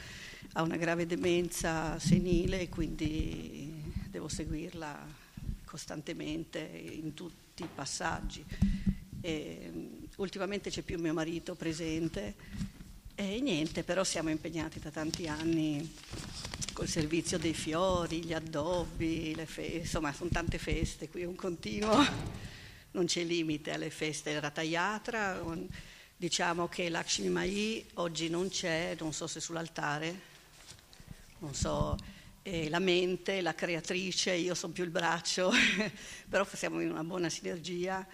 Ha 0.54 0.62
una 0.62 0.76
grave 0.76 1.04
demenza 1.04 1.98
senile 1.98 2.70
quindi 2.70 3.92
devo 4.08 4.28
seguirla 4.28 5.06
costantemente 5.64 6.58
in 6.60 7.12
tutti 7.12 7.41
i 7.64 7.68
passaggi. 7.74 8.44
E, 9.20 9.70
ultimamente 10.16 10.70
c'è 10.70 10.82
più 10.82 10.98
mio 10.98 11.12
marito 11.12 11.54
presente 11.54 12.34
e 13.14 13.40
niente, 13.40 13.82
però 13.82 14.04
siamo 14.04 14.30
impegnati 14.30 14.80
da 14.80 14.90
tanti 14.90 15.28
anni 15.28 15.90
col 16.72 16.88
servizio 16.88 17.38
dei 17.38 17.54
fiori, 17.54 18.24
gli 18.24 18.32
addobbi, 18.32 19.34
feste, 19.44 19.78
insomma 19.78 20.12
sono 20.12 20.30
tante 20.30 20.58
feste, 20.58 21.08
qui 21.08 21.22
è 21.22 21.26
un 21.26 21.34
continuo, 21.34 22.04
non 22.92 23.06
c'è 23.06 23.22
limite 23.24 23.72
alle 23.72 23.90
feste. 23.90 24.38
Ratayatra, 24.40 25.42
diciamo 26.16 26.68
che 26.68 26.88
Lakshmi 26.88 27.28
Mai 27.28 27.84
oggi 27.94 28.28
non 28.28 28.48
c'è, 28.48 28.96
non 28.98 29.12
so 29.12 29.26
se 29.26 29.40
sull'altare, 29.40 30.20
non 31.38 31.54
so, 31.54 31.96
la 32.42 32.78
mente, 32.80 33.40
la 33.40 33.54
creatrice, 33.54 34.32
io 34.32 34.54
sono 34.54 34.72
più 34.72 34.84
il 34.84 34.90
braccio, 34.90 35.50
però 36.28 36.46
siamo 36.52 36.80
in 36.80 36.90
una 36.90 37.04
buona 37.04 37.28
sinergia, 37.28 38.06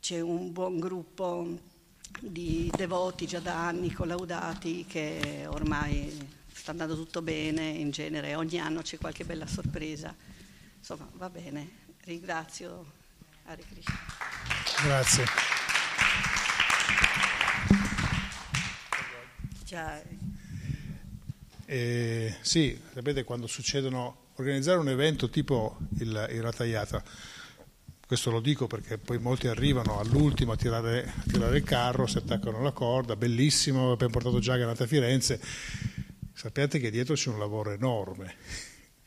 c'è 0.00 0.20
un 0.20 0.52
buon 0.52 0.80
gruppo 0.80 1.58
di 2.20 2.70
devoti 2.76 3.26
già 3.26 3.38
da 3.38 3.66
anni 3.66 3.92
collaudati 3.92 4.84
che 4.86 5.46
ormai 5.48 6.40
sta 6.52 6.72
andando 6.72 6.94
tutto 6.96 7.22
bene, 7.22 7.68
in 7.68 7.90
genere 7.90 8.34
ogni 8.34 8.58
anno 8.58 8.82
c'è 8.82 8.98
qualche 8.98 9.24
bella 9.24 9.46
sorpresa. 9.46 10.14
Insomma, 10.78 11.08
va 11.14 11.30
bene, 11.30 11.70
ringrazio 12.04 13.00
Hare 13.44 13.62
Krishna. 13.62 13.98
Grazie. 14.82 15.24
Già. 19.64 20.21
Eh, 21.72 22.34
sì, 22.42 22.78
sapete 22.92 23.24
quando 23.24 23.46
succedono, 23.46 24.26
organizzare 24.34 24.78
un 24.78 24.90
evento 24.90 25.30
tipo 25.30 25.78
il, 26.00 26.28
il 26.30 26.42
Ratayata, 26.42 27.02
questo 28.06 28.30
lo 28.30 28.40
dico 28.40 28.66
perché 28.66 28.98
poi 28.98 29.18
molti 29.18 29.46
arrivano 29.46 29.98
all'ultimo 29.98 30.52
a 30.52 30.56
tirare, 30.56 31.02
a 31.04 31.22
tirare 31.26 31.56
il 31.56 31.64
carro, 31.64 32.06
si 32.06 32.18
attaccano 32.18 32.58
alla 32.58 32.72
corda, 32.72 33.16
bellissimo, 33.16 33.92
abbiamo 33.92 34.12
portato 34.12 34.38
Jagannath 34.38 34.82
a 34.82 34.86
Firenze, 34.86 35.40
sappiate 36.34 36.78
che 36.78 36.90
dietro 36.90 37.14
c'è 37.14 37.30
un 37.30 37.38
lavoro 37.38 37.70
enorme 37.70 38.34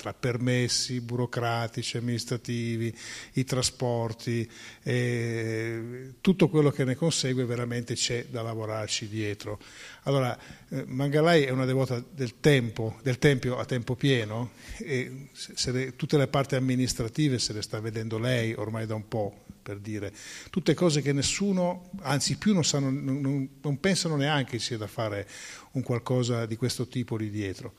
tra 0.05 0.13
permessi 0.13 1.01
burocratici, 1.01 1.97
amministrativi, 1.97 2.95
i 3.33 3.43
trasporti, 3.43 4.47
eh, 4.83 6.13
tutto 6.21 6.47
quello 6.47 6.69
che 6.69 6.83
ne 6.83 6.93
consegue 6.93 7.43
veramente 7.45 7.95
c'è 7.95 8.27
da 8.29 8.43
lavorarci 8.43 9.07
dietro. 9.07 9.59
Allora, 10.03 10.37
eh, 10.69 10.83
Mangalai 10.85 11.43
è 11.43 11.49
una 11.49 11.65
devota 11.65 12.03
del 12.07 12.39
tempo, 12.39 12.99
del 13.01 13.17
Tempio 13.17 13.57
a 13.57 13.65
tempo 13.65 13.95
pieno 13.95 14.51
e 14.77 15.29
le, 15.65 15.95
tutte 15.95 16.17
le 16.17 16.27
parti 16.27 16.53
amministrative 16.53 17.39
se 17.39 17.53
le 17.53 17.63
sta 17.63 17.79
vedendo 17.79 18.19
lei 18.19 18.53
ormai 18.53 18.85
da 18.85 18.93
un 18.93 19.07
po', 19.07 19.45
per 19.63 19.79
dire, 19.79 20.13
tutte 20.51 20.75
cose 20.75 21.01
che 21.01 21.13
nessuno, 21.13 21.89
anzi 22.01 22.37
più 22.37 22.53
non, 22.53 22.63
sanno, 22.63 22.91
non, 22.91 23.49
non 23.59 23.79
pensano 23.79 24.15
neanche 24.15 24.59
sia 24.59 24.77
da 24.77 24.85
fare 24.85 25.27
un 25.71 25.81
qualcosa 25.81 26.45
di 26.45 26.57
questo 26.57 26.87
tipo 26.87 27.15
lì 27.15 27.31
dietro. 27.31 27.73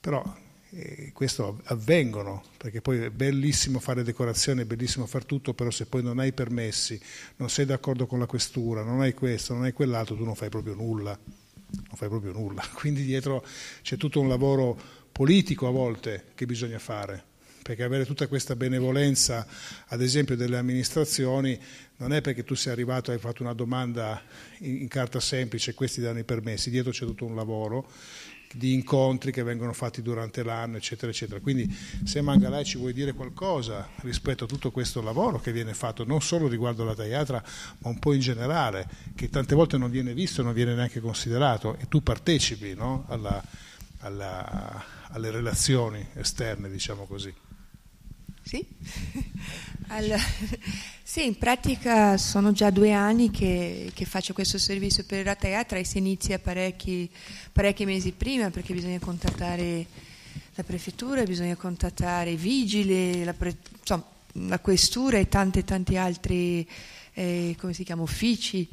Però 0.00 0.22
eh, 0.76 1.12
questo 1.12 1.60
avvengono, 1.64 2.42
perché 2.56 2.80
poi 2.80 2.98
è 2.98 3.10
bellissimo 3.10 3.78
fare 3.78 4.02
decorazione, 4.02 4.62
è 4.62 4.64
bellissimo 4.64 5.06
fare 5.06 5.24
tutto, 5.24 5.54
però 5.54 5.70
se 5.70 5.86
poi 5.86 6.02
non 6.02 6.18
hai 6.18 6.32
permessi, 6.32 7.00
non 7.36 7.48
sei 7.48 7.64
d'accordo 7.64 8.06
con 8.06 8.18
la 8.18 8.26
questura, 8.26 8.82
non 8.82 9.00
hai 9.00 9.14
questo, 9.14 9.54
non 9.54 9.62
hai 9.62 9.72
quell'altro, 9.72 10.16
tu 10.16 10.24
non 10.24 10.34
fai 10.34 10.48
proprio 10.48 10.74
nulla, 10.74 11.16
non 11.16 11.94
fai 11.94 12.08
proprio 12.08 12.32
nulla. 12.32 12.66
Quindi 12.74 13.04
dietro 13.04 13.44
c'è 13.82 13.96
tutto 13.96 14.20
un 14.20 14.28
lavoro 14.28 14.76
politico 15.12 15.68
a 15.68 15.70
volte 15.70 16.24
che 16.34 16.44
bisogna 16.44 16.80
fare, 16.80 17.22
perché 17.62 17.84
avere 17.84 18.04
tutta 18.04 18.26
questa 18.26 18.56
benevolenza, 18.56 19.46
ad 19.86 20.02
esempio 20.02 20.34
delle 20.34 20.56
amministrazioni, 20.56 21.58
non 21.98 22.12
è 22.12 22.20
perché 22.20 22.42
tu 22.42 22.54
sei 22.54 22.72
arrivato 22.72 23.10
e 23.10 23.14
hai 23.14 23.20
fatto 23.20 23.44
una 23.44 23.52
domanda 23.52 24.20
in, 24.58 24.88
carta 24.88 25.20
semplice 25.20 25.72
questi 25.74 26.00
danno 26.00 26.18
i 26.18 26.24
permessi, 26.24 26.68
dietro 26.68 26.90
c'è 26.90 27.06
tutto 27.06 27.24
un 27.24 27.36
lavoro 27.36 27.88
di 28.54 28.72
incontri 28.72 29.32
che 29.32 29.42
vengono 29.42 29.72
fatti 29.72 30.00
durante 30.00 30.42
l'anno, 30.42 30.76
eccetera, 30.76 31.10
eccetera. 31.10 31.40
Quindi 31.40 31.72
se 32.04 32.20
Mangalai 32.20 32.64
ci 32.64 32.78
vuoi 32.78 32.92
dire 32.92 33.12
qualcosa 33.12 33.88
rispetto 34.02 34.44
a 34.44 34.46
tutto 34.46 34.70
questo 34.70 35.02
lavoro 35.02 35.40
che 35.40 35.52
viene 35.52 35.74
fatto, 35.74 36.04
non 36.04 36.20
solo 36.20 36.46
riguardo 36.46 36.82
alla 36.82 36.94
Taiatra, 36.94 37.42
ma 37.78 37.88
un 37.88 37.98
po' 37.98 38.12
in 38.12 38.20
generale, 38.20 38.88
che 39.14 39.28
tante 39.28 39.54
volte 39.54 39.76
non 39.76 39.90
viene 39.90 40.14
visto, 40.14 40.42
non 40.42 40.52
viene 40.52 40.74
neanche 40.74 41.00
considerato, 41.00 41.76
e 41.78 41.88
tu 41.88 42.02
partecipi 42.02 42.74
no? 42.74 43.04
alla, 43.08 43.42
alla, 43.98 44.84
alle 45.08 45.30
relazioni 45.30 46.06
esterne, 46.14 46.70
diciamo 46.70 47.06
così. 47.06 47.43
Sì. 48.44 48.62
Allora, 49.88 50.18
sì, 51.02 51.24
in 51.24 51.36
pratica 51.36 52.16
sono 52.18 52.52
già 52.52 52.70
due 52.70 52.92
anni 52.92 53.30
che, 53.30 53.90
che 53.94 54.04
faccio 54.04 54.32
questo 54.34 54.58
servizio 54.58 55.04
per 55.04 55.24
la 55.24 55.34
teatra 55.34 55.78
e 55.78 55.84
si 55.84 55.98
inizia 55.98 56.38
parecchi, 56.38 57.08
parecchi 57.52 57.84
mesi 57.84 58.12
prima 58.12 58.50
perché 58.50 58.74
bisogna 58.74 58.98
contattare 58.98 59.86
la 60.54 60.62
prefettura, 60.62 61.22
bisogna 61.24 61.56
contattare 61.56 62.30
i 62.30 62.36
vigili, 62.36 63.24
la, 63.24 63.32
pre, 63.34 63.56
insomma, 63.78 64.04
la 64.32 64.58
questura 64.58 65.18
e 65.18 65.28
tanti 65.28 65.64
tanti 65.64 65.96
altri 65.96 66.68
eh, 67.12 67.56
come 67.58 67.72
si 67.72 67.84
chiama, 67.84 68.02
uffici 68.02 68.68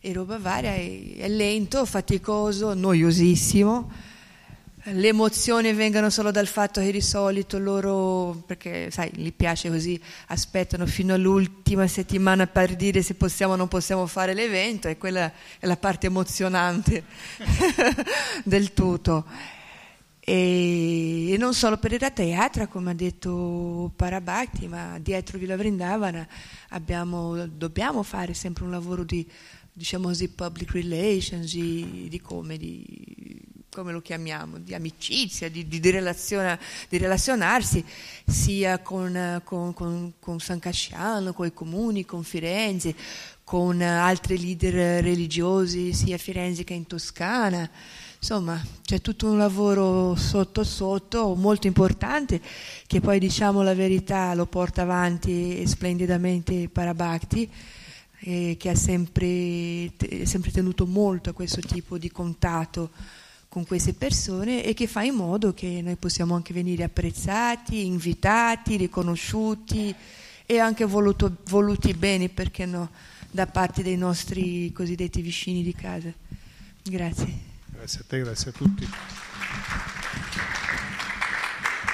e 0.00 0.12
roba 0.12 0.38
varia. 0.38 0.74
È, 0.74 1.16
è 1.16 1.28
lento, 1.28 1.84
faticoso, 1.86 2.74
noiosissimo 2.74 4.10
le 4.84 5.08
emozioni 5.08 5.72
vengano 5.72 6.10
solo 6.10 6.32
dal 6.32 6.48
fatto 6.48 6.80
che 6.80 6.90
di 6.90 7.00
solito 7.00 7.58
loro, 7.58 8.42
perché 8.46 8.90
sai, 8.90 9.10
gli 9.14 9.32
piace 9.32 9.68
così, 9.68 10.00
aspettano 10.28 10.86
fino 10.86 11.14
all'ultima 11.14 11.86
settimana 11.86 12.48
per 12.48 12.74
dire 12.74 13.00
se 13.00 13.14
possiamo 13.14 13.52
o 13.52 13.56
non 13.56 13.68
possiamo 13.68 14.06
fare 14.06 14.34
l'evento 14.34 14.88
e 14.88 14.98
quella 14.98 15.32
è 15.58 15.66
la 15.66 15.76
parte 15.76 16.06
emozionante 16.06 17.04
del 18.42 18.72
tutto. 18.72 19.24
E, 20.18 21.36
non 21.38 21.54
solo 21.54 21.78
per 21.78 21.92
il 21.92 22.00
Ratayatra, 22.00 22.66
come 22.66 22.90
ha 22.90 22.94
detto 22.94 23.92
Parabhakti, 23.94 24.66
ma 24.66 24.98
dietro 25.00 25.38
Villa 25.38 25.56
Vrindavana 25.56 26.26
abbiamo, 26.70 27.46
dobbiamo 27.46 28.02
fare 28.02 28.34
sempre 28.34 28.64
un 28.64 28.70
lavoro 28.70 29.04
di, 29.04 29.24
diciamo 29.72 30.08
così, 30.08 30.28
public 30.28 30.72
relations, 30.72 31.52
di, 31.52 32.06
di 32.08 32.20
come, 32.20 32.56
di 32.56 33.50
come 33.74 33.92
lo 33.92 34.02
chiamiamo, 34.02 34.58
di 34.58 34.74
amicizia, 34.74 35.48
di, 35.48 35.66
di, 35.66 35.80
di, 35.80 35.90
relaziona, 35.90 36.58
di 36.90 36.98
relazionarsi 36.98 37.82
sia 38.26 38.80
con, 38.80 39.40
con, 39.44 39.72
con, 39.72 40.12
con, 40.20 40.40
San 40.40 40.58
Casciano, 40.58 41.32
con 41.32 41.46
i 41.46 41.54
comuni, 41.54 42.04
con 42.04 42.22
Firenze, 42.22 42.94
con 43.42 43.80
altri 43.80 44.38
leader 44.38 45.02
religiosi 45.02 45.94
sia 45.94 46.16
a 46.16 46.18
Firenze 46.18 46.64
che 46.64 46.74
in 46.74 46.86
Toscana. 46.86 47.68
Insomma, 48.18 48.62
c'è 48.84 49.00
tutto 49.00 49.30
un 49.30 49.38
lavoro 49.38 50.16
sotto 50.16 50.64
sotto 50.64 51.34
molto 51.34 51.66
importante 51.66 52.42
che 52.86 53.00
poi 53.00 53.18
diciamo 53.18 53.62
la 53.62 53.74
verità 53.74 54.34
lo 54.34 54.44
porta 54.44 54.82
avanti 54.82 55.66
splendidamente 55.66 56.68
Parabhakti 56.68 57.50
eh, 58.18 58.56
che 58.58 58.68
ha 58.68 58.74
sempre, 58.74 59.90
sempre 60.24 60.50
tenuto 60.52 60.86
molto 60.86 61.30
a 61.30 61.32
questo 61.32 61.60
tipo 61.62 61.96
di 61.96 62.10
contatto 62.10 62.90
con 63.52 63.66
queste 63.66 63.92
persone 63.92 64.64
e 64.64 64.72
che 64.72 64.86
fa 64.86 65.02
in 65.02 65.14
modo 65.14 65.52
che 65.52 65.82
noi 65.82 65.96
possiamo 65.96 66.34
anche 66.34 66.54
venire 66.54 66.84
apprezzati, 66.84 67.84
invitati, 67.84 68.78
riconosciuti 68.78 69.94
e 70.46 70.58
anche 70.58 70.86
voluto, 70.86 71.36
voluti 71.50 71.92
bene, 71.92 72.30
perché 72.30 72.64
no, 72.64 72.90
da 73.30 73.46
parte 73.46 73.82
dei 73.82 73.98
nostri 73.98 74.72
cosiddetti 74.72 75.20
vicini 75.20 75.62
di 75.62 75.74
casa. 75.74 76.10
Grazie. 76.82 77.38
Grazie 77.66 78.00
a 78.00 78.04
te, 78.08 78.18
grazie 78.20 78.50
a 78.50 78.52
tutti. 78.54 78.88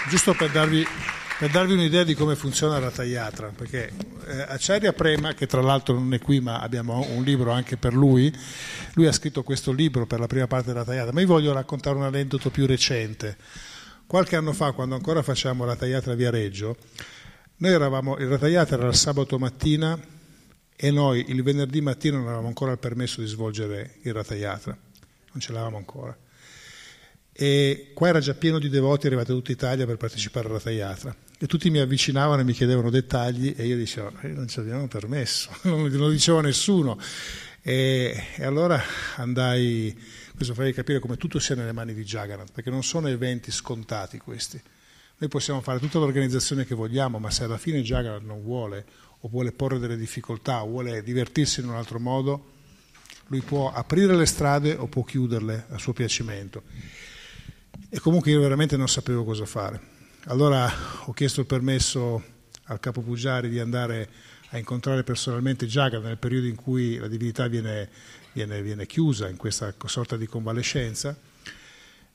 Giusto 0.09 0.34
per 0.34 0.52
darvi 0.52 0.86
per 1.39 1.51
darvi 1.51 1.72
un'idea 1.72 2.03
di 2.03 2.14
come 2.14 2.34
funziona 2.34 2.80
la 2.80 2.91
Tagliatra, 2.91 3.53
perché 3.55 3.93
eh, 4.26 4.41
Acharya 4.41 4.93
Prema, 4.93 5.34
che 5.34 5.47
tra 5.47 5.62
l'altro 5.62 5.95
non 5.95 6.12
è 6.12 6.18
qui 6.18 6.41
ma 6.41 6.59
abbiamo 6.59 7.07
un 7.11 7.22
libro 7.22 7.53
anche 7.53 7.76
per 7.76 7.95
lui, 7.95 8.34
lui 8.95 9.07
ha 9.07 9.12
scritto 9.12 9.45
questo 9.45 9.70
libro 9.70 10.05
per 10.05 10.18
la 10.18 10.26
prima 10.26 10.49
parte 10.49 10.72
della 10.72 10.84
Tagliatra, 10.84 11.12
ma 11.12 11.20
io 11.20 11.28
voglio 11.28 11.53
raccontare 11.53 11.95
un 11.95 12.03
aneddoto 12.03 12.51
più 12.51 12.66
recente. 12.66 13.36
Qualche 14.05 14.34
anno 14.34 14.53
fa, 14.53 14.72
quando 14.72 14.97
ancora 14.97 15.22
facciamo 15.22 15.64
la 15.64 15.76
Tagliatra 15.76 16.14
via 16.14 16.30
Reggio, 16.30 16.76
noi 17.59 17.70
eravamo, 17.72 18.16
il 18.16 18.36
Tagliatra 18.36 18.76
era 18.76 18.89
il 18.89 18.97
sabato 18.97 19.39
mattina 19.39 19.97
e 20.74 20.91
noi 20.91 21.24
il 21.28 21.41
venerdì 21.45 21.80
mattina 21.80 22.16
non 22.16 22.26
avevamo 22.26 22.49
ancora 22.49 22.72
il 22.72 22.78
permesso 22.78 23.20
di 23.20 23.28
svolgere 23.28 23.95
il 24.03 24.12
Ratayatra, 24.12 24.76
non 25.30 25.41
ce 25.41 25.53
l'avevamo 25.53 25.76
ancora. 25.76 26.16
E 27.30 27.93
qua 27.95 28.09
era 28.09 28.18
già 28.18 28.34
pieno 28.34 28.59
di 28.59 28.68
devoti 28.68 29.07
arrivati 29.07 29.28
da 29.28 29.34
tutta 29.34 29.53
Italia 29.53 29.86
per 29.86 29.99
partecipare 29.99 30.49
alla 30.49 30.57
Ratayatra 30.57 31.26
e 31.41 31.47
tutti 31.47 31.70
mi 31.70 31.78
avvicinavano 31.78 32.41
e 32.41 32.45
mi 32.45 32.53
chiedevano 32.53 32.91
dettagli 32.91 33.55
e 33.57 33.64
io 33.64 33.76
dicevo 33.76 34.12
eh, 34.22 34.28
non 34.28 34.49
ci 34.49 34.59
abbiamo 34.59 34.89
permesso, 34.89 35.51
non 35.62 35.89
lo 35.89 36.11
dicevo 36.11 36.39
a 36.39 36.43
nessuno. 36.43 36.99
E, 37.62 38.24
e, 38.36 38.45
allora 38.45 38.80
andai, 39.16 39.97
questo 40.34 40.55
farei 40.55 40.72
capire 40.72 40.99
come 40.99 41.16
tutto 41.16 41.39
sia 41.39 41.55
nelle 41.55 41.72
mani 41.72 41.95
di 41.95 42.03
Jagannath 42.03 42.51
perché 42.53 42.70
non 42.70 42.82
sono 42.82 43.07
eventi 43.09 43.53
scontati 43.53 44.18
questi. 44.18 44.61
Noi 45.20 45.28
possiamo 45.30 45.61
fare 45.61 45.78
tutta 45.78 45.99
l'organizzazione 45.99 46.66
che 46.66 46.74
vogliamo 46.74 47.18
ma 47.18 47.30
se 47.30 47.45
alla 47.45 47.59
fine 47.59 47.82
Jagannath 47.82 48.24
non 48.24 48.43
vuole 48.43 48.84
o 49.20 49.28
vuole 49.28 49.53
porre 49.53 49.78
delle 49.78 49.97
difficoltà 49.97 50.62
o 50.64 50.66
vuole 50.66 51.03
divertirsi 51.05 51.61
in 51.61 51.68
un 51.68 51.74
altro 51.74 52.01
modo 52.01 52.57
lui 53.26 53.43
può 53.43 53.70
aprire 53.70 54.16
le 54.16 54.26
strade 54.26 54.74
o 54.74 54.86
può 54.86 55.05
chiuderle 55.05 55.66
a 55.70 55.78
suo 55.78 55.93
piacimento. 55.93 56.62
E 57.91 58.01
comunque 58.01 58.30
io 58.30 58.41
veramente 58.41 58.76
non 58.76 58.89
sapevo 58.89 59.22
cosa 59.22 59.45
fare 59.45 59.97
allora 60.24 60.70
ho 61.04 61.12
chiesto 61.12 61.40
il 61.40 61.46
permesso 61.46 62.22
al 62.64 62.80
capo 62.80 63.00
Puggiari 63.00 63.48
di 63.48 63.60
andare 63.60 64.10
a 64.50 64.58
incontrare 64.58 65.04
personalmente 65.04 65.66
Jagan 65.66 66.02
nel 66.02 66.18
periodo 66.18 66.46
in 66.46 66.54
cui 66.54 66.96
la 66.96 67.08
divinità 67.08 67.46
viene, 67.48 67.88
viene, 68.32 68.62
viene, 68.62 68.86
chiusa 68.86 69.28
in 69.28 69.36
questa 69.36 69.74
sorta 69.84 70.16
di 70.16 70.26
convalescenza. 70.26 71.16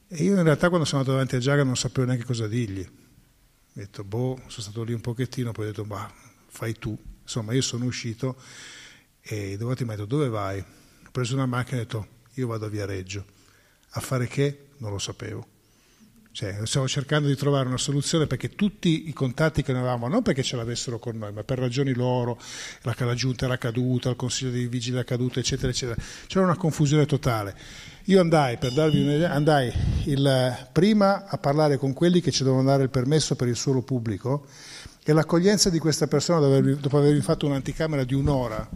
E 0.07 0.23
io 0.23 0.35
in 0.35 0.43
realtà 0.43 0.69
quando 0.69 0.85
sono 0.85 1.01
andato 1.01 1.17
davanti 1.17 1.37
a 1.37 1.39
Jagan 1.39 1.65
non 1.65 1.77
sapevo 1.77 2.07
neanche 2.07 2.25
cosa 2.25 2.47
dirgli. 2.47 2.81
Ho 2.81 3.71
detto, 3.71 4.03
boh, 4.03 4.37
sono 4.47 4.61
stato 4.61 4.83
lì 4.83 4.93
un 4.93 5.01
pochettino, 5.01 5.51
poi 5.51 5.65
ho 5.65 5.67
detto, 5.69 5.85
ma 5.85 6.11
fai 6.47 6.77
tu. 6.77 6.95
Insomma, 7.21 7.53
io 7.53 7.61
sono 7.61 7.85
uscito 7.85 8.35
e 9.21 9.51
i 9.51 9.57
devoti 9.57 9.83
mi 9.83 9.93
hanno 9.93 10.05
detto, 10.05 10.15
dove 10.15 10.29
vai? 10.29 10.59
Ho 10.59 11.09
preso 11.11 11.33
una 11.33 11.45
macchina 11.45 11.77
e 11.77 11.81
ho 11.81 11.83
detto, 11.83 12.07
io 12.33 12.47
vado 12.47 12.65
a 12.65 12.69
Viareggio. 12.69 13.25
A 13.91 13.99
fare 13.99 14.27
che? 14.27 14.69
Non 14.77 14.91
lo 14.91 14.99
sapevo. 14.99 15.52
Cioè, 16.33 16.61
stiamo 16.63 16.87
cercando 16.87 17.27
di 17.27 17.35
trovare 17.35 17.67
una 17.67 17.77
soluzione 17.77 18.25
perché 18.25 18.55
tutti 18.55 19.07
i 19.07 19.13
contatti 19.13 19.61
che 19.61 19.71
noi 19.71 19.81
avevamo, 19.81 20.07
non 20.07 20.23
perché 20.23 20.41
ce 20.41 20.55
l'avessero 20.55 20.97
con 20.97 21.15
noi, 21.15 21.31
ma 21.31 21.43
per 21.43 21.59
ragioni 21.59 21.93
loro, 21.93 22.39
la, 22.81 22.95
la 22.97 23.13
giunta 23.13 23.45
era 23.45 23.59
caduta, 23.59 24.09
il 24.09 24.15
consiglio 24.15 24.49
dei 24.49 24.65
vigili 24.65 24.95
era 24.95 25.05
caduto, 25.05 25.37
eccetera, 25.37 25.69
eccetera. 25.69 26.01
C'era 26.25 26.43
una 26.43 26.57
confusione 26.57 27.05
totale. 27.05 27.55
Io 28.05 28.19
andai, 28.19 28.57
per 28.57 28.73
darvi 28.73 28.99
un'idea, 28.99 29.31
andai 29.31 29.71
il, 30.05 30.67
prima 30.71 31.27
a 31.27 31.37
parlare 31.37 31.77
con 31.77 31.93
quelli 31.93 32.19
che 32.19 32.31
ci 32.31 32.43
dovevano 32.43 32.67
dare 32.67 32.81
il 32.81 32.89
permesso 32.89 33.35
per 33.35 33.47
il 33.47 33.55
suolo 33.55 33.83
pubblico 33.83 34.47
e 35.03 35.13
l'accoglienza 35.13 35.69
di 35.69 35.77
questa 35.77 36.07
persona 36.07 36.39
dopo 36.39 36.97
avervi 36.97 37.21
fatto 37.21 37.45
un'anticamera 37.45 38.03
di 38.03 38.15
un'ora 38.15 38.67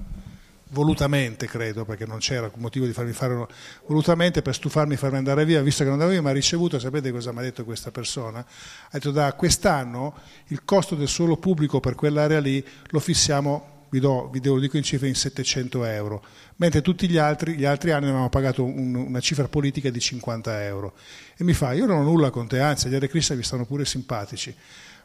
volutamente 0.70 1.47
credo, 1.47 1.86
perché 1.86 2.05
non 2.05 2.20
c'era 2.20 2.51
motivo 2.55 2.86
di 2.86 2.93
farmi 2.93 3.13
fare 3.13 3.34
uno, 3.34 3.47
volutamente 3.86 4.41
per 4.41 4.53
stufarmi 4.53 4.95
e 4.95 4.97
farmi 4.97 5.18
andare 5.18 5.45
via, 5.45 5.61
visto 5.61 5.84
che 5.84 5.89
non 5.89 5.93
andavo 5.93 6.11
via, 6.11 6.22
mi 6.22 6.30
ha 6.30 6.34
ricevuto, 6.34 6.80
sapete 6.80 7.11
cosa 7.11 7.32
mi 7.32 7.39
ha 7.39 7.41
detto 7.41 7.63
questa 7.63 7.91
persona? 7.91 8.39
Ha 8.39 8.89
detto 8.91 9.11
da 9.11 9.34
quest'anno 9.34 10.15
il 10.47 10.63
costo 10.65 10.95
del 10.95 11.07
suolo 11.07 11.38
pubblico 11.38 11.80
per 11.80 11.95
quell'area 11.95 12.39
lì 12.39 12.65
lo 12.89 12.99
fissiamo, 12.99 13.76
vi, 13.89 13.99
do, 13.99 14.30
vi 14.30 14.41
lo 14.43 14.59
dico 14.59 14.78
in 14.78 14.84
cifre, 14.84 15.07
in 15.07 15.15
700 15.15 15.86
euro, 15.86 16.24
mentre 16.57 16.82
tutti 16.82 17.07
gli 17.07 17.18
altri, 17.18 17.55
gli 17.55 17.65
altri 17.65 17.91
anni 17.91 18.05
avevamo 18.05 18.30
pagato 18.30 18.63
un, 18.63 18.95
una 18.95 19.20
cifra 19.20 19.47
politica 19.47 19.89
di 19.89 19.99
50 19.99 20.65
euro. 20.65 20.93
E 21.38 21.43
mi 21.43 21.53
fa, 21.53 21.74
io 21.74 21.86
non 21.86 21.99
ho 21.99 22.03
nulla 22.03 22.30
con 22.30 22.47
te, 22.47 22.59
anzi 22.59 22.89
gli 22.89 22.95
Hare 22.95 23.07
Krishna 23.07 23.36
vi 23.36 23.43
stanno 23.43 23.65
pure 23.65 23.86
simpatici. 23.86 24.49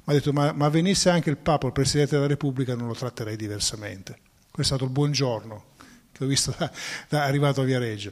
Mi 0.04 0.12
ha 0.12 0.16
detto, 0.16 0.32
ma, 0.32 0.50
ma 0.50 0.68
venisse 0.68 1.10
anche 1.10 1.30
il 1.30 1.36
Papa, 1.36 1.68
il 1.68 1.72
Presidente 1.72 2.16
della 2.16 2.26
Repubblica, 2.26 2.74
non 2.74 2.88
lo 2.88 2.94
tratterei 2.94 3.36
diversamente. 3.36 4.30
Questo 4.53 4.74
è 4.74 4.76
stato 4.76 4.84
il 4.84 4.90
buongiorno 4.90 5.64
che 6.12 6.24
ho 6.24 6.26
visto 6.26 6.55
da, 6.57 6.70
da 7.09 7.24
arrivato 7.24 7.62
a 7.62 7.64
Viareggio. 7.64 8.11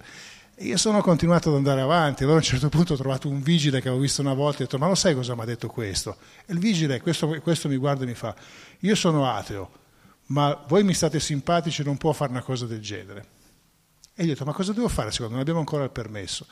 E 0.54 0.64
io 0.64 0.78
sono 0.78 1.02
continuato 1.02 1.50
ad 1.50 1.56
andare 1.56 1.82
avanti, 1.82 2.22
allora 2.22 2.38
a 2.38 2.40
un 2.40 2.46
certo 2.46 2.70
punto 2.70 2.94
ho 2.94 2.96
trovato 2.96 3.28
un 3.28 3.42
vigile 3.42 3.82
che 3.82 3.88
avevo 3.88 4.02
visto 4.02 4.22
una 4.22 4.32
volta 4.32 4.60
e 4.60 4.62
ho 4.62 4.64
detto 4.64 4.78
ma 4.78 4.88
lo 4.88 4.94
sai 4.94 5.14
cosa 5.14 5.34
mi 5.34 5.42
ha 5.42 5.44
detto 5.44 5.68
questo? 5.68 6.16
E 6.46 6.54
il 6.54 6.58
vigile, 6.58 7.02
questo, 7.02 7.28
questo 7.42 7.68
mi 7.68 7.76
guarda 7.76 8.04
e 8.04 8.06
mi 8.06 8.14
fa, 8.14 8.34
io 8.78 8.94
sono 8.94 9.30
ateo, 9.30 9.70
ma 10.26 10.64
voi 10.66 10.82
mi 10.82 10.94
state 10.94 11.20
simpatici 11.20 11.82
non 11.82 11.98
può 11.98 12.12
fare 12.12 12.30
una 12.30 12.42
cosa 12.42 12.64
del 12.64 12.80
genere. 12.80 13.26
E 14.14 14.24
gli 14.24 14.28
ho 14.28 14.32
detto 14.32 14.46
ma 14.46 14.54
cosa 14.54 14.72
devo 14.72 14.88
fare 14.88 15.10
secondo 15.10 15.32
me? 15.32 15.40
Non 15.40 15.42
abbiamo 15.42 15.60
ancora 15.60 15.84
il 15.84 15.90
permesso. 15.90 16.46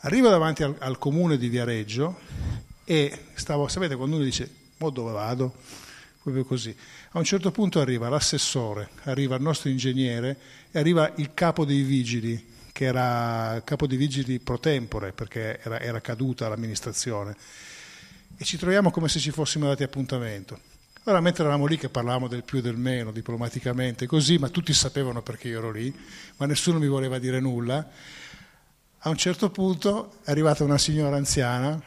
Arrivo 0.00 0.28
davanti 0.28 0.62
al, 0.62 0.76
al 0.78 0.98
comune 0.98 1.38
di 1.38 1.48
Viareggio 1.48 2.18
e 2.84 3.28
stavo, 3.32 3.66
sapete 3.68 3.96
quando 3.96 4.16
uno 4.16 4.24
dice, 4.26 4.50
ma 4.76 4.90
dove 4.90 5.12
vado? 5.12 5.54
Proprio 6.22 6.44
così. 6.44 6.76
A 7.16 7.18
un 7.18 7.24
certo 7.24 7.50
punto 7.50 7.80
arriva 7.80 8.10
l'assessore, 8.10 8.90
arriva 9.04 9.36
il 9.36 9.42
nostro 9.42 9.70
ingegnere 9.70 10.36
e 10.70 10.78
arriva 10.78 11.10
il 11.16 11.30
capo 11.32 11.64
dei 11.64 11.80
vigili, 11.80 12.46
che 12.70 12.84
era 12.84 13.62
capo 13.64 13.86
dei 13.86 13.96
vigili 13.96 14.38
pro 14.38 14.58
tempore, 14.58 15.12
perché 15.12 15.58
era, 15.62 15.80
era 15.80 16.02
caduta 16.02 16.46
l'amministrazione. 16.46 17.34
E 18.36 18.44
ci 18.44 18.58
troviamo 18.58 18.90
come 18.90 19.08
se 19.08 19.18
ci 19.18 19.30
fossimo 19.30 19.66
dati 19.66 19.82
appuntamento. 19.82 20.60
Allora, 21.04 21.22
mentre 21.22 21.44
eravamo 21.44 21.64
lì 21.64 21.78
che 21.78 21.88
parlavamo 21.88 22.28
del 22.28 22.42
più 22.42 22.58
e 22.58 22.60
del 22.60 22.76
meno, 22.76 23.12
diplomaticamente, 23.12 24.04
così, 24.04 24.36
ma 24.36 24.50
tutti 24.50 24.74
sapevano 24.74 25.22
perché 25.22 25.48
io 25.48 25.56
ero 25.56 25.70
lì, 25.70 25.90
ma 26.36 26.44
nessuno 26.44 26.78
mi 26.78 26.86
voleva 26.86 27.18
dire 27.18 27.40
nulla, 27.40 27.88
a 28.98 29.08
un 29.08 29.16
certo 29.16 29.48
punto 29.48 30.16
è 30.22 30.32
arrivata 30.32 30.64
una 30.64 30.76
signora 30.76 31.16
anziana 31.16 31.80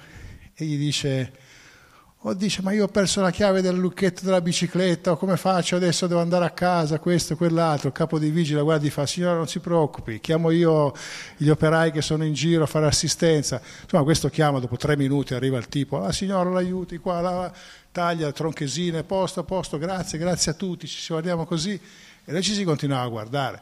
e 0.56 0.66
gli 0.66 0.76
dice 0.76 1.49
o 2.24 2.34
dice 2.34 2.62
ma 2.62 2.74
io 2.74 2.86
ho 2.86 2.88
perso 2.88 3.22
la 3.22 3.32
chiave 3.32 3.62
del 3.62 3.76
lucchetto 3.76 4.26
della 4.26 4.42
bicicletta, 4.42 5.12
o 5.12 5.18
come 5.18 5.38
faccio 5.38 5.76
adesso, 5.76 6.06
devo 6.08 6.20
andare 6.20 6.46
a 6.46 6.50
casa, 6.50 7.00
questo 7.00 7.36
quell'altro, 7.36 7.88
il 7.88 7.94
capo 7.94 8.20
di 8.20 8.30
vigile 8.30 8.62
guarda 8.62 8.86
e 8.86 8.90
fa 8.90 9.06
signora 9.06 9.36
non 9.36 9.48
si 9.48 9.60
preoccupi, 9.60 10.20
chiamo 10.20 10.52
io 10.52 10.94
gli 11.38 11.50
operai 11.50 11.92
che 11.92 12.02
sono 12.02 12.26
in 12.26 12.34
giro 12.34 12.64
a 12.64 12.68
fare 12.68 12.88
assistenza, 12.88 13.62
insomma 13.84 14.04
questo 14.04 14.30
chiama, 14.30 14.60
dopo 14.60 14.76
tre 14.76 14.98
minuti 14.98 15.34
arriva 15.34 15.58
il 15.58 15.70
tipo, 15.70 15.98
la 15.98 16.12
signora 16.12 16.50
l'aiuti 16.50 16.98
qua, 16.98 17.22
la, 17.22 17.52
taglia 17.92 18.32
tronchesine, 18.32 19.04
posto, 19.04 19.44
posto, 19.44 19.78
grazie, 19.78 20.18
grazie 20.18 20.52
a 20.52 20.56
tutti, 20.56 20.88
ci 20.88 21.06
guardiamo 21.08 21.46
così. 21.46 21.80
E 22.26 22.32
noi 22.32 22.44
ci 22.44 22.54
si 22.54 22.64
continuava 22.64 23.06
a 23.06 23.10
guardare. 23.10 23.62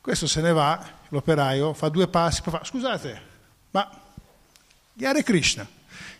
Questo 0.00 0.26
se 0.26 0.40
ne 0.40 0.52
va, 0.52 0.84
l'operaio 1.08 1.72
fa 1.72 1.88
due 1.88 2.08
passi, 2.08 2.42
poi 2.42 2.52
fa 2.52 2.64
scusate, 2.64 3.22
ma 3.70 3.88
Hare 5.02 5.22
Krishna, 5.22 5.66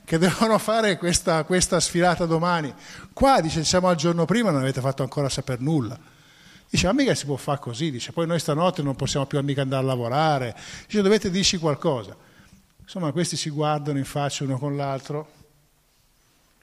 che 0.05 0.19
devono 0.19 0.59
fare 0.59 0.97
questa, 0.99 1.45
questa 1.45 1.79
sfilata 1.81 2.27
domani. 2.27 2.73
Qua, 3.13 3.41
dice, 3.41 3.65
siamo 3.65 3.89
al 3.89 3.97
giorno 3.97 4.25
prima, 4.25 4.51
non 4.51 4.63
avete 4.63 4.81
fatto 4.81 5.03
ancora 5.03 5.29
sapere 5.29 5.63
nulla. 5.63 5.99
Dice, 6.69 6.87
ma 6.87 6.93
mica 6.93 7.15
si 7.15 7.25
può 7.25 7.37
fare 7.37 7.59
così, 7.59 7.91
dice, 7.91 8.13
poi 8.13 8.27
noi 8.27 8.39
stanotte 8.39 8.83
non 8.83 8.95
possiamo 8.95 9.27
più 9.27 9.41
mica 9.43 9.63
andare 9.63 9.83
a 9.83 9.87
lavorare, 9.87 10.57
dice, 10.87 11.03
dovete 11.03 11.31
dirci 11.31 11.59
qualcosa. 11.59 12.17
Insomma, 12.81 13.13
questi 13.13 13.37
si 13.37 13.51
guardano 13.51 13.99
in 13.99 14.05
faccia 14.05 14.45
uno 14.45 14.59
con 14.59 14.77
l'altro 14.77 15.33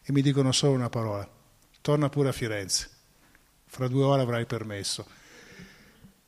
e 0.04 0.12
mi 0.14 0.22
dicono 0.22 0.52
solo 0.54 0.74
una 0.74 0.90
parola, 0.90 1.28
torna 1.82 2.08
pure 2.08 2.30
a 2.30 2.32
Firenze, 2.32 2.90
fra 3.66 3.90
due 3.90 4.04
ore 4.04 4.22
avrai 4.22 4.46
permesso. 4.46 5.06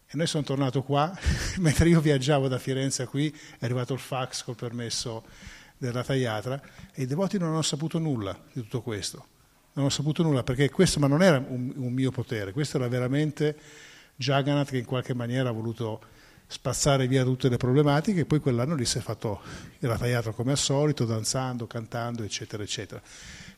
E 0.08 0.18
noi 0.18 0.28
sono 0.28 0.44
tornato 0.44 0.84
qua, 0.84 1.18
mentre 1.60 1.88
io 1.88 2.02
viaggiavo 2.02 2.48
da 2.50 2.58
Firenze 2.58 3.06
qui, 3.06 3.30
è 3.30 3.64
arrivato 3.64 3.94
il 3.94 4.00
fax 4.00 4.44
col 4.44 4.56
permesso 4.56 5.24
della 5.80 6.04
Tagliatra 6.04 6.62
e 6.94 7.02
i 7.02 7.06
devoti 7.08 7.40
non 7.40 7.50
hanno 7.50 7.64
saputo 7.64 7.98
nulla 7.98 8.38
di 8.54 8.62
tutto 8.62 8.82
questo. 8.82 9.18
Non 9.74 9.86
hanno 9.86 9.90
saputo 9.90 10.22
nulla 10.22 10.44
perché 10.44 10.70
questo, 10.70 11.00
ma 11.00 11.08
non 11.08 11.24
era 11.24 11.38
un, 11.38 11.74
un 11.76 11.94
mio 11.94 12.12
potere, 12.12 12.52
questo 12.52 12.78
era 12.78 12.88
veramente 12.88 13.58
Jagannath 14.16 14.70
che 14.70 14.78
in 14.78 14.86
qualche 14.86 15.16
maniera 15.16 15.50
ha 15.50 15.54
voluto 15.54 16.02
spazzare 16.46 17.08
via 17.08 17.24
tutte 17.24 17.48
le 17.48 17.58
problematiche 17.58 18.22
e 18.22 18.26
poi 18.26 18.40
quell'anno 18.40 18.76
lì 18.76 18.84
si 18.84 18.98
è 18.98 19.02
fatto 19.02 19.40
la 19.80 19.98
Tagliatra 19.98 20.32
come 20.32 20.52
al 20.52 20.58
solito, 20.58 21.06
danzando, 21.06 21.66
cantando, 21.66 22.24
eccetera, 22.24 22.62
eccetera. 22.62 23.02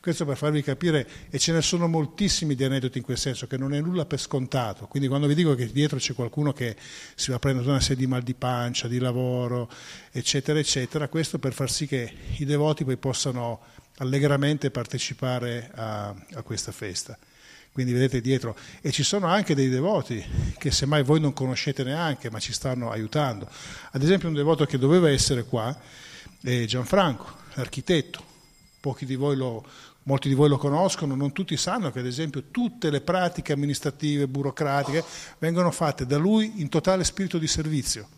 Questo 0.02 0.24
per 0.24 0.36
farvi 0.36 0.64
capire, 0.64 1.06
e 1.30 1.38
ce 1.38 1.52
ne 1.52 1.62
sono 1.62 1.86
moltissimi 1.86 2.56
di 2.56 2.64
aneddoti 2.64 2.98
in 2.98 3.04
quel 3.04 3.16
senso, 3.16 3.46
che 3.46 3.56
non 3.56 3.72
è 3.72 3.80
nulla 3.80 4.04
per 4.04 4.18
scontato. 4.18 4.88
Quindi 4.88 5.06
quando 5.06 5.28
vi 5.28 5.34
dico 5.36 5.54
che 5.54 5.70
dietro 5.70 5.98
c'è 5.98 6.12
qualcuno 6.12 6.52
che 6.52 6.74
si 7.14 7.30
va 7.30 7.36
a 7.36 7.38
prendere 7.38 7.68
una 7.68 7.78
serie 7.78 7.98
di 7.98 8.08
mal 8.08 8.22
di 8.22 8.34
pancia, 8.34 8.88
di 8.88 8.98
lavoro, 8.98 9.70
eccetera, 10.10 10.58
eccetera, 10.58 11.06
questo 11.06 11.38
per 11.38 11.52
far 11.52 11.70
sì 11.70 11.86
che 11.86 12.12
i 12.38 12.44
devoti 12.44 12.82
poi 12.84 12.96
possano 12.96 13.60
allegramente 13.98 14.72
partecipare 14.72 15.70
a, 15.72 16.08
a 16.08 16.42
questa 16.42 16.72
festa. 16.72 17.16
Quindi 17.70 17.92
vedete 17.92 18.20
dietro, 18.20 18.56
e 18.80 18.90
ci 18.90 19.04
sono 19.04 19.28
anche 19.28 19.54
dei 19.54 19.68
devoti 19.68 20.20
che 20.58 20.72
semmai 20.72 21.04
voi 21.04 21.20
non 21.20 21.32
conoscete 21.32 21.84
neanche, 21.84 22.28
ma 22.28 22.40
ci 22.40 22.52
stanno 22.52 22.90
aiutando. 22.90 23.48
Ad 23.92 24.02
esempio 24.02 24.26
un 24.26 24.34
devoto 24.34 24.66
che 24.66 24.78
doveva 24.78 25.08
essere 25.08 25.44
qua 25.44 25.78
è 26.42 26.64
Gianfranco, 26.64 27.36
l'architetto. 27.54 28.30
Pochi 28.82 29.06
di 29.06 29.14
voi 29.14 29.36
lo, 29.36 29.64
Molti 30.04 30.28
di 30.28 30.34
voi 30.34 30.48
lo 30.48 30.58
conoscono, 30.58 31.14
non 31.14 31.32
tutti 31.32 31.56
sanno 31.56 31.92
che 31.92 32.00
ad 32.00 32.06
esempio 32.06 32.44
tutte 32.50 32.90
le 32.90 33.00
pratiche 33.00 33.52
amministrative, 33.52 34.26
burocratiche 34.26 35.04
vengono 35.38 35.70
fatte 35.70 36.06
da 36.06 36.18
lui 36.18 36.60
in 36.60 36.68
totale 36.68 37.04
spirito 37.04 37.38
di 37.38 37.46
servizio. 37.46 38.08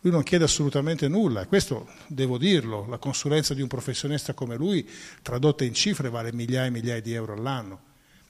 Lui 0.00 0.12
non 0.12 0.24
chiede 0.24 0.42
assolutamente 0.42 1.06
nulla, 1.06 1.42
e 1.42 1.46
questo 1.46 1.88
devo 2.08 2.36
dirlo, 2.36 2.86
la 2.88 2.98
consulenza 2.98 3.54
di 3.54 3.62
un 3.62 3.68
professionista 3.68 4.34
come 4.34 4.56
lui, 4.56 4.88
tradotta 5.22 5.62
in 5.62 5.74
cifre, 5.74 6.10
vale 6.10 6.32
migliaia 6.32 6.66
e 6.66 6.70
migliaia 6.70 7.00
di 7.00 7.12
euro 7.12 7.34
all'anno. 7.34 7.80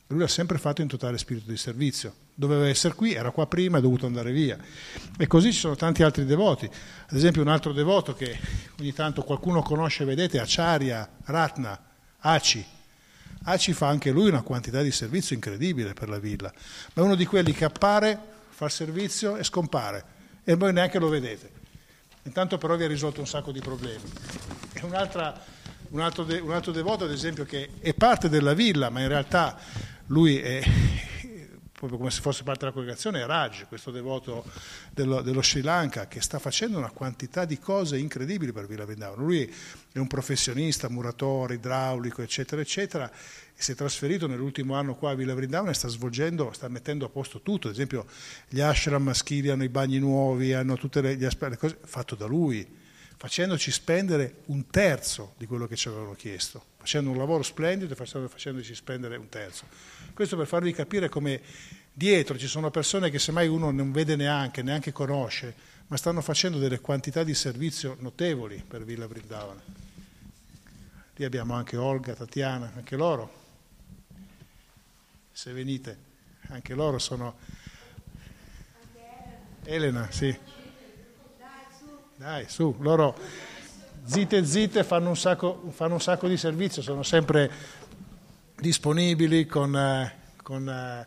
Lui 0.09 0.20
l'ha 0.20 0.28
sempre 0.28 0.59
fatto 0.59 0.82
in 0.82 0.88
totale 0.88 1.16
spirito 1.16 1.50
di 1.50 1.57
servizio. 1.57 2.14
Doveva 2.34 2.68
essere 2.68 2.92
qui, 2.94 3.14
era 3.14 3.30
qua 3.30 3.46
prima, 3.46 3.78
è 3.78 3.80
dovuto 3.80 4.05
andare 4.05 4.30
via. 4.30 4.59
E 5.16 5.26
così 5.26 5.55
ci 5.55 5.61
sono 5.61 5.74
tanti 5.74 6.03
altri 6.03 6.26
devoti. 6.26 6.66
Ad 6.66 7.16
esempio 7.16 7.40
un 7.40 7.48
altro 7.48 7.72
devoto 7.72 8.12
che 8.12 8.38
ogni 8.78 8.92
tanto 8.92 9.22
qualcuno 9.22 9.62
conosce, 9.62 10.05
vedete, 10.05 10.38
Acharya 10.38 11.09
Ratna, 11.24 11.80
ACI. 12.22 12.64
ACI 13.44 13.72
fa 13.72 13.88
anche 13.88 14.10
lui 14.10 14.28
una 14.28 14.42
quantità 14.42 14.82
di 14.82 14.90
servizio 14.90 15.34
incredibile 15.34 15.92
per 15.92 16.08
la 16.08 16.18
villa, 16.18 16.52
ma 16.94 17.02
è 17.02 17.04
uno 17.04 17.14
di 17.14 17.26
quelli 17.26 17.52
che 17.52 17.64
appare, 17.64 18.18
fa 18.48 18.66
il 18.66 18.70
servizio 18.70 19.36
e 19.36 19.44
scompare 19.44 20.04
e 20.44 20.54
voi 20.54 20.72
neanche 20.72 20.98
lo 20.98 21.08
vedete. 21.08 21.50
Intanto 22.24 22.58
però 22.58 22.76
vi 22.76 22.84
ha 22.84 22.88
risolto 22.88 23.20
un 23.20 23.26
sacco 23.26 23.50
di 23.50 23.60
problemi. 23.60 24.04
E 24.72 24.84
un, 24.84 24.94
altro, 24.94 25.34
un 25.90 26.00
altro 26.00 26.72
devoto, 26.72 27.04
ad 27.04 27.10
esempio, 27.10 27.44
che 27.44 27.70
è 27.80 27.94
parte 27.94 28.28
della 28.28 28.54
villa, 28.54 28.90
ma 28.90 29.00
in 29.00 29.08
realtà 29.08 29.58
lui 30.06 30.38
è, 30.38 30.62
proprio 31.82 31.98
come 31.98 32.12
se 32.12 32.20
fosse 32.20 32.44
parte 32.44 32.60
della 32.60 32.70
congregazione, 32.70 33.26
Raj, 33.26 33.66
questo 33.66 33.90
devoto 33.90 34.44
dello, 34.92 35.20
dello, 35.20 35.42
Sri 35.42 35.62
Lanka, 35.62 36.06
che 36.06 36.20
sta 36.20 36.38
facendo 36.38 36.78
una 36.78 36.92
quantità 36.92 37.44
di 37.44 37.58
cose 37.58 37.98
incredibili 37.98 38.52
per 38.52 38.68
Villa 38.68 38.84
Vendavano. 38.84 39.24
Lui 39.24 39.52
è 39.90 39.98
un 39.98 40.06
professionista, 40.06 40.88
muratore, 40.88 41.54
idraulico, 41.54 42.22
eccetera, 42.22 42.62
eccetera, 42.62 43.10
e 43.10 43.60
si 43.60 43.72
è 43.72 43.74
trasferito 43.74 44.28
nell'ultimo 44.28 44.76
anno 44.76 44.94
qua 44.94 45.10
a 45.10 45.14
Villa 45.16 45.34
Vrindavana 45.34 45.72
e 45.72 45.74
sta 45.74 45.88
svolgendo, 45.88 46.52
sta 46.52 46.68
mettendo 46.68 47.04
a 47.04 47.08
posto 47.08 47.40
tutto. 47.40 47.66
Ad 47.66 47.74
esempio, 47.74 48.06
gli 48.48 48.60
ashram 48.60 49.02
maschili 49.02 49.48
hanno 49.48 49.64
i 49.64 49.68
bagni 49.68 49.98
nuovi, 49.98 50.52
hanno 50.52 50.76
tutte 50.76 51.00
le, 51.00 51.16
le 51.16 51.56
cose, 51.56 51.78
fatto 51.82 52.14
da 52.14 52.26
lui, 52.26 52.64
facendoci 53.16 53.72
spendere 53.72 54.42
un 54.46 54.68
terzo 54.68 55.34
di 55.36 55.46
quello 55.46 55.66
che 55.66 55.74
ci 55.74 55.88
avevano 55.88 56.12
chiesto, 56.12 56.64
facendo 56.76 57.10
un 57.10 57.16
lavoro 57.16 57.42
splendido 57.42 57.92
e 57.92 57.96
facendoci 57.96 58.72
spendere 58.72 59.16
un 59.16 59.28
terzo. 59.28 59.91
Questo 60.14 60.36
per 60.36 60.46
farvi 60.46 60.72
capire 60.72 61.08
come 61.08 61.40
dietro 61.92 62.36
ci 62.36 62.46
sono 62.46 62.70
persone 62.70 63.10
che 63.10 63.18
semmai 63.18 63.48
uno 63.48 63.70
non 63.70 63.92
vede 63.92 64.14
neanche, 64.14 64.62
neanche 64.62 64.92
conosce, 64.92 65.54
ma 65.86 65.96
stanno 65.96 66.20
facendo 66.20 66.58
delle 66.58 66.80
quantità 66.80 67.24
di 67.24 67.34
servizio 67.34 67.96
notevoli 68.00 68.62
per 68.66 68.84
Villa 68.84 69.06
Brindavana. 69.06 69.62
Lì 71.16 71.24
abbiamo 71.24 71.54
anche 71.54 71.76
Olga, 71.76 72.14
Tatiana, 72.14 72.72
anche 72.74 72.96
loro. 72.96 73.40
Se 75.32 75.52
venite, 75.52 75.96
anche 76.48 76.74
loro 76.74 76.98
sono... 76.98 77.36
Elena, 79.64 80.10
sì. 80.10 80.36
Dai, 82.16 82.46
su, 82.48 82.76
loro 82.80 83.16
zitte 84.04 84.44
zitte 84.44 84.82
fanno 84.82 85.08
un 85.08 85.16
sacco, 85.16 85.70
fanno 85.70 85.94
un 85.94 86.00
sacco 86.00 86.26
di 86.26 86.36
servizio, 86.36 86.82
sono 86.82 87.02
sempre 87.02 87.50
disponibili 88.62 89.44
con, 89.44 89.76
eh, 89.76 90.14
con, 90.40 90.66
eh, 90.68 91.06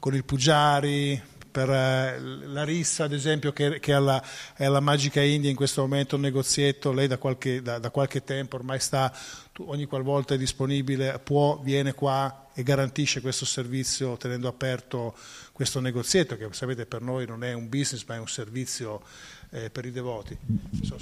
con 0.00 0.14
il 0.14 0.24
Pugiari, 0.24 1.22
per 1.56 1.70
eh, 1.70 2.18
la 2.18 2.64
Rissa 2.64 3.04
ad 3.04 3.12
esempio 3.12 3.52
che, 3.52 3.78
che 3.80 3.92
alla, 3.92 4.22
è, 4.54 4.64
alla, 4.64 4.80
Magica 4.80 5.22
India 5.22 5.48
in 5.48 5.56
questo 5.56 5.82
momento 5.82 6.16
un 6.16 6.22
negozietto, 6.22 6.92
lei 6.92 7.06
da 7.06 7.18
qualche, 7.18 7.62
da, 7.62 7.78
da 7.78 7.90
qualche 7.90 8.24
tempo 8.24 8.56
ormai 8.56 8.80
sta, 8.80 9.10
ogni 9.58 9.86
qualvolta 9.86 10.34
è 10.34 10.38
disponibile, 10.38 11.18
può, 11.22 11.58
viene 11.62 11.94
qua 11.94 12.48
e 12.54 12.62
garantisce 12.62 13.20
questo 13.20 13.44
servizio 13.44 14.16
tenendo 14.16 14.48
aperto 14.48 15.14
questo 15.52 15.80
negozietto 15.80 16.36
che 16.36 16.48
sapete 16.52 16.86
per 16.86 17.02
noi 17.02 17.26
non 17.26 17.44
è 17.44 17.52
un 17.52 17.68
business 17.68 18.04
ma 18.06 18.14
è 18.14 18.18
un 18.18 18.28
servizio 18.28 19.02
eh, 19.50 19.70
per 19.70 19.84
i 19.84 19.90
devoti. 19.90 20.36
Se... 20.82 20.94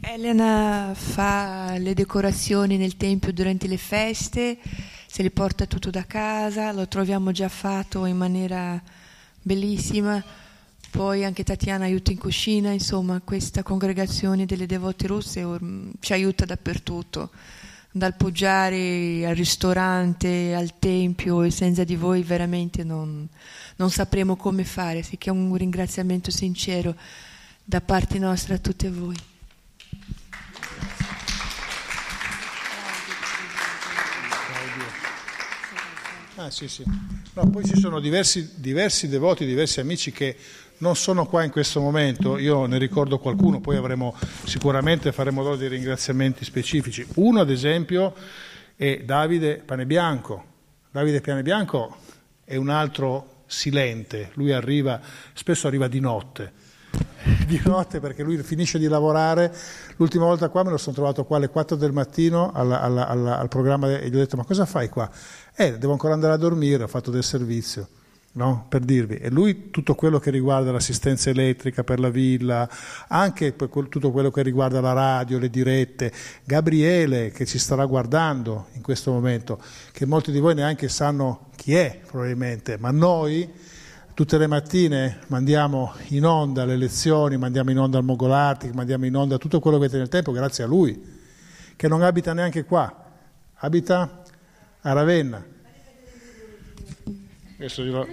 Elena 0.00 0.92
fa 0.94 1.76
le 1.78 1.94
decorazioni 1.94 2.76
nel 2.76 2.96
tempio 2.96 3.32
durante 3.32 3.66
le 3.66 3.76
feste, 3.76 4.58
se 5.06 5.22
li 5.22 5.30
porta 5.30 5.66
tutto 5.66 5.90
da 5.90 6.06
casa, 6.06 6.72
lo 6.72 6.88
troviamo 6.88 7.32
già 7.32 7.48
fatto 7.48 8.06
in 8.06 8.16
maniera 8.16 8.80
bellissima. 9.42 10.22
Poi 10.90 11.24
anche 11.24 11.44
Tatiana 11.44 11.84
aiuta 11.84 12.10
in 12.10 12.18
cucina, 12.18 12.70
insomma 12.70 13.20
questa 13.20 13.62
congregazione 13.62 14.46
delle 14.46 14.66
devote 14.66 15.06
russe 15.06 15.46
ci 16.00 16.12
aiuta 16.12 16.44
dappertutto, 16.44 17.30
dal 17.92 18.16
poggiare 18.16 19.24
al 19.26 19.36
ristorante, 19.36 20.54
al 20.54 20.78
tempio 20.80 21.42
e 21.42 21.50
senza 21.50 21.84
di 21.84 21.94
voi 21.94 22.22
veramente 22.22 22.82
non, 22.82 23.28
non 23.76 23.90
sapremo 23.90 24.34
come 24.34 24.64
fare, 24.64 25.02
sì 25.02 25.16
che 25.16 25.30
è 25.30 25.32
un 25.32 25.54
ringraziamento 25.54 26.32
sincero 26.32 26.96
da 27.70 27.80
parte 27.80 28.18
nostra 28.18 28.56
a 28.56 28.58
tutti 28.58 28.88
voi. 28.88 29.14
Ah, 36.34 36.50
sì, 36.50 36.66
sì. 36.66 36.82
No, 37.34 37.48
poi 37.48 37.64
ci 37.64 37.78
sono 37.78 38.00
diversi, 38.00 38.54
diversi, 38.56 39.06
devoti, 39.06 39.46
diversi 39.46 39.78
amici 39.78 40.10
che 40.10 40.36
non 40.78 40.96
sono 40.96 41.26
qua 41.26 41.44
in 41.44 41.52
questo 41.52 41.80
momento, 41.80 42.38
io 42.38 42.66
ne 42.66 42.76
ricordo 42.76 43.20
qualcuno, 43.20 43.60
poi 43.60 43.76
avremo 43.76 44.16
sicuramente 44.44 45.12
faremo 45.12 45.40
loro 45.40 45.54
dei 45.54 45.68
ringraziamenti 45.68 46.44
specifici. 46.44 47.06
Uno 47.16 47.38
ad 47.38 47.50
esempio 47.50 48.16
è 48.74 49.02
Davide 49.04 49.58
Panebianco. 49.58 50.44
Davide 50.90 51.20
Panebianco 51.20 51.98
è 52.42 52.56
un 52.56 52.68
altro 52.68 53.44
silente, 53.46 54.32
lui 54.34 54.50
arriva, 54.50 55.00
spesso 55.34 55.68
arriva 55.68 55.86
di 55.86 56.00
notte 56.00 56.59
di 57.46 57.60
notte 57.64 58.00
perché 58.00 58.22
lui 58.22 58.36
finisce 58.38 58.78
di 58.78 58.88
lavorare. 58.88 59.54
L'ultima 59.96 60.24
volta 60.24 60.48
qua 60.48 60.62
me 60.62 60.70
lo 60.70 60.78
sono 60.78 60.94
trovato 60.94 61.24
qua 61.24 61.36
alle 61.36 61.48
4 61.48 61.76
del 61.76 61.92
mattino 61.92 62.52
alla, 62.52 62.80
alla, 62.80 63.08
alla, 63.08 63.38
al 63.38 63.48
programma 63.48 63.98
e 63.98 64.08
gli 64.08 64.14
ho 64.14 64.18
detto 64.18 64.36
ma 64.36 64.44
cosa 64.44 64.66
fai 64.66 64.88
qua? 64.88 65.10
Eh, 65.54 65.78
devo 65.78 65.92
ancora 65.92 66.14
andare 66.14 66.32
a 66.32 66.36
dormire, 66.36 66.84
ho 66.84 66.88
fatto 66.88 67.10
del 67.10 67.24
servizio. 67.24 67.88
No? 68.32 68.66
per 68.68 68.82
dirvi, 68.82 69.16
e 69.16 69.28
lui 69.28 69.70
tutto 69.70 69.96
quello 69.96 70.20
che 70.20 70.30
riguarda 70.30 70.70
l'assistenza 70.70 71.30
elettrica 71.30 71.82
per 71.82 71.98
la 71.98 72.10
villa, 72.10 72.70
anche 73.08 73.56
tutto 73.56 74.12
quello 74.12 74.30
che 74.30 74.42
riguarda 74.42 74.80
la 74.80 74.92
radio, 74.92 75.40
le 75.40 75.50
dirette, 75.50 76.12
Gabriele 76.44 77.32
che 77.32 77.44
ci 77.44 77.58
starà 77.58 77.84
guardando 77.86 78.68
in 78.74 78.82
questo 78.82 79.10
momento, 79.10 79.60
che 79.90 80.06
molti 80.06 80.30
di 80.30 80.38
voi 80.38 80.54
neanche 80.54 80.88
sanno 80.88 81.48
chi 81.56 81.74
è 81.74 82.02
probabilmente, 82.06 82.78
ma 82.78 82.92
noi 82.92 83.52
Tutte 84.20 84.36
le 84.36 84.48
mattine 84.48 85.20
mandiamo 85.28 85.94
in 86.08 86.26
onda 86.26 86.66
le 86.66 86.76
lezioni, 86.76 87.38
mandiamo 87.38 87.70
in 87.70 87.78
onda 87.78 87.96
il 87.96 88.04
Mogolartic, 88.04 88.74
mandiamo 88.74 89.06
in 89.06 89.16
onda 89.16 89.38
tutto 89.38 89.60
quello 89.60 89.78
che 89.78 89.84
avete 89.84 89.96
nel 89.96 90.10
tempo 90.10 90.30
grazie 90.30 90.62
a 90.62 90.66
lui, 90.66 91.02
che 91.74 91.88
non 91.88 92.02
abita 92.02 92.34
neanche 92.34 92.64
qua, 92.64 93.12
abita 93.54 94.22
a 94.82 94.92
Ravenna. 94.92 95.42
Adesso 97.56 97.82
glielo... 97.82 98.06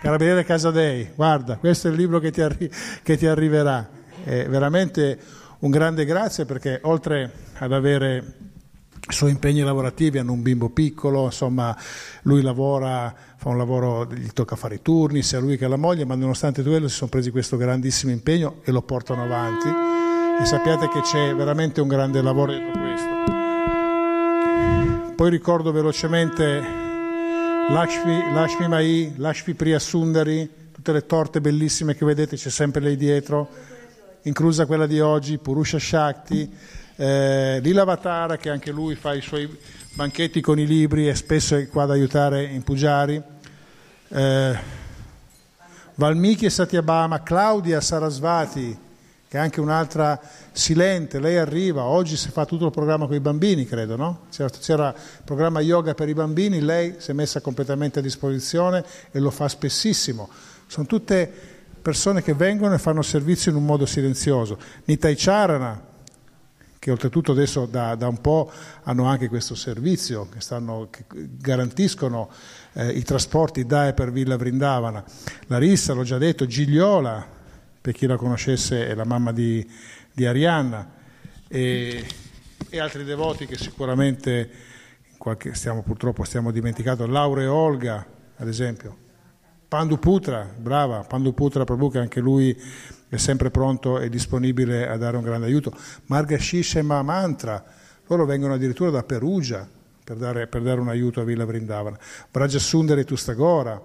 Carabiniere 0.00 0.44
Casadei, 0.44 1.10
guarda, 1.16 1.56
questo 1.56 1.88
è 1.88 1.90
il 1.90 1.96
libro 1.96 2.20
che 2.20 2.30
ti, 2.30 2.40
arri- 2.40 2.70
che 3.02 3.16
ti 3.16 3.26
arriverà. 3.26 3.88
È 4.22 4.46
veramente 4.46 5.18
un 5.58 5.70
grande 5.70 6.04
grazie 6.04 6.44
perché 6.44 6.78
oltre 6.84 7.32
ad 7.54 7.72
avere 7.72 8.34
suoi 9.12 9.30
impegni 9.30 9.62
lavorativi, 9.62 10.18
hanno 10.18 10.32
un 10.32 10.42
bimbo 10.42 10.68
piccolo, 10.68 11.24
insomma 11.24 11.76
lui 12.22 12.42
lavora, 12.42 13.14
fa 13.36 13.48
un 13.48 13.56
lavoro, 13.56 14.06
gli 14.06 14.28
tocca 14.32 14.56
fare 14.56 14.76
i 14.76 14.82
turni, 14.82 15.22
sia 15.22 15.38
lui 15.38 15.56
che 15.56 15.66
la 15.68 15.76
moglie, 15.76 16.04
ma 16.04 16.14
nonostante 16.14 16.62
quello 16.62 16.88
si 16.88 16.96
sono 16.96 17.10
presi 17.10 17.30
questo 17.30 17.56
grandissimo 17.56 18.12
impegno 18.12 18.60
e 18.64 18.72
lo 18.72 18.82
portano 18.82 19.22
avanti 19.22 19.68
e 20.40 20.44
sappiate 20.44 20.88
che 20.88 21.00
c'è 21.00 21.34
veramente 21.34 21.80
un 21.80 21.88
grande 21.88 22.22
lavoro 22.22 22.52
dietro 22.52 22.80
questo. 22.80 23.06
Poi 25.14 25.30
ricordo 25.30 25.72
velocemente 25.72 26.62
Lakshmi, 27.70 28.32
Lakshmi 28.32 28.68
Mai, 28.68 29.12
Lakshmi 29.16 29.54
Priya 29.54 29.80
Sundari, 29.80 30.48
tutte 30.70 30.92
le 30.92 31.06
torte 31.06 31.40
bellissime 31.40 31.96
che 31.96 32.04
vedete, 32.04 32.36
c'è 32.36 32.50
sempre 32.50 32.80
lei 32.80 32.96
dietro, 32.96 33.48
inclusa 34.22 34.64
quella 34.64 34.86
di 34.86 35.00
oggi, 35.00 35.38
Purusha 35.38 35.78
Shakti, 35.78 36.48
eh, 37.00 37.60
Lila 37.62 37.84
Vatara 37.84 38.36
che 38.36 38.50
anche 38.50 38.72
lui 38.72 38.96
fa 38.96 39.14
i 39.14 39.20
suoi 39.20 39.48
banchetti 39.92 40.40
con 40.40 40.58
i 40.58 40.66
libri 40.66 41.08
e 41.08 41.14
spesso 41.14 41.54
è 41.54 41.68
qua 41.68 41.84
ad 41.84 41.92
aiutare 41.92 42.42
in 42.42 42.64
Pujari, 42.64 43.22
eh, 44.08 44.58
Valmiki 45.94 46.46
e 46.46 46.50
Satyabhama, 46.50 47.22
Claudia 47.22 47.80
Sarasvati, 47.80 48.76
che 49.28 49.36
è 49.36 49.40
anche 49.40 49.60
un'altra 49.60 50.20
silente, 50.50 51.20
lei 51.20 51.36
arriva, 51.36 51.84
oggi 51.84 52.16
si 52.16 52.30
fa 52.30 52.44
tutto 52.44 52.66
il 52.66 52.72
programma 52.72 53.06
con 53.06 53.14
i 53.14 53.20
bambini, 53.20 53.64
credo, 53.64 53.94
no? 53.94 54.20
C'era, 54.30 54.48
c'era 54.48 54.88
il 54.88 55.22
programma 55.24 55.60
yoga 55.60 55.94
per 55.94 56.08
i 56.08 56.14
bambini, 56.14 56.60
lei 56.60 56.96
si 56.98 57.12
è 57.12 57.14
messa 57.14 57.40
completamente 57.40 58.00
a 58.00 58.02
disposizione 58.02 58.84
e 59.12 59.20
lo 59.20 59.30
fa 59.30 59.48
spessissimo. 59.48 60.28
Sono 60.66 60.86
tutte 60.86 61.30
persone 61.80 62.22
che 62.22 62.34
vengono 62.34 62.74
e 62.74 62.78
fanno 62.78 63.02
servizio 63.02 63.52
in 63.52 63.56
un 63.56 63.64
modo 63.64 63.86
silenzioso. 63.86 64.58
Nitai 64.84 65.14
Charana, 65.16 65.87
che 66.88 66.90
oltretutto 66.90 67.32
adesso 67.32 67.66
da, 67.66 67.94
da, 67.94 68.08
un 68.08 68.20
po' 68.20 68.50
hanno 68.84 69.04
anche 69.04 69.28
questo 69.28 69.54
servizio, 69.54 70.26
che, 70.28 70.40
stanno, 70.40 70.88
che 70.90 71.04
garantiscono 71.08 72.30
eh, 72.72 72.90
i 72.90 73.02
trasporti 73.02 73.66
da 73.66 73.88
e 73.88 73.92
per 73.92 74.10
Villa 74.10 74.36
Vrindavana. 74.36 75.04
Larissa, 75.48 75.92
l'ho 75.92 76.02
già 76.02 76.16
detto, 76.16 76.46
Gigliola, 76.46 77.26
per 77.80 77.92
chi 77.92 78.06
la 78.06 78.16
conoscesse 78.16 78.88
è 78.88 78.94
la 78.94 79.04
mamma 79.04 79.32
di, 79.32 79.66
di 80.12 80.24
Arianna 80.24 80.90
e, 81.46 82.06
e, 82.70 82.80
altri 82.80 83.04
devoti 83.04 83.46
che 83.46 83.56
sicuramente 83.56 84.50
qualche, 85.18 85.54
stiamo, 85.54 85.82
purtroppo 85.82 86.24
stiamo 86.24 86.50
dimenticando, 86.50 87.06
Laura 87.06 87.42
e 87.42 87.46
Olga 87.46 88.06
ad 88.36 88.48
esempio, 88.48 88.96
Pandu 89.68 89.98
Putra, 89.98 90.48
brava, 90.56 91.00
Pandu 91.00 91.34
Putra 91.34 91.64
Prabhu 91.64 91.90
che 91.90 91.98
anche 91.98 92.20
lui 92.20 92.56
è 93.08 93.16
sempre 93.16 93.50
pronto 93.50 93.98
e 93.98 94.08
disponibile 94.08 94.88
a 94.88 94.96
dare 94.96 95.16
un 95.16 95.22
grande 95.22 95.46
aiuto, 95.46 95.72
Margashish 96.06 96.76
e 96.76 96.82
Mantra, 96.82 97.64
loro 98.06 98.24
vengono 98.24 98.54
addirittura 98.54 98.90
da 98.90 99.02
Perugia 99.02 99.66
per 100.04 100.16
dare, 100.16 100.46
per 100.46 100.62
dare 100.62 100.80
un 100.80 100.88
aiuto 100.88 101.20
a 101.20 101.24
Villa 101.24 101.44
Vrindavana, 101.44 101.98
Vrajasundara 102.30 103.00
e 103.00 103.04
Tustagora, 103.04 103.80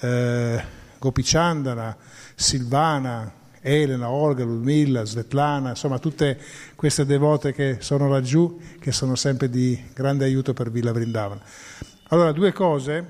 eh, 0.00 0.62
Gopichandana, 0.98 1.96
Silvana, 2.34 3.32
Elena, 3.60 4.10
Olga, 4.10 4.44
Ludmilla, 4.44 5.04
Svetlana, 5.04 5.70
insomma 5.70 5.98
tutte 5.98 6.38
queste 6.74 7.04
devote 7.04 7.52
che 7.52 7.78
sono 7.80 8.08
laggiù, 8.08 8.60
che 8.78 8.92
sono 8.92 9.14
sempre 9.16 9.48
di 9.50 9.82
grande 9.92 10.24
aiuto 10.24 10.52
per 10.52 10.70
Villa 10.70 10.92
Vrindavana. 10.92 11.40
Allora, 12.08 12.32
due 12.32 12.52
cose, 12.52 13.04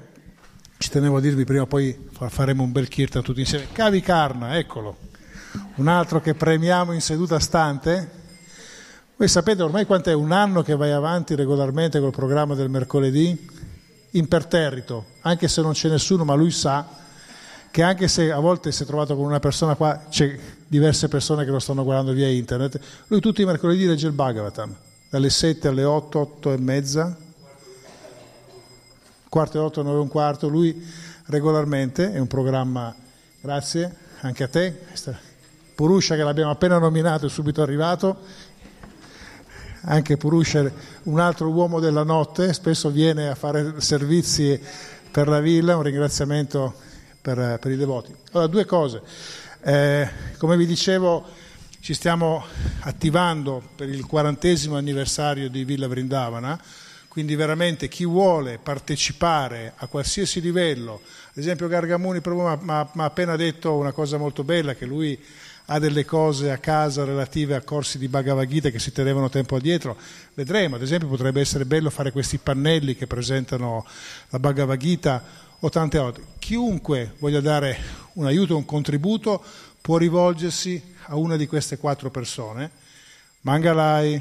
ci 0.78 0.88
tenevo 0.88 1.16
a 1.16 1.20
dirvi 1.20 1.44
prima, 1.44 1.66
poi 1.66 2.08
faremo 2.28 2.62
un 2.62 2.72
bel 2.72 2.88
kirtan 2.88 3.22
tutti 3.22 3.40
insieme. 3.40 3.66
Cavi 3.72 4.00
Karna, 4.00 4.56
eccolo, 4.56 4.96
un 5.76 5.88
altro 5.88 6.20
che 6.20 6.34
premiamo 6.34 6.92
in 6.92 7.00
seduta 7.00 7.38
stante. 7.38 8.10
Voi 9.16 9.28
sapete 9.28 9.62
ormai 9.62 9.86
quant'è 9.86 10.12
un 10.12 10.32
anno 10.32 10.62
che 10.62 10.76
vai 10.76 10.92
avanti 10.92 11.34
regolarmente 11.34 12.00
col 12.00 12.12
programma 12.12 12.54
del 12.54 12.68
mercoledì? 12.68 13.48
Imperterrito, 14.10 15.06
anche 15.22 15.48
se 15.48 15.62
non 15.62 15.72
c'è 15.72 15.88
nessuno, 15.88 16.24
ma 16.24 16.34
lui 16.34 16.50
sa 16.50 16.86
che 17.70 17.82
anche 17.82 18.08
se 18.08 18.32
a 18.32 18.38
volte 18.38 18.72
si 18.72 18.84
è 18.84 18.86
trovato 18.86 19.14
con 19.14 19.26
una 19.26 19.38
persona 19.38 19.74
qua, 19.74 20.04
c'è 20.08 20.38
diverse 20.66 21.08
persone 21.08 21.44
che 21.44 21.50
lo 21.50 21.58
stanno 21.58 21.84
guardando 21.84 22.12
via 22.12 22.26
internet, 22.26 22.80
lui 23.08 23.20
tutti 23.20 23.42
i 23.42 23.44
mercoledì 23.44 23.84
legge 23.84 24.06
il 24.06 24.14
Bhagavatam, 24.14 24.74
dalle 25.10 25.28
7 25.28 25.68
alle 25.68 25.84
8, 25.84 26.18
8 26.18 26.52
e 26.52 26.56
mezza, 26.56 27.16
quarto 29.28 29.58
e 29.58 29.60
8, 29.60 29.82
9 29.82 29.94
e 29.94 30.00
un 30.00 30.08
quarto, 30.08 30.48
lui 30.48 30.86
regolarmente, 31.26 32.14
è 32.14 32.18
un 32.18 32.26
programma, 32.26 32.94
grazie 33.42 33.94
anche 34.20 34.44
a 34.44 34.48
te, 34.48 34.78
Purusha 35.76 36.16
che 36.16 36.22
l'abbiamo 36.22 36.50
appena 36.50 36.78
nominato 36.78 37.26
è 37.26 37.28
subito 37.28 37.60
arrivato, 37.60 38.16
anche 39.82 40.16
Purusha, 40.16 40.72
un 41.02 41.20
altro 41.20 41.50
uomo 41.50 41.80
della 41.80 42.02
notte, 42.02 42.54
spesso 42.54 42.88
viene 42.88 43.28
a 43.28 43.34
fare 43.34 43.78
servizi 43.82 44.58
per 45.10 45.28
la 45.28 45.38
villa, 45.38 45.76
un 45.76 45.82
ringraziamento 45.82 46.74
per, 47.20 47.58
per 47.60 47.70
i 47.70 47.76
devoti. 47.76 48.14
Allora, 48.32 48.46
due 48.48 48.64
cose. 48.64 49.02
Eh, 49.60 50.08
come 50.38 50.56
vi 50.56 50.64
dicevo, 50.64 51.26
ci 51.80 51.92
stiamo 51.92 52.42
attivando 52.80 53.62
per 53.76 53.90
il 53.90 54.06
quarantesimo 54.06 54.78
anniversario 54.78 55.50
di 55.50 55.64
Villa 55.64 55.88
Vrindavana, 55.88 56.58
quindi 57.08 57.34
veramente 57.34 57.88
chi 57.88 58.06
vuole 58.06 58.58
partecipare 58.62 59.74
a 59.76 59.86
qualsiasi 59.88 60.40
livello, 60.40 61.02
ad 61.28 61.36
esempio 61.36 61.68
Gargamuni 61.68 62.22
mi 62.24 62.70
ha 62.70 62.88
appena 62.94 63.36
detto 63.36 63.74
una 63.74 63.92
cosa 63.92 64.16
molto 64.16 64.42
bella, 64.42 64.74
che 64.74 64.86
lui 64.86 65.22
ha 65.66 65.78
delle 65.78 66.04
cose 66.04 66.50
a 66.50 66.58
casa 66.58 67.04
relative 67.04 67.54
a 67.54 67.62
corsi 67.62 67.98
di 67.98 68.08
Bhagavad 68.08 68.46
Gita 68.46 68.70
che 68.70 68.78
si 68.78 68.92
tenevano 68.92 69.28
tempo 69.28 69.56
addietro, 69.56 69.96
vedremo, 70.34 70.76
ad 70.76 70.82
esempio 70.82 71.08
potrebbe 71.08 71.40
essere 71.40 71.64
bello 71.64 71.90
fare 71.90 72.12
questi 72.12 72.38
pannelli 72.38 72.94
che 72.94 73.06
presentano 73.06 73.84
la 74.28 74.38
Bhagavad 74.38 74.78
Gita 74.78 75.24
o 75.60 75.68
tante 75.68 75.98
altre. 75.98 76.24
Chiunque 76.38 77.14
voglia 77.18 77.40
dare 77.40 77.78
un 78.14 78.26
aiuto, 78.26 78.56
un 78.56 78.64
contributo, 78.64 79.42
può 79.80 79.96
rivolgersi 79.96 80.94
a 81.06 81.16
una 81.16 81.36
di 81.36 81.46
queste 81.46 81.78
quattro 81.78 82.10
persone, 82.10 82.70
Mangalai, 83.42 84.20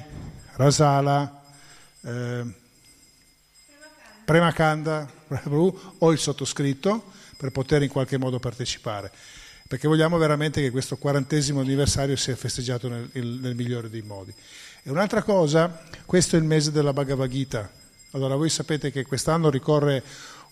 Rasala, 0.54 1.42
eh, 2.02 2.44
Premakanda 4.26 5.08
o 6.00 6.12
il 6.12 6.18
sottoscritto 6.18 7.12
per 7.38 7.52
poter 7.52 7.84
in 7.84 7.90
qualche 7.90 8.18
modo 8.18 8.40
partecipare, 8.40 9.12
perché 9.68 9.88
vogliamo 9.88 10.18
veramente 10.18 10.62
che 10.62 10.70
questo 10.70 10.98
quarantesimo 10.98 11.62
anniversario 11.62 12.16
sia 12.16 12.36
festeggiato 12.36 12.88
nel, 12.88 13.10
nel 13.12 13.56
migliore 13.56 13.90
dei 13.90 14.04
modi. 14.04 14.34
E 14.84 14.92
un'altra 14.92 15.24
cosa, 15.24 15.82
questo 16.06 16.36
è 16.36 16.40
il 16.40 16.46
mese 16.46 16.72
della 16.72 16.94
Bhagavad 16.94 17.30
Gita. 17.30 17.70
Allora 18.12 18.36
voi 18.36 18.50
sapete 18.50 18.92
che 18.92 19.06
quest'anno 19.06 19.50
ricorre 19.50 20.04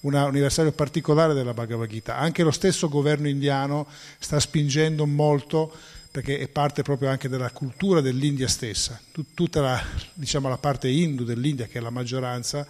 un 0.02 0.16
anniversario 0.16 0.72
particolare 0.72 1.36
della 1.36 1.54
Bhagavad 1.54 1.88
Gita. 1.88 2.18
Anche 2.18 2.42
lo 2.42 2.52
stesso 2.52 2.90
governo 2.90 3.28
indiano 3.28 3.88
sta 4.18 4.40
spingendo 4.40 5.06
molto 5.06 5.72
perché 6.10 6.40
è 6.40 6.48
parte 6.48 6.82
proprio 6.82 7.10
anche 7.10 7.30
della 7.30 7.52
cultura 7.52 8.02
dell'India 8.02 8.48
stessa. 8.48 9.00
Tutta 9.34 9.62
la, 9.62 9.84
diciamo, 10.14 10.50
la 10.50 10.58
parte 10.58 10.88
hindu 10.88 11.24
dell'India, 11.24 11.68
che 11.68 11.78
è 11.78 11.82
la 11.82 11.90
maggioranza, 11.90 12.68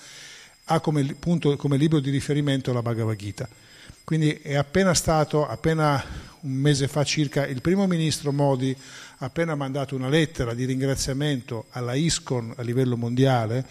ha 0.66 0.80
come, 0.80 1.04
punto, 1.16 1.56
come 1.56 1.78
libro 1.78 2.00
di 2.00 2.10
riferimento 2.10 2.72
la 2.72 2.82
Bhagavad 2.82 3.16
Gita. 3.16 3.48
Quindi 4.04 4.34
è 4.42 4.56
appena 4.56 4.94
stato, 4.94 5.48
appena 5.48 6.32
un 6.44 6.52
mese 6.52 6.88
fa 6.88 7.04
circa, 7.04 7.46
il 7.46 7.62
primo 7.62 7.88
ministro 7.88 8.32
Modi 8.32 8.76
ha 9.18 9.26
appena 9.26 9.56
mandato 9.56 9.96
una 9.96 10.10
lettera 10.10 10.54
di 10.54 10.66
ringraziamento 10.66 11.66
alla 11.72 11.94
ISCON 11.94 12.54
a 12.58 12.62
livello 12.62 12.98
mondiale 12.98 13.66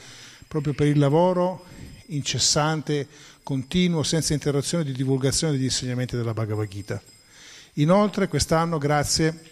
proprio 0.49 0.75
per 0.75 0.87
il 0.87 0.99
lavoro 0.99 1.64
incessante 2.07 3.07
continuo, 3.43 4.03
senza 4.03 4.35
interruzione 4.35 4.85
di 4.85 4.93
divulgazione 4.93 5.55
degli 5.55 5.64
insegnamenti 5.64 6.16
della 6.16 6.35
Bhagavad 6.35 6.68
Gita. 6.68 7.01
Inoltre 7.75 8.29
quest'anno, 8.29 8.79
grazie 8.79 9.51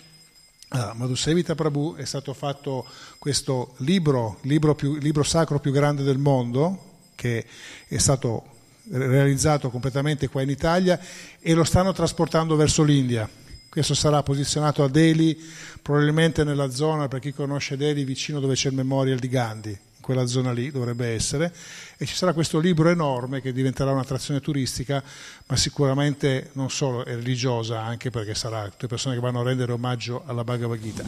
a 0.69 0.93
Madhusevita 0.95 1.55
Prabhu, 1.55 1.97
è 1.97 2.05
stato 2.05 2.35
fatto 2.35 2.87
questo 3.19 3.75
libro, 3.79 4.39
libro, 4.43 4.75
più, 4.75 4.97
libro 4.97 5.23
sacro 5.23 5.59
più 5.59 5.73
grande 5.73 6.03
del 6.03 6.19
mondo, 6.19 6.99
che 7.15 7.47
è 7.89 7.99
stato 7.99 8.60
realizzato 8.91 9.71
completamente 9.71 10.29
qua 10.29 10.43
in 10.43 10.51
Italia 10.51 10.99
e 11.41 11.55
lo 11.55 11.65
stanno 11.65 11.93
trasportando 11.93 12.57
verso 12.57 12.83
l'India. 12.83 13.29
Questo 13.69 13.95
sarà 13.95 14.23
posizionato 14.25 14.83
a 14.83 14.89
Delhi, 14.89 15.39
probabilmente 15.81 16.43
nella 16.43 16.71
zona, 16.71 17.07
per 17.07 17.21
chi 17.21 17.33
conosce 17.33 17.77
Delhi, 17.77 18.03
vicino 18.03 18.41
dove 18.41 18.55
c'è 18.55 18.69
il 18.69 18.75
memorial 18.75 19.21
di 19.21 19.29
Gandhi, 19.29 19.71
in 19.71 20.01
quella 20.01 20.27
zona 20.27 20.51
lì 20.51 20.73
dovrebbe 20.73 21.07
essere, 21.07 21.55
e 21.97 22.05
ci 22.05 22.17
sarà 22.17 22.33
questo 22.33 22.59
libro 22.59 22.89
enorme 22.89 23.41
che 23.41 23.53
diventerà 23.53 23.93
un'attrazione 23.93 24.41
turistica, 24.41 25.01
ma 25.47 25.57
sicuramente 25.57 26.51
non 26.55 26.69
solo 26.69 27.05
è 27.05 27.15
religiosa, 27.15 27.81
anche 27.83 28.11
perché 28.11 28.35
sarà 28.35 28.69
tutte 28.69 28.89
persone 28.89 29.15
che 29.15 29.21
vanno 29.21 29.41
a 29.41 29.45
rendere 29.45 29.71
omaggio 29.71 30.25
alla 30.27 30.43
Bhagavad 30.43 30.81
Gita. 30.81 31.05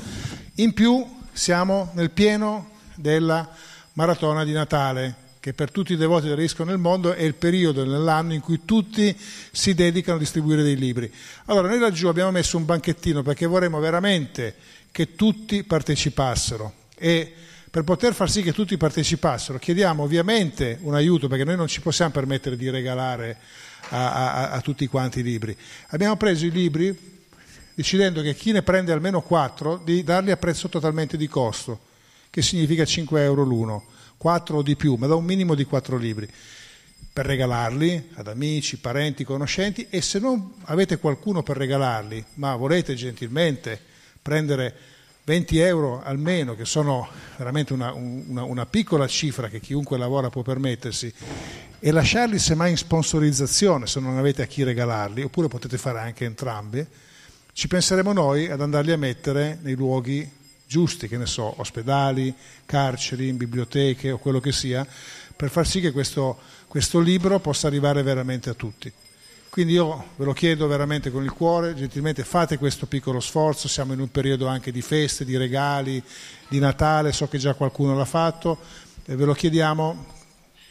In 0.57 0.73
più 0.73 1.05
siamo 1.33 1.91
nel 1.95 2.13
pieno 2.13 2.71
della 2.95 3.49
maratona 3.95 4.45
di 4.45 4.53
Natale, 4.53 5.17
che 5.43 5.55
per 5.55 5.73
tutti 5.73 5.95
i 5.95 5.97
devoti 5.97 6.29
del 6.29 6.37
rischio 6.37 6.63
nel 6.63 6.79
mondo 6.79 7.15
è 7.15 7.23
il 7.23 7.35
periodo 7.35 7.85
nell'anno 7.85 8.33
in 8.33 8.39
cui 8.39 8.65
tutti 8.65 9.13
si 9.51 9.75
dedicano 9.75 10.19
a 10.19 10.21
distribuire 10.21 10.63
dei 10.63 10.77
libri. 10.77 11.13
Allora 11.47 11.67
noi 11.67 11.81
laggiù 11.81 12.07
abbiamo 12.07 12.31
messo 12.31 12.57
un 12.57 12.65
banchettino 12.65 13.23
perché 13.23 13.47
vorremmo 13.47 13.81
veramente 13.81 14.55
che 14.93 15.17
tutti 15.17 15.65
partecipassero 15.65 16.73
e 16.97 17.35
per 17.69 17.83
poter 17.83 18.15
far 18.15 18.31
sì 18.31 18.41
che 18.43 18.53
tutti 18.53 18.77
partecipassero 18.77 19.59
chiediamo 19.59 20.05
ovviamente 20.05 20.79
un 20.83 20.95
aiuto 20.95 21.27
perché 21.27 21.43
noi 21.43 21.57
non 21.57 21.67
ci 21.67 21.81
possiamo 21.81 22.13
permettere 22.13 22.57
di 22.57 22.71
regalare 22.71 23.37
a, 23.89 24.13
a, 24.13 24.51
a 24.51 24.61
tutti 24.61 24.87
quanti 24.87 25.19
i 25.19 25.25
libri. 25.25 25.57
Abbiamo 25.89 26.17
preso 26.17 26.47
i 26.47 26.53
libri 26.53 26.97
decidendo 27.75 28.23
che 28.23 28.37
chi 28.37 28.53
ne 28.53 28.63
prende 28.63 28.93
almeno 28.93 29.23
quattro 29.23 29.81
di 29.83 30.05
darli 30.05 30.31
a 30.31 30.37
prezzo 30.37 30.69
totalmente 30.69 31.17
di 31.17 31.27
costo, 31.27 31.81
che 32.31 32.43
significa 32.43 32.85
5 32.85 33.25
euro 33.25 33.43
l'uno 33.43 33.87
quattro 34.23 34.59
o 34.59 34.63
di 34.63 34.77
più, 34.77 34.95
ma 34.95 35.09
da 35.09 35.17
un 35.17 35.25
minimo 35.25 35.57
di 35.57 35.65
quattro 35.65 35.97
libri, 35.97 36.29
per 37.13 37.27
regalarli 37.27 38.11
ad 38.15 38.29
amici, 38.29 38.79
parenti, 38.79 39.25
conoscenti 39.25 39.89
e 39.91 40.01
se 40.01 40.21
non 40.21 40.53
avete 40.67 40.99
qualcuno 40.99 41.43
per 41.43 41.57
regalarli, 41.57 42.25
ma 42.35 42.55
volete 42.55 42.95
gentilmente 42.95 43.81
prendere 44.23 44.73
20 45.25 45.59
euro 45.59 46.05
almeno, 46.05 46.55
che 46.55 46.65
sono 46.65 47.09
veramente 47.37 47.73
una, 47.73 47.93
una, 47.95 48.45
una 48.45 48.65
piccola 48.65 49.09
cifra 49.09 49.49
che 49.49 49.59
chiunque 49.59 49.99
lavora 49.99 50.31
può 50.31 50.43
permettersi, 50.43 51.13
e 51.81 51.91
lasciarli 51.91 52.39
semmai 52.39 52.71
in 52.71 52.77
sponsorizzazione 52.77 53.89
se 53.89 53.99
non 53.99 54.19
avete 54.19 54.43
a 54.43 54.47
chi 54.47 54.63
regalarli, 54.63 55.25
oppure 55.25 55.49
potete 55.49 55.79
fare 55.79 55.99
anche 55.99 56.27
entrambi, 56.27 56.87
ci 57.53 57.67
penseremo 57.67 58.13
noi 58.13 58.49
ad 58.49 58.61
andarli 58.61 58.93
a 58.93 58.97
mettere 58.97 59.59
nei 59.63 59.75
luoghi 59.75 60.31
giusti, 60.73 61.07
che 61.07 61.19
ne 61.19 61.27
so, 61.27 61.61
ospedali, 61.61 62.35
carceri, 62.65 63.31
biblioteche 63.35 64.11
o 64.11 64.17
quello 64.17 64.41
che 64.41 64.53
sia, 64.53 64.87
per 65.37 65.51
far 65.51 65.67
sì 65.67 65.81
che 65.81 65.93
questo, 65.93 66.39
questo 66.67 66.99
libro 66.99 67.39
possa 67.41 67.67
arrivare 67.67 68.03
veramente 68.03 68.49
a 68.49 68.55
tutti. 68.55 68.91
Quindi 69.51 69.75
io 69.75 70.13
ve 70.17 70.25
lo 70.25 70.33
chiedo 70.33 70.67
veramente 70.67 71.11
con 71.11 71.25
il 71.25 71.31
cuore, 71.31 71.75
gentilmente 71.75 72.25
fate 72.25 72.57
questo 72.57 72.87
piccolo 72.87 73.21
sforzo, 73.21 73.69
siamo 73.69 73.93
in 73.93 74.01
un 74.01 74.11
periodo 74.11 74.47
anche 74.47 74.73
di 74.73 74.81
feste, 74.81 75.27
di 75.27 75.37
regali, 75.37 76.03
di 76.49 76.59
Natale, 76.59 77.13
so 77.13 77.29
che 77.29 77.37
già 77.37 77.53
qualcuno 77.53 77.95
l'ha 77.95 78.07
fatto, 78.07 78.59
e 79.05 79.15
ve 79.15 79.27
lo 79.27 79.35
chiediamo. 79.35 80.07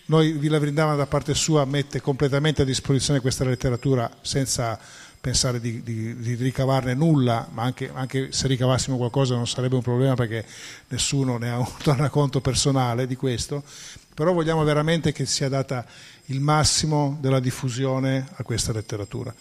Noi 0.08 0.32
Villa 0.32 0.58
Vrindavana 0.58 0.96
da 0.96 1.06
parte 1.06 1.36
sua 1.36 1.64
mette 1.66 2.02
completamente 2.02 2.64
a 2.64 2.66
disposizione 2.66 3.20
questa 3.20 3.44
letteratura 3.44 4.10
senza 4.22 4.80
pensare 5.22 5.62
di, 5.62 5.84
di, 5.84 6.18
di, 6.18 6.34
ricavarne 6.34 6.96
nulla, 6.96 7.48
ma 7.52 7.62
anche, 7.62 7.92
anche, 7.94 8.32
se 8.32 8.48
ricavassimo 8.48 8.98
qualcosa 8.98 9.36
non 9.36 9.48
sarebbe 9.48 9.76
un 9.76 9.84
problema 9.84 10.16
perché 10.16 10.44
nessuno 10.88 11.38
ne 11.38 11.52
ha 11.52 11.60
un 11.60 11.72
tornaconto 11.82 12.42
personale 12.42 13.06
di 13.06 13.16
questo, 13.16 13.64
però 14.16 14.34
vogliamo 14.34 14.64
veramente 14.64 15.12
che 15.12 15.28
sia 15.28 15.48
data 15.48 15.86
il 16.26 16.42
massimo 16.42 17.20
della 17.22 17.40
diffusione 17.40 18.28
a 18.34 18.44
questa 18.44 18.74
letteratura. 18.74 19.34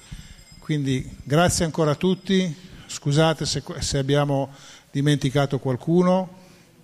Quindi 0.59 1.17
grazie 1.25 1.65
ancora 1.65 1.93
a 1.93 1.97
tutti, 1.97 2.55
scusate 2.87 3.47
se, 3.47 3.63
se 3.79 3.97
abbiamo 3.97 4.51
dimenticato 4.91 5.59
qualcuno, 5.59 6.37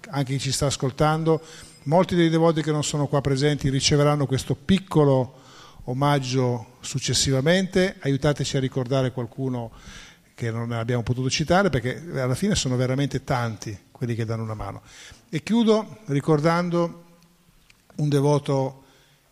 anche 0.08 0.32
chi 0.32 0.40
ci 0.40 0.52
sta 0.52 0.66
ascoltando, 0.66 1.42
molti 1.82 2.14
dei 2.14 2.30
devoti 2.30 2.62
che 2.62 2.72
non 2.72 2.82
sono 2.82 3.08
qua 3.08 3.20
presenti 3.20 3.68
riceveranno 3.68 4.24
questo 4.24 4.54
piccolo 4.54 5.44
omaggio 5.88 6.76
successivamente, 6.80 7.96
aiutateci 8.00 8.56
a 8.56 8.60
ricordare 8.60 9.12
qualcuno 9.12 9.72
che 10.34 10.50
non 10.50 10.72
abbiamo 10.72 11.02
potuto 11.02 11.30
citare 11.30 11.70
perché 11.70 12.02
alla 12.14 12.34
fine 12.34 12.54
sono 12.54 12.76
veramente 12.76 13.24
tanti 13.24 13.76
quelli 13.90 14.14
che 14.14 14.24
danno 14.24 14.42
una 14.42 14.54
mano. 14.54 14.82
E 15.28 15.42
chiudo 15.42 15.98
ricordando 16.06 17.04
un 17.96 18.08
devoto 18.08 18.84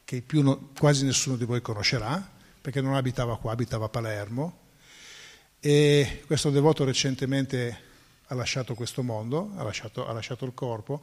che 0.05 0.23
più 0.23 0.43
no, 0.43 0.71
quasi 0.79 1.05
nessuno 1.05 1.37
di 1.37 1.45
voi 1.45 1.61
conoscerà 1.61 2.31
perché 2.61 2.81
non 2.81 2.95
abitava 2.95 3.37
qua, 3.37 3.53
abitava 3.53 3.87
a 3.87 3.91
Palermo. 3.91 4.59
E 5.61 6.23
questo 6.27 6.51
devoto 6.51 6.85
recentemente 6.85 7.79
ha 8.27 8.35
lasciato 8.35 8.75
questo 8.75 9.03
mondo, 9.03 9.53
ha 9.57 9.63
lasciato, 9.63 10.07
ha 10.07 10.13
lasciato 10.13 10.45
il 10.47 10.55
corpo. 10.55 11.03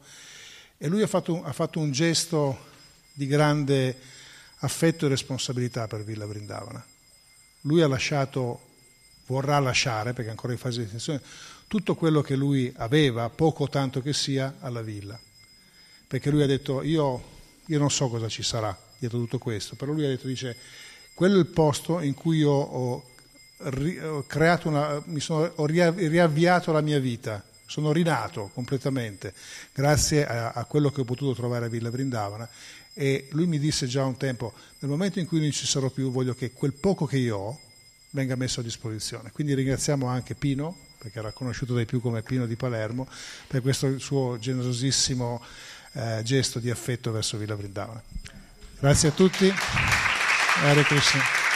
E 0.78 0.88
lui 0.88 1.04
ha 1.04 1.08
fatto, 1.08 1.44
ha 1.44 1.52
fatto 1.52 1.80
un 1.80 1.92
gesto 1.92 2.70
di 3.14 3.28
grande 3.28 3.96
affetto 4.62 5.06
e 5.06 5.10
responsabilità 5.10 5.88
per 5.88 6.04
Villa 6.04 6.26
Brindavana. 6.26 6.84
Lui 7.62 7.82
ha 7.82 7.88
lasciato, 7.88 8.60
vorrà 9.28 9.60
lasciare, 9.60 10.14
perché 10.14 10.30
è 10.30 10.32
ancora 10.32 10.54
in 10.54 10.60
fase 10.60 10.80
di 10.80 10.86
estensione, 10.86 11.22
tutto 11.68 11.96
quello 11.96 12.22
che 12.22 12.36
lui 12.36 12.72
aveva, 12.78 13.30
poco 13.30 13.64
o 13.64 13.70
tanto 13.70 14.02
che 14.02 14.14
sia, 14.14 14.56
alla 14.60 14.82
villa. 14.82 15.20
Perché 16.08 16.30
lui 16.30 16.44
ha 16.44 16.48
detto, 16.48 16.82
io, 16.82 17.24
io 17.66 17.80
non 17.80 17.90
so 17.90 18.10
cosa 18.10 18.28
ci 18.28 18.44
sarà 18.44 18.78
dietro 18.98 19.18
tutto 19.20 19.38
questo, 19.38 19.76
però 19.76 19.94
lui 19.94 20.06
ha 20.06 20.10
detto, 20.10 20.28
dice, 20.28 20.56
quello 21.14 21.38
è 21.38 21.40
il 21.40 21.48
posto 21.48 22.02
in 22.02 22.14
cui 22.14 22.38
io 22.38 22.52
ho, 22.52 23.04
ho 23.58 24.24
creato 24.28 24.68
una, 24.68 25.02
mi 25.06 25.20
sono, 25.20 25.52
ho 25.56 25.66
riavviato 25.66 26.72
la 26.72 26.82
mia 26.82 27.00
vita, 27.00 27.44
sono 27.66 27.94
rinato 27.94 28.52
completamente 28.54 29.34
grazie 29.72 30.28
a, 30.28 30.52
a, 30.52 30.66
quello 30.66 30.90
che 30.92 31.02
ho 31.02 31.06
potuto 31.06 31.34
trovare 31.34 31.68
a 31.68 31.70
Villa 31.70 31.90
Brindavana 31.90 32.50
e 32.94 33.28
lui 33.32 33.48
mi 33.48 33.60
disse 33.60 33.88
già 33.88 34.04
un 34.06 34.18
tempo, 34.18 34.54
nel 34.80 34.92
momento 34.92 35.20
in 35.20 35.28
cui 35.28 35.40
non 35.40 35.52
ci 35.52 35.66
sarò 35.66 35.90
più 35.90 36.12
voglio 36.12 36.34
che 36.34 36.52
quel 36.52 36.74
poco 36.74 37.06
che 37.06 37.18
io 37.18 37.38
ho 37.38 37.60
venga 38.12 38.36
messo 38.36 38.60
a 38.60 38.64
disposizione. 38.64 39.32
Quindi 39.32 39.54
ringraziamo 39.54 40.06
anche 40.08 40.36
Pino, 40.36 40.76
perché 40.98 41.20
era 41.20 41.32
conosciuto 41.32 41.74
dai 41.74 41.86
più 41.86 42.02
come 42.02 42.22
Pino 42.22 42.46
di 42.46 42.56
Palermo, 42.56 43.08
per 43.48 43.62
questo 43.62 43.98
suo 44.00 44.38
generosissimo 44.40 45.42
eh, 45.94 46.22
gesto 46.24 46.60
di 46.60 46.70
affetto 46.70 47.12
verso 47.12 47.38
Villa 47.38 47.56
Vrindavana. 47.56 48.02
Grazie 48.80 49.10
a 49.10 49.12
tutti. 49.12 49.52
Hare 50.64 50.84
Krishna. 50.84 51.51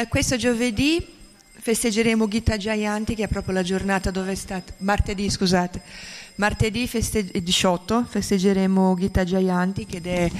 Eh, 0.00 0.08
questo 0.08 0.36
giovedì 0.36 1.04
festeggeremo 1.52 2.26
Gita 2.26 2.56
Jayanti, 2.56 3.14
che 3.14 3.24
è 3.24 3.28
proprio 3.28 3.54
la 3.54 3.62
giornata 3.62 4.10
dove 4.10 4.32
è 4.32 4.34
stato, 4.34 4.72
martedì 4.78 5.28
scusate, 5.28 5.80
martedì 6.36 6.86
feste, 6.86 7.24
18 7.24 8.06
festeggeremo 8.08 8.96
Gita 8.98 9.24
Jayanti, 9.24 9.86
che 9.86 10.00
è 10.02 10.30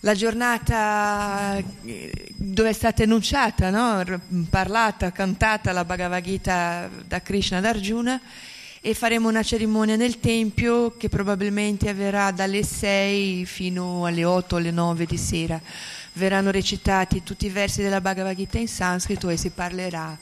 la 0.00 0.14
giornata 0.14 1.56
eh, 1.84 2.12
dove 2.36 2.68
è 2.68 2.72
stata 2.72 3.02
enunciata, 3.02 3.70
no? 3.70 4.20
parlata, 4.50 5.10
cantata 5.10 5.72
la 5.72 5.84
Bhagavad 5.84 6.22
Gita 6.22 6.88
da 7.06 7.20
Krishna 7.22 7.58
ad 7.58 7.64
Arjuna 7.64 8.20
e 8.80 8.94
faremo 8.94 9.28
una 9.28 9.42
cerimonia 9.42 9.96
nel 9.96 10.20
Tempio 10.20 10.96
che 10.96 11.08
probabilmente 11.08 11.88
avverrà 11.88 12.30
dalle 12.30 12.62
6 12.62 13.44
fino 13.46 14.06
alle 14.06 14.24
8 14.24 14.54
o 14.54 14.58
alle 14.58 14.70
9 14.70 15.06
di 15.06 15.16
sera 15.16 15.60
verranno 16.16 16.50
recitati 16.50 17.22
tutti 17.22 17.46
i 17.46 17.50
versi 17.50 17.82
della 17.82 18.00
Bhagavad 18.00 18.36
Gita 18.36 18.58
in 18.58 18.68
sanscrito 18.68 19.28
e 19.28 19.36
si 19.36 19.50
parlerà 19.50 20.18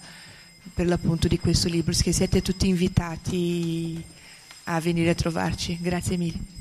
per 0.72 0.86
l'appunto 0.86 1.28
di 1.28 1.38
questo 1.38 1.68
libro, 1.68 1.92
siete 1.92 2.42
tutti 2.42 2.68
invitati 2.68 4.03
a 4.64 4.80
venire 4.80 5.11
a 5.11 5.14
trovarci. 5.14 5.79
Grazie 5.80 6.16
mille. 6.16 6.54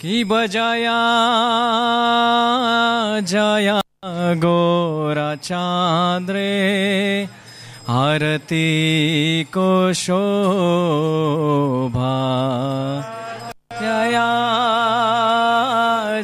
की 0.00 0.22
बजाया, 0.24 0.98
जया 3.20 3.80
गोरा 4.34 5.34
चांद्रे। 5.34 7.28
आरती 7.88 9.44
को 9.44 9.92
शोभा, 9.92 10.16
जया 13.82 14.30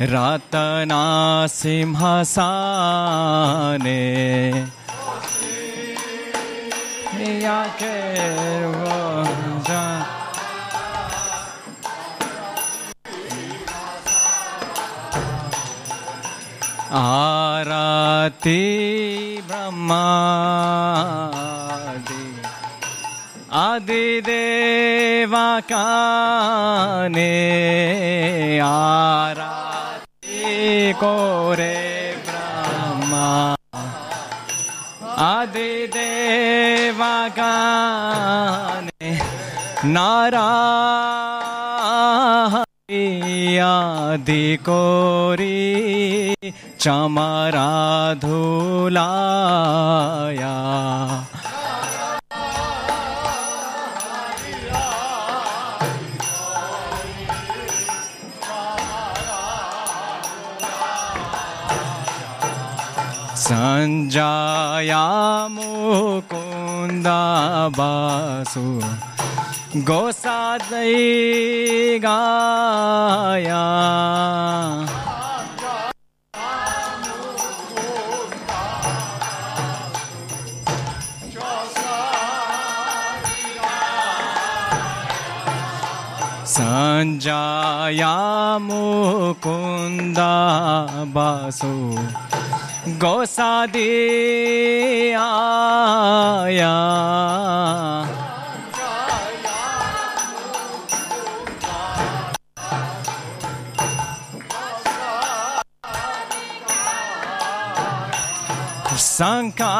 रतना 0.00 1.46
सिंहासाने 1.52 2.40
या 7.42 7.60
के 7.82 7.98
आरती 17.00 18.62
ब्रह्मादि 19.48 20.16
आदिदेवा 23.60 25.48
काने। 25.72 27.28
को 30.92 31.54
रे 31.54 32.16
ब्रह्मा। 32.26 33.56
आदि 35.18 35.86
देवा 35.86 37.28
गाने 37.28 39.18
नारा 39.84 40.48
को 42.90 44.56
कोरी 44.56 45.56
चमरा 46.80 48.14
धूलाया। 48.14 50.56
सञ्जाया 63.79 65.03
मुकुन्दा 65.55 67.19
बासु 67.77 68.63
गोसादै 69.89 70.95
गाया 72.05 73.63
सञ्जाया 86.55 88.13
मुकुन्दा 88.67 90.31
बासु 91.15 91.73
गोसादी 92.88 93.82
आया। 95.12 96.76
शंका 109.00 109.76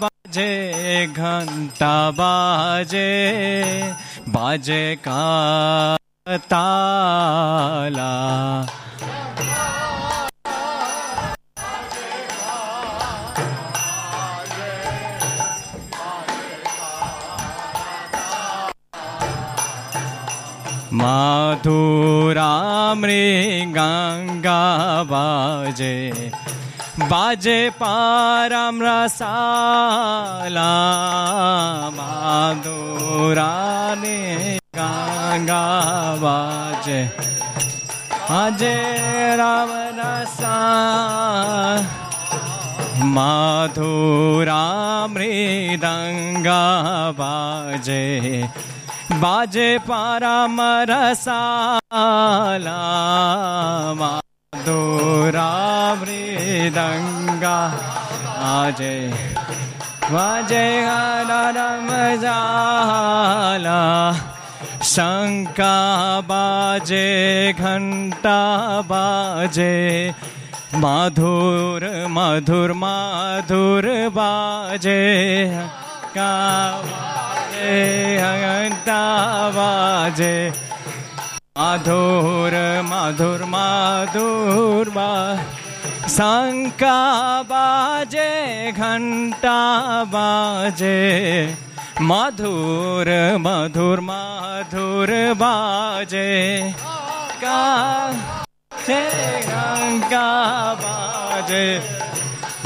बाजे 0.00 1.06
घंटा 1.06 1.94
बाजे 2.10 3.12
बाजे 4.28 4.96
का 5.08 5.22
ताला। 6.50 8.12
माधुरामृ 20.98 22.28
गङ्गा 23.76 24.62
बाजे 25.12 25.96
बाजे 27.10 27.56
पार 27.80 28.54
राधुरा 32.16 33.50
गङ्गा 34.78 35.64
बाजे 36.24 37.00
अजे 38.40 38.76
राम 39.42 39.72
माधुरामृद 43.16 43.76
बाजे 49.12 49.78
मृदङ्गा 56.00 57.58
आजे 58.46 58.96
बाजे 60.12 60.64
हरमजाला 60.86 62.22
शङ्का 64.92 65.76
बाजे 66.30 67.08
घण्टा 67.58 68.40
बाजे। 68.90 69.74
माधुर 70.84 71.82
मधुर 72.16 72.72
माधुर 72.82 73.86
बाजे 74.18 75.02
का 76.16 76.32
बाजे 79.50 80.52
माधुर 81.58 82.82
मधुर 82.84 83.44
माधुर 83.44 84.88
बा। 84.88 85.36
शंका 86.08 86.98
बाजे 87.42 88.72
घंटा 88.72 89.58
बाजे। 90.04 90.98
मधुर 92.00 93.36
मधुर 93.40 94.00
मधुर 94.00 95.34
बाजे। 95.34 96.74
का 97.44 97.66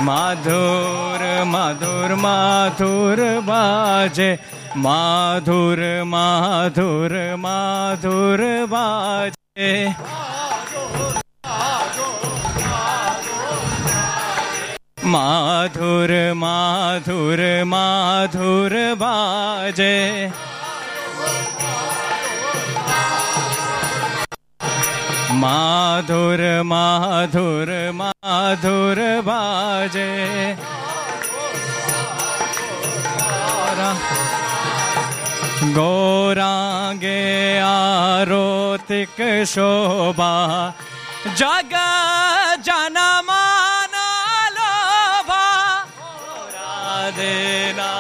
माधुर 0.01 1.45
मधुर 1.47 2.15
माधुर 2.15 3.41
बाजे 3.41 4.60
माधुर 4.77 6.05
माधुर 6.05 7.37
माधुर 7.39 8.67
बाजे। 8.67 9.89
माधुर 15.05 16.33
माधुर 16.35 17.65
माधुर 17.65 18.95
बाजे। 18.95 20.31
माधुर 25.31 26.63
माधुर 26.63 27.91
माधुर 27.95 29.21
बाजे। 29.21 30.70
गौरांगे 35.75 37.59
आरोतिक 37.59 39.45
शोभा। 39.47 40.35
जग 41.27 41.73
जनमाना 42.65 44.07
लोभा। 44.57 45.47
देना 47.17 47.91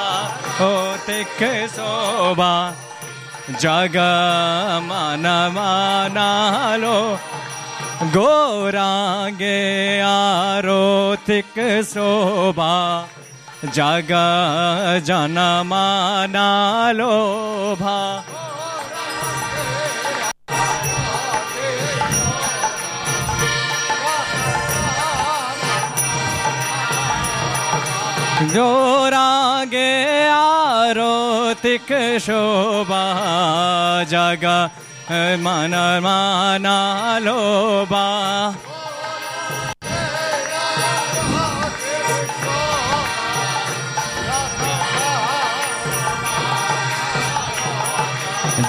होतिक 0.60 1.68
शोभा। 1.70 2.55
जग 3.51 3.97
मन 4.88 5.26
मानालो 5.55 7.18
गौरांगे 8.02 9.56
आरोतिक 10.01 11.59
शोभा। 11.84 12.74
জাগা 13.69 14.28
জনমানালো 15.05 16.47
ভা 17.81 18.01
জোরাগে 28.55 29.93
আরতিক 30.45 31.89
শোভা 32.19 33.07
জাগা 34.09 34.59
মন 35.39 35.74
মানালো 36.03 37.41
বা 37.91 38.09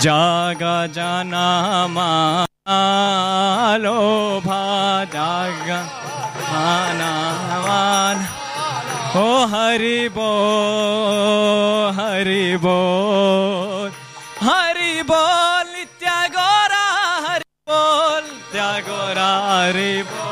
जागा 0.04 0.78
जाना 0.98 1.48
मालो 1.96 3.98
भा 4.46 4.62
जागा 5.16 5.80
आना 6.62 7.12
मान 7.68 8.18
ओ 9.18 9.20
हरि 9.54 10.02
बो 10.16 10.32
हरि 11.98 12.46
बो, 12.64 12.78
हरि 14.44 14.94
बोल, 15.10 15.72
त्यागोरा, 16.00 16.86
हरि 17.26 17.50
बोल, 17.70 18.26
त्यागोरा, 18.52 19.30
हरि 19.50 19.96
बो। 20.12 20.24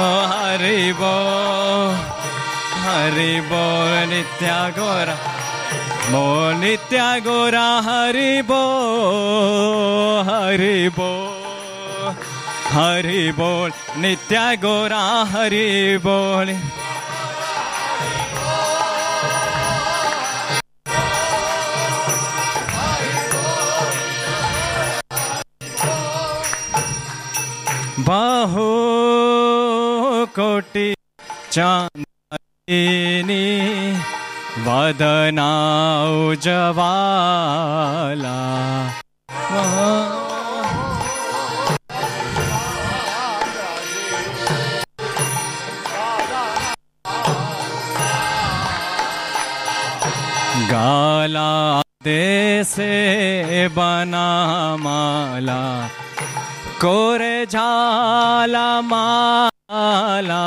ओ 0.00 0.02
हरि 0.32 0.82
बो, 1.00 1.14
हरि 2.84 3.34
बोल, 3.52 4.10
त्यागोरा। 4.38 5.16
नित्यागोरा 6.10 7.66
हरि 7.84 8.42
बो 8.48 8.60
हरि 10.28 10.88
बो 10.98 11.08
हरि 12.72 13.32
बोल। 13.38 13.70
नित्यागोरा 14.00 15.02
हरि 15.32 15.98
बोल। 16.06 16.48
बाहो 28.08 28.68
कोटि 30.38 30.94
चांदनी। 31.52 33.44
वदनाउ 34.66 36.34
जवाला। 36.44 38.38
गाला 50.70 51.50
दे 52.04 52.24
बना 53.76 54.26
माला 54.80 55.62
कोरे 56.82 57.36
झाला 57.46 58.68
माला। 58.90 60.44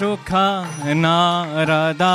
सुख 0.00 0.30
नारदा। 0.86 2.14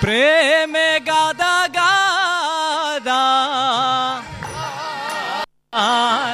प्रेम 0.00 0.72
गादा 1.00 1.66
गादा। 1.66 3.22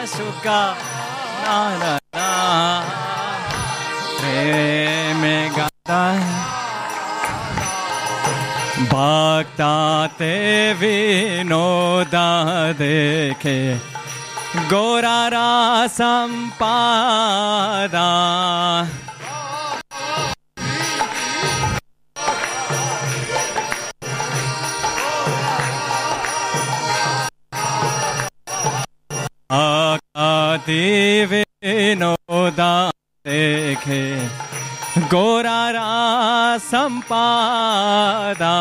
सुख 0.07 0.47
नारदा। 1.45 2.29
प्रेम 4.21 5.23
गादा। 5.57 6.03
भक्ता 8.85 10.07
ते 10.07 10.73
विनोदा 10.73 12.29
देखे। 12.73 13.75
गोरा 14.59 15.29
रा 15.29 15.87
संपादा। 15.87 16.65
गोरा 35.13 36.59
सम्पादा 36.59 38.55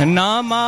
नामा 0.00 0.64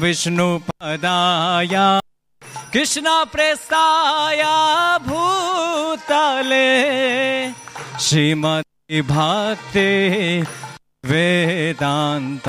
विष्णुपदाया। 0.00 1.86
कृष्ण 2.72 3.24
भूतले। 5.06 6.68
श्रीमती 8.00 9.02
भ 9.02 9.16
वेदान्त। 11.04 12.44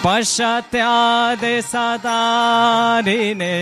पश्चात्यादे 0.06 1.56
सदारिने 1.72 3.56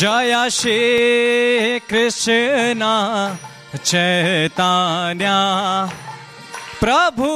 जय 0.00 0.34
श्री 0.50 1.78
कृष्ण 1.88 2.86
चैतन्य। 3.76 5.32
प्रभु 6.80 7.26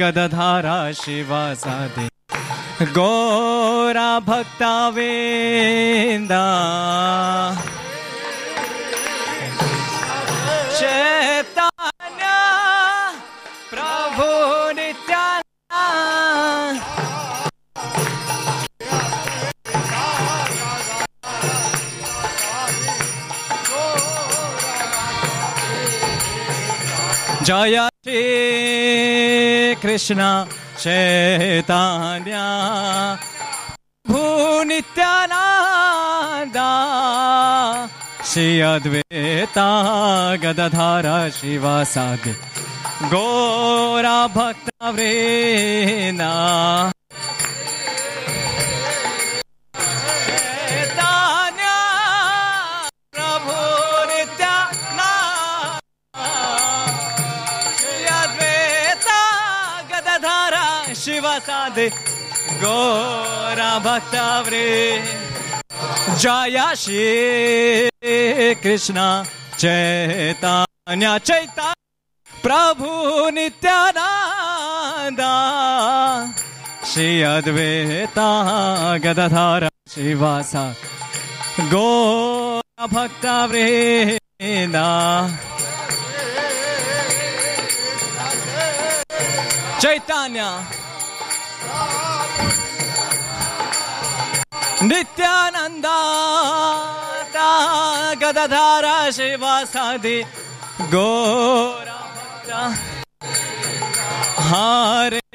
गदधारा 0.00 0.76
शिवासादि 1.00 2.06
गौरा 2.98 4.10
भक्ता 4.28 4.74
वेंदा 4.96 6.44
चैतन्य 10.78 12.24
प्रभु 13.70 14.28
जय 27.48 27.76
श्री 28.04 28.22
कृष्ण 29.82 30.24
चैतन्य। 30.80 32.40
भूनित्यानंदा 34.10 35.06
श्री 38.32 38.60
अद्वैता 38.72 39.64
गदधारा 40.44 41.16
शिवासादि 41.38 42.34
गौरा 43.14 44.18
भक्त 44.36 44.70
गौरा 62.62 63.78
भक्त 63.84 64.14
जय 66.22 66.58
श्री 66.82 68.54
कृष्ण 68.62 68.98
चैतन्य 69.58 71.18
चैतन्य 71.28 71.74
प्रभु 72.42 72.90
नित्यानंदा 73.36 75.32
श्री 76.92 77.10
अद्वैता 77.22 78.28
गदधारा 79.04 79.68
शिवासा 79.94 80.64
गौरा 81.72 82.86
भक्त 82.96 83.24
वृंदा 83.52 84.88
चैतन्य 89.80 90.42
नित्यानंदा 94.82 95.98
गदधारा 98.14 99.10
शिवासादि 99.10 100.22
गौरा 100.80 101.98
हरे 104.48 105.28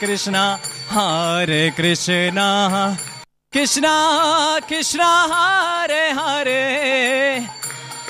कृष्णा 0.00 0.58
हरे 0.90 1.70
कृष्णा। 1.70 2.48
कृष्णा 3.52 3.94
कृष्णा, 4.68 5.10
हरे 5.32 6.10
हरे। 6.10 6.62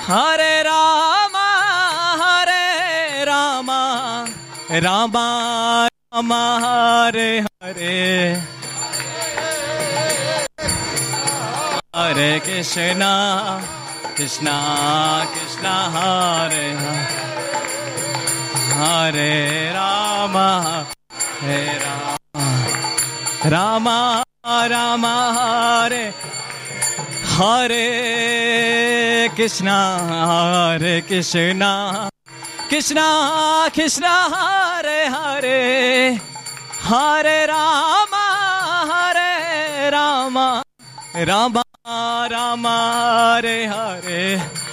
हरे 0.00 0.62
राम 0.62 1.36
हरे 2.22 3.24
राम। 3.24 3.70
राम 4.70 5.12
राम 6.14 6.32
हरे। 6.32 7.40
हरे 11.96 12.38
कृष्णा 12.38 13.12
कृष्णा 14.16 14.56
कृष्णा 15.34 15.74
हरे। 15.94 16.68
हरे 18.74 19.70
राम 19.70 20.36
हरे 20.36 21.78
राम। 21.78 22.16
राम 23.46 23.88
राम, 24.72 25.06
हरे। 25.06 26.14
हरे 27.24 27.88
कृष्णा 29.36 29.78
हरे 30.28 31.00
कृष्णा। 31.00 32.08
कृष्णा 32.72 33.68
कृष्णा 33.74 34.12
हरे 34.34 35.04
हरे। 35.04 36.20
हरे 36.82 37.46
राम 37.46 38.14
हरे 38.92 39.90
रामा। 39.90 40.62
राम 41.16 41.58
राम 42.32 42.66
हरे 42.66 43.66
हरे। 43.66 44.36
हरे 44.36 44.72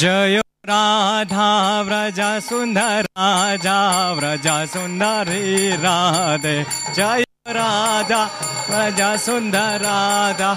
जय 0.00 0.40
राधा 0.66 1.46
व्रज 1.82 2.20
सुंदर 2.44 3.04
राजा 3.18 3.80
व्रज 4.12 4.46
सुंदरी 4.68 5.70
राधे। 5.76 6.54
जय 6.94 7.24
राधा 7.48 8.22
व्रज 8.70 9.00
सुंदर 9.20 9.82
राधा 9.82 10.52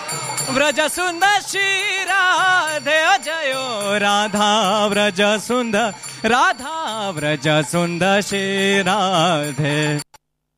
व्रज 0.50 0.80
सुंदर 0.92 1.42
श्री 1.42 2.04
राधे। 2.04 3.02
जय 3.26 3.54
राधा 4.00 4.52
व्रज 4.88 5.22
सुंदर 5.42 5.94
राधा 6.26 7.10
व्रज 7.10 7.48
सुंदर 7.72 8.22
श्री 8.22 8.82
राधे। 8.82 9.76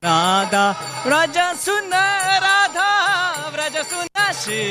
राधा 0.03 0.69
व्रज 1.07 1.37
सुंदर 1.63 2.37
राधा 2.43 2.91
व्रज 3.49 3.77
सुंदर 3.85 4.31
श्री 4.33 4.63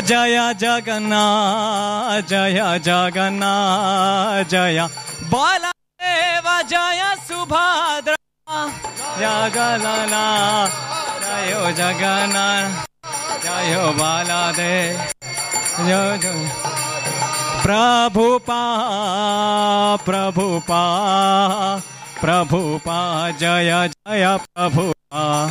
जया 0.00 0.52
जगना 0.52 1.24
जया 2.20 2.78
जगना 2.78 3.52
जया। 4.42 4.86
बाला 5.24 5.70
जय 6.02 6.40
जया 6.62 7.14
सुभद्रा। 7.14 8.16
जगलना 9.18 10.24
जगना 11.70 12.68
जय 13.42 13.92
बाला 13.98 14.52
दे। 14.52 14.98
प्रभु 17.62 18.38
पा 18.38 18.62
प्रभु 19.96 20.60
पा 20.60 20.82
प्रभु 22.20 22.80
पा, 22.86 23.30
जय 23.30 23.88
जय 23.88 24.38
प्रभु 24.54 24.92
पा। 25.14 25.48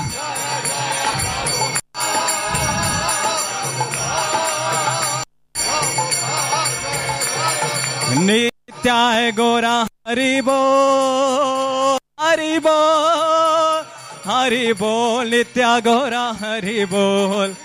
प्रभुपा 8.87 9.11
नित्याय 9.11 9.31
गोरा? 9.31 9.87
हरि 10.07 10.41
बोल 10.41 11.97
हरि 12.19 12.59
बोल 12.59 13.85
हरि 14.27 14.73
बोल, 14.73 15.27
नित्या 15.27 15.79
गोरा, 15.79 16.23
हरि 16.39 16.85
बोल। 16.85 17.55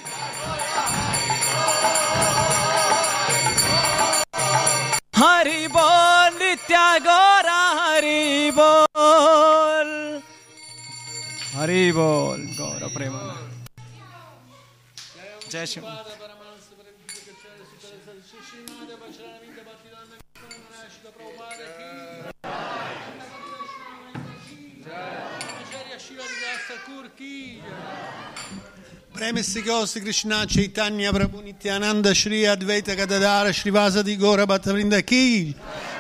हरि 5.17 5.67
बोल, 5.67 6.39
नित्या 6.43 6.99
गोरा, 6.99 7.61
हरि 7.81 8.51
बोल। 8.55 9.91
हरि 11.55 11.93
बोल 11.93 12.47
गौर 12.61 12.89
प्रेम 12.95 13.19
जय 15.53 15.67
Shri 15.67 15.83
Premessi 29.13 29.63
Kosti 29.63 30.01
Krishna 30.01 30.47
Chaitanya 30.47 31.13
Prabhu 31.13 31.43
Nityananda 31.43 32.13
Shri 32.13 32.43
Advaita 32.43 32.97
Gadadara 32.97 33.53
Shri 33.53 33.71
Vasadi 33.71 34.19
Gora 34.19 34.47
Bhattavrinda 34.47 35.05
Ki 35.07 35.55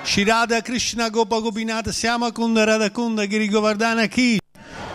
Shri 0.05 0.25
Radha 0.25 0.61
Krishna 0.63 1.09
Gopa 1.11 1.41
Gopinata 1.41 1.93
Syama 1.93 2.33
Kunda 2.33 2.67
Radha 2.67 2.91
Kunda 2.91 3.29
Giri 3.29 3.49
Govardhana 3.49 4.11
Ki 4.11 4.41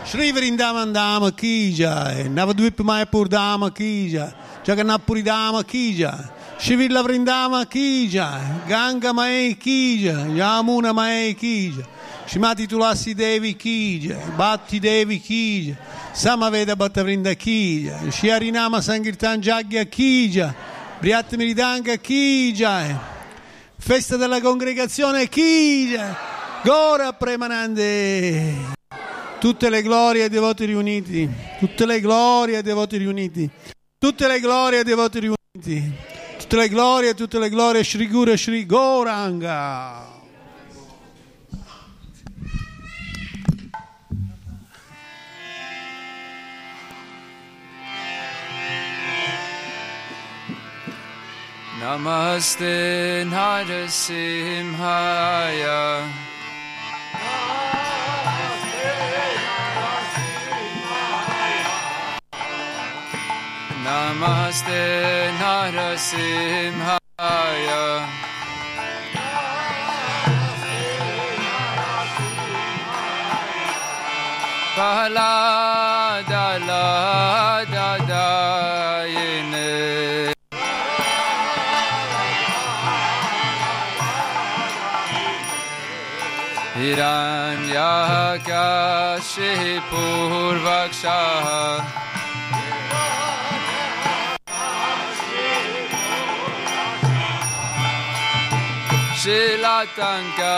Shri 0.06 0.32
Vrindavan 0.34 0.94
Dama 0.94 1.32
Ki 1.32 1.74
Jai. 1.74 2.24
Navadvip 2.28 2.78
Mayapur 2.78 3.30
Dama 3.30 3.72
Ki 3.72 4.10
Jai. 4.10 4.34
Jagannath 4.66 5.24
Dama 5.24 5.64
Ki 5.64 5.94
Jai 5.95 6.36
Shivilla 6.57 7.03
Vrindama 7.03 7.65
Ki 7.69 8.07
Jai 8.07 8.67
Ganga 8.67 9.13
Mae 9.13 9.53
Ki 9.55 10.03
Jai 10.03 10.38
Yamuna 10.38 10.93
Mae 10.93 11.34
Ki 11.34 11.71
Jai 11.71 11.85
Shimati 12.25 12.67
Tulasi 12.67 13.15
Devi 13.15 13.53
Ki 13.55 13.99
Jai 13.99 14.15
Bhatti 14.35 14.79
Devi 14.79 15.19
Ki 15.19 15.65
Jai 15.67 15.77
Samaveda 16.17 16.75
Bhattavrinda 16.75 17.35
Kija, 17.35 18.11
Shiarinama 18.11 18.81
Sankirtan 18.81 19.39
Jagya 19.39 19.85
Kija, 19.85 20.51
Briat 20.99 21.31
Miridanga 21.38 21.95
Kija, 21.97 22.99
Festa 23.77 24.17
della 24.17 24.41
Congregazione 24.41 25.29
Kija, 25.29 26.17
Gora 26.63 27.13
Premanande. 27.13 28.75
Tutte 29.39 29.69
le 29.69 29.84
glorie 29.84 30.23
ai 30.23 30.29
devoti 30.29 30.65
riuniti, 30.65 31.29
tutte 31.59 31.85
le 31.85 32.01
glorie 32.01 32.57
ai 32.57 32.63
devoti 32.63 32.97
riuniti, 32.97 33.47
tutte 33.99 34.27
le 34.27 34.39
glorie 34.39 34.79
ai 34.79 34.84
devoti 34.84 35.19
riuniti, 35.19 35.93
tutte 36.48 36.61
le 36.61 36.69
glorie, 36.69 37.14
tutte 37.14 37.40
le 37.40 37.49
glorie, 37.49 37.84
Shri 37.84 38.07
Guru 38.07 38.38
Shri 38.38 38.65
Goranga. 38.65 40.06
Namaste 51.82 53.26
Narasimhaya. 53.26 54.65
Namaste 57.11 57.77
Namaste 63.88 64.84
Narasimhaya 65.39 66.91
Pahala 74.76 76.22
Dala 76.27 77.64
Dadayine 77.72 79.68
Hiranyakashipu 88.68 90.03
Purvakshaha 90.30 91.97
Shilatanka 99.28 100.56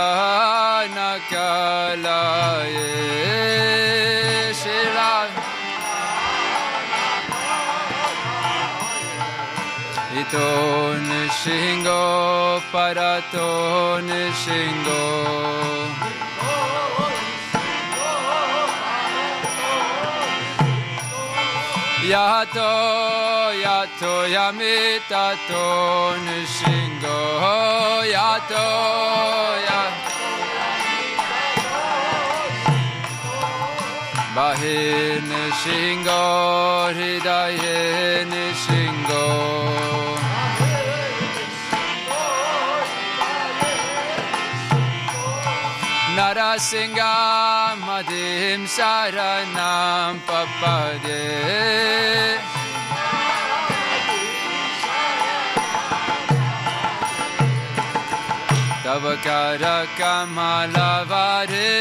Nakalaye 0.93 2.91
Shilatanka 4.59 5.47
Iton 10.21 11.07
Shingo 11.39 12.61
Paraton 12.71 14.07
Shingo 14.41 16.18
Yato 22.13 22.71
yato 23.65 24.13
yamitato 24.35 25.65
nishingo 26.25 27.19
yato 28.13 28.67
ya. 29.67 29.81
Bahir 34.35 35.21
nishingo 35.29 36.21
hridaye 36.95 38.25
nishingo 38.31 39.23
Narasinga 46.15 47.11
Padim 47.99 48.63
Saranam 48.63 50.15
Papade. 50.27 51.25
Tavakara 58.83 59.77
Kamalavare 59.99 61.75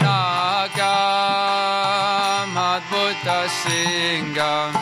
Naka 0.00 0.96
Madhuta 2.54 3.40
Singam. 3.60 4.72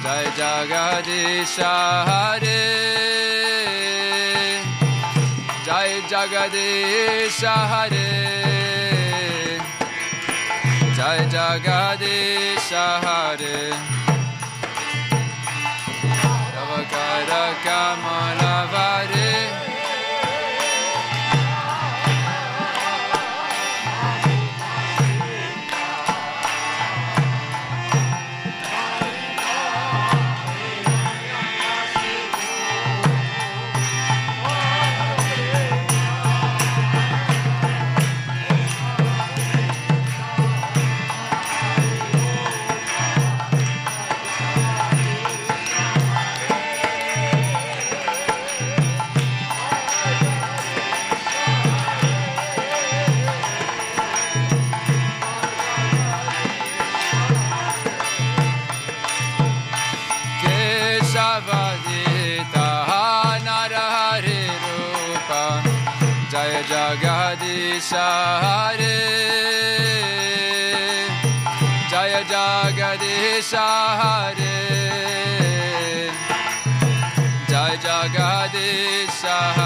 जय 0.05 0.25
जगदीश 0.41 1.57
हरे 2.09 2.63
जय 5.67 5.93
जगदीश 6.13 7.41
हरे 7.73 8.09
जय 10.97 11.21
जगदीश 11.37 12.71
हरे 13.05 13.61
Radha 17.15 17.55
Kamala 17.63 18.67
Vare 18.73 19.64
Saha. 79.25 79.64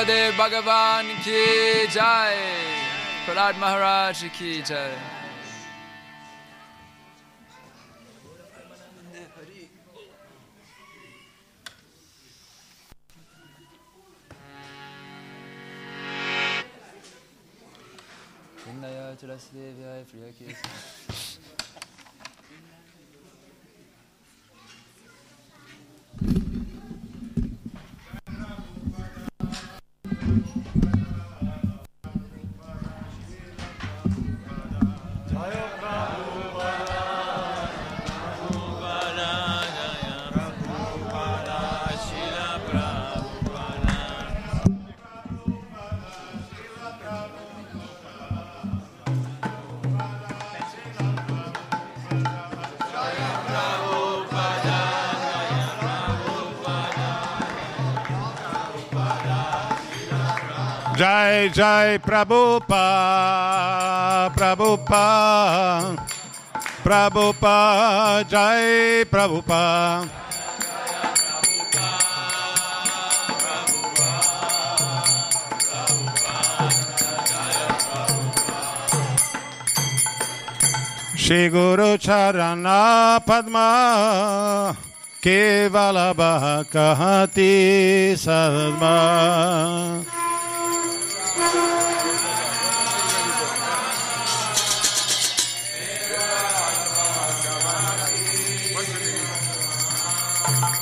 गुरुगदेव 0.00 0.32
भगवान 0.32 1.08
की 1.20 1.86
जय 1.92 2.36
प्रहलाद 3.24 3.56
महाराज 3.60 4.22
की 4.38 4.62
जय 4.62 4.96
Jelas 19.20 19.44
dia 19.52 19.68
biar 19.76 20.04
free 20.08 20.32
kiss. 20.38 21.09
Jai 61.52 61.90
Jai 61.90 61.98
Prabhupada, 61.98 62.78
Prabhupada, 64.34 65.96
Prabhupada, 66.84 68.24
Jai 68.28 69.04
Prabhupada. 69.10 70.08
Shri 81.16 81.48
Guru 81.48 81.96
Charana 81.98 83.20
Padma 83.24 84.76
Kevala 85.22 86.14
Kahati 86.66 88.14
Sadma 88.18 90.19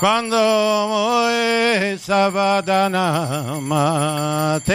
Cuando 0.00 1.28
Sabadana 1.98 3.58
mate. 3.60 4.72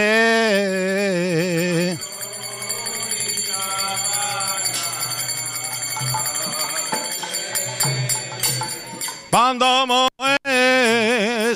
Pandomo 9.30 10.08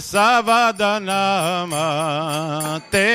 Savadana 0.01 1.67
mate. 1.69 3.09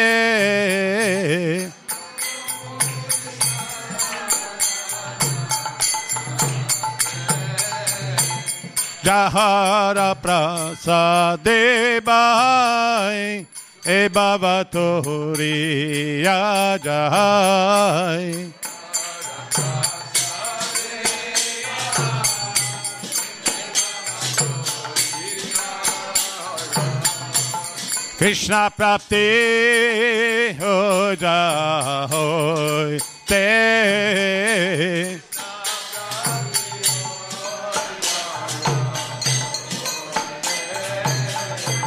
Jahara 9.03 10.15
Prasade 10.15 11.99
Bhai 12.01 13.45
E 13.85 14.07
Baba 14.07 14.65
Toriya 14.71 16.80
Jai 16.81 18.53
Krishna 28.17 28.71
Prapti 28.71 30.55
Ho 30.61 31.13
Jai 31.15 32.99
Te 33.27 35.19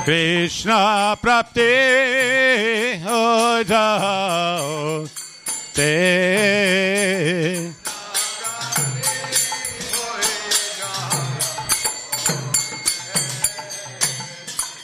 Krishna 0.07 1.19
Prapti 1.21 1.67
Ho 3.03 3.65
Jai 3.65 5.05
Te 5.75 7.73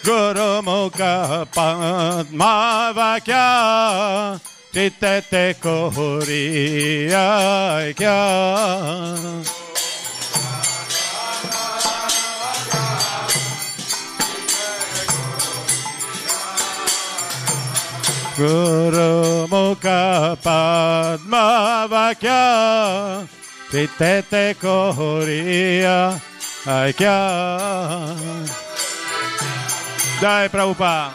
Guru 0.02 0.60
Mukha 0.66 1.46
Padma 1.54 2.92
Vakya 2.92 4.40
Chitte 4.72 5.54
Koriya 5.62 7.28
Kurumuka 18.36 20.00
Padmavakya 20.40 22.40
Titete 23.70 24.54
Kohoriya 24.56 26.16
Aikya. 26.64 27.18
Jai 30.20 30.48
Prabhupada. 30.48 31.12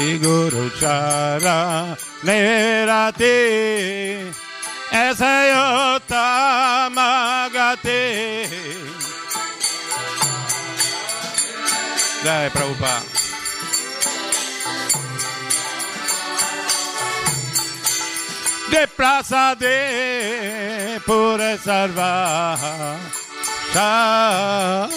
Sha 0.00 0.18
Guru 0.18 0.70
Chara 0.78 1.96
Nerati 2.22 3.26
Esayota 4.90 6.26
Magati. 6.90 8.48
Jai 12.24 12.48
Prabhupada 12.50 13.21
De 18.72 18.86
prasade 18.86 19.68
pure 21.04 21.58
sarva 21.58 22.56
Shah 23.70 24.88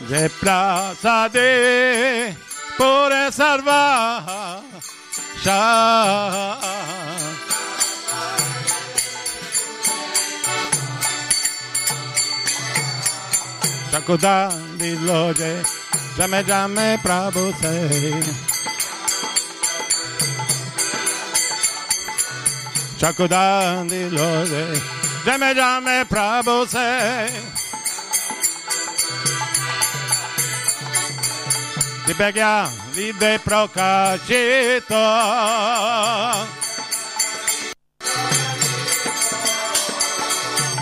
de 0.00 0.28
plaza 0.28 1.30
de 1.32 2.36
por 2.76 3.10
salvar 3.32 4.60
Chakodan 13.90 14.76
di 14.76 14.92
loje 15.06 15.83
jame 16.16 16.44
jame 16.44 16.98
prabhu 17.02 17.52
se 17.60 17.74
Chakodan 22.98 23.88
di 23.88 24.02
loje 24.10 24.64
jame 25.26 25.54
jame 25.54 26.04
prabhu 26.04 26.66
se 26.66 27.54
Di 32.04 32.12
begja 32.12 32.68
lide 32.92 33.40
prokacito. 33.40 35.06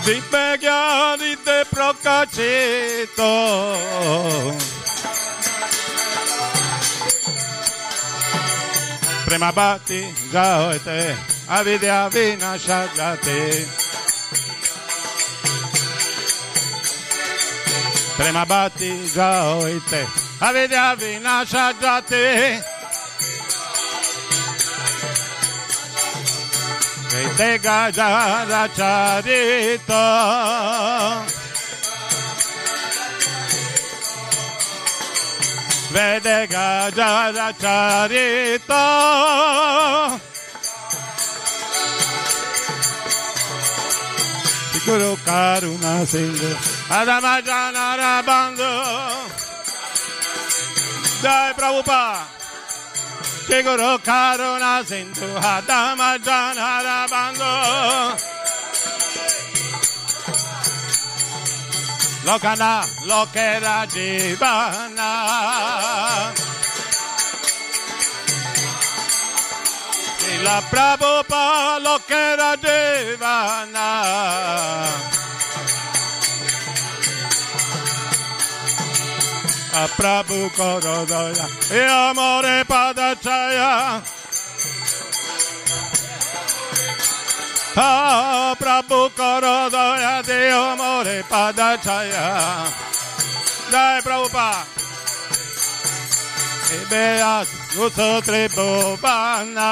Di 0.03 0.19
begja 0.27 1.15
lide 9.25 9.29
prokacito. 9.29 9.29
Prema 9.29 9.51
bhakti 9.51 10.05
jaote 10.31 11.15
avidya 11.49 12.09
vinashagati. 12.09 13.65
Prema 18.17 18.45
bhakti 18.45 18.91
jaote 19.15 20.07
avidya 20.41 20.95
vinashagati. 20.95 22.63
వెడగ 35.95 36.55
జర 36.97 37.37
చరిత 37.61 38.71
Guru 44.85 45.11
Karuna 45.27 45.93
Singh 46.11 46.43
Adama 46.91 47.35
Jai 51.23 51.53
Prabhupada 51.55 52.27
Guru 53.47 53.91
Karuna 54.07 54.73
Singh 54.89 55.13
Adama 55.39 56.09
Lokana 62.25 62.83
Lokera 63.05 63.85
Jivana 63.87 65.11
La 70.43 70.61
Prabhupada 70.69 71.79
Lokera 71.83 72.55
Jivana 72.57 73.89
a 79.75 79.87
Prabhu 79.97 80.49
Korodaya 80.55 81.47
e 81.71 81.81
amore 81.83 82.63
padachaya 82.65 84.01
a 87.75 88.55
Prabhu 88.59 89.09
Korodaya 89.15 90.21
de 90.23 90.51
amore 90.51 91.23
padachaya. 91.29 92.67
Jai 93.71 94.01
Prabhupada. 94.01 94.67
E 96.73 96.85
beat 96.89 97.47
Gusto 97.75 98.21
Tribhuvana 98.21 99.71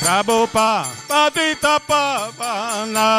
Prabhupada 0.00 0.86
Patita 1.08 1.80
Pavana 1.80 3.10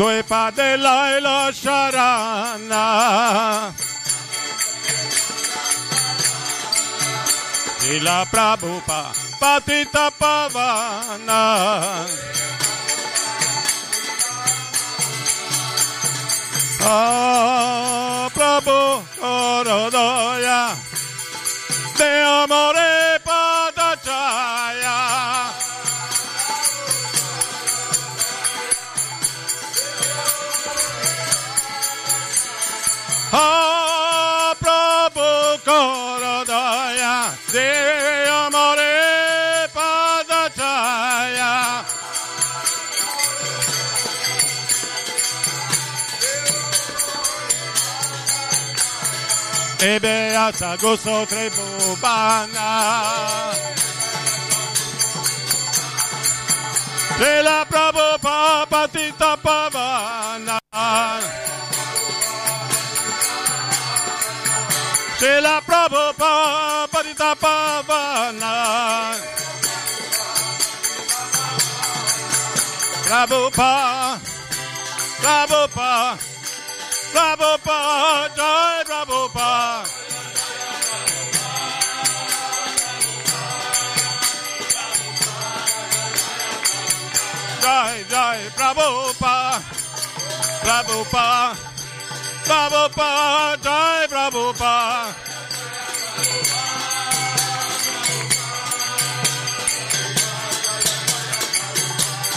due 0.00 0.24
padella 0.24 1.14
e 1.14 1.20
lo 1.20 1.52
sharana. 1.52 2.84
Sila 7.76 8.26
Prabhupada 8.30 9.10
Patita 9.38 10.10
Pavana. 10.16 12.06
Ah, 16.82 18.30
Prabhu 18.32 19.04
Korodaya 19.18 20.74
De 21.98 22.22
Amore 22.22 22.79
E 49.82 49.98
beata 49.98 50.76
gusto 50.76 51.24
trebubana 51.26 52.68
Se 57.20 57.42
la 57.42 57.66
Prabhupada 57.68 58.66
Patita 58.66 59.36
Pavana. 59.36 60.58
Se 65.18 65.40
la 65.42 65.60
Prabhupada 65.60 66.88
Patita 66.90 67.34
Pavana. 67.36 69.16
Prabhupada 73.04 74.20
Prabhupada 75.20 76.29
Prabhupada 77.12 78.30
Jai 78.36 78.84
Prabhupada 78.84 79.86
Jai 87.62 88.04
Jai 88.10 88.40
Prabhupada 88.56 89.62
Prabhupada 90.62 91.56
Prabhupada 92.46 93.56
Jai 93.62 94.06
Prabhupada 94.08 95.14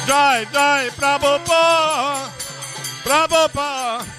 Jai 0.08 0.46
Jai 0.52 0.90
Prabhupada. 0.98 2.34
Prabhupada 3.04 4.13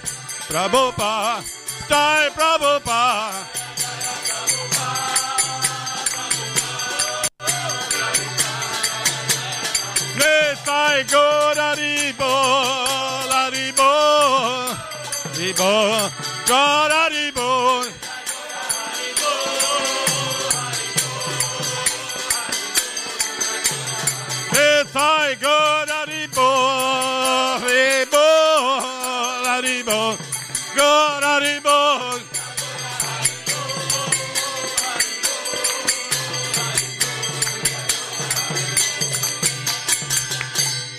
Prabhupada 0.54 1.42
Jai 1.88 2.30
Prabhupada. 2.30 3.42
Nestai 10.14 11.04
Gora 11.10 11.74
Ribo 11.74 12.34
La 13.32 13.48
Ribo 13.50 13.90
Ribo 15.34 16.10
Gora 16.46 17.08
Ribo 17.08 17.82
Nestai 24.52 25.36
Gora 25.40 25.93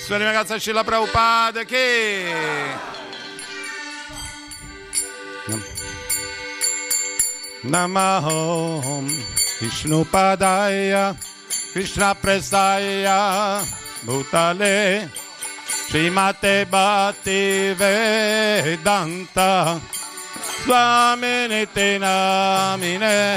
Suoni 0.06 0.24
ragazza 0.24 0.60
Scilla 0.60 0.84
Prabhupada 0.84 1.64
che 1.64 2.26
Namaho 7.62 9.04
Vishnu 9.60 10.06
Padaya 10.08 11.16
Krishna 11.72 12.14
Prestaya 12.14 13.64
Bhutale 14.02 15.10
Srimate 15.88 16.68
Bhakti 16.70 17.74
Vedanta 17.74 19.82
Swamini 20.62 21.68
Te 21.74 21.98
Namine 21.98 23.34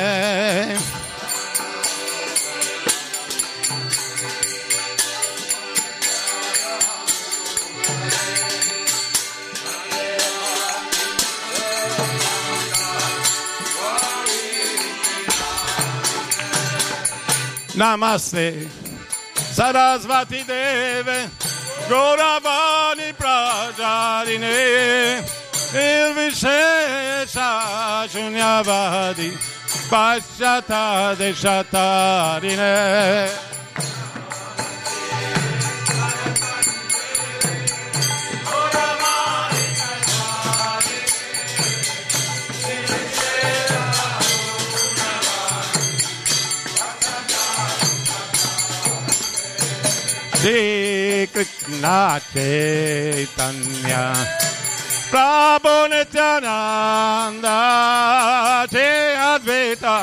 Namaste 17.79 18.67
Sarasvati 19.55 20.43
Deve 20.45 21.31
Gauravani 21.89 23.13
Prajarine 23.15 24.59
Nirvishesha 25.73 27.51
Shunyavadi 28.11 29.31
Pashata 29.89 31.15
Deshatarine 31.15 32.73
Krishna 50.39 52.21
Chaitanya 52.33 54.15
Prabhu 55.11 55.89
Nityananda 55.91 57.59
Shri 58.71 59.17
Advaita 59.19 59.97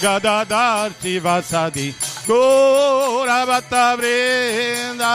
Gadadhar 0.00 0.90
Shivasadi 1.00 1.92
Gora 2.26 3.44
Bhatta 3.46 3.96
Vrinda 3.98 5.14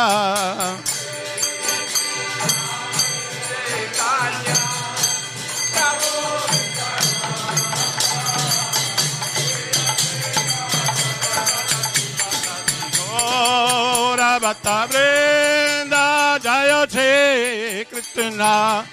Gora 14.48 14.56
Bhatta 14.56 14.88
Vrinda 14.88 16.40
Jaya 16.42 16.88
Shri 16.88 17.84
Krishna 17.86 18.86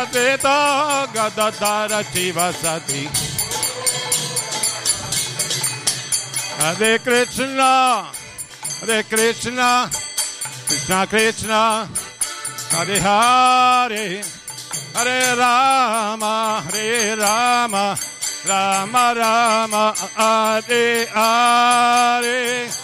Advaita 0.00 1.12
Gadadhara 1.12 2.02
Shivasati 2.04 3.04
Hare 6.58 6.98
Krishna 6.98 7.72
Hare 8.80 9.02
Krishna 9.04 9.90
Krishna 10.66 11.06
Krishna 11.06 11.88
Hare 12.70 12.98
Hare 13.00 14.22
Hare 14.94 15.36
Rama 15.36 16.62
Hare 16.66 17.16
Rama 17.16 17.96
Rama 18.48 19.14
Rama 19.16 19.94
Hare 20.16 21.06
Hare 21.06 22.83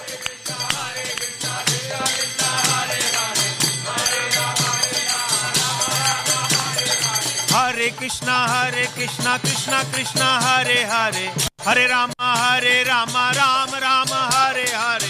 Hare 7.51 7.91
Krishna, 7.97 8.47
Hare 8.47 8.85
Krishna, 8.95 9.37
Krishna 9.39 9.83
Krishna, 9.91 10.39
Hare 10.39 10.85
Hare, 10.87 11.33
Hare 11.65 11.87
Rama, 11.89 12.13
Hare 12.17 12.85
Rama, 12.85 13.31
Rama 13.35 13.77
Rama, 13.77 14.19
Hare 14.31 14.65
Hare. 14.71 15.09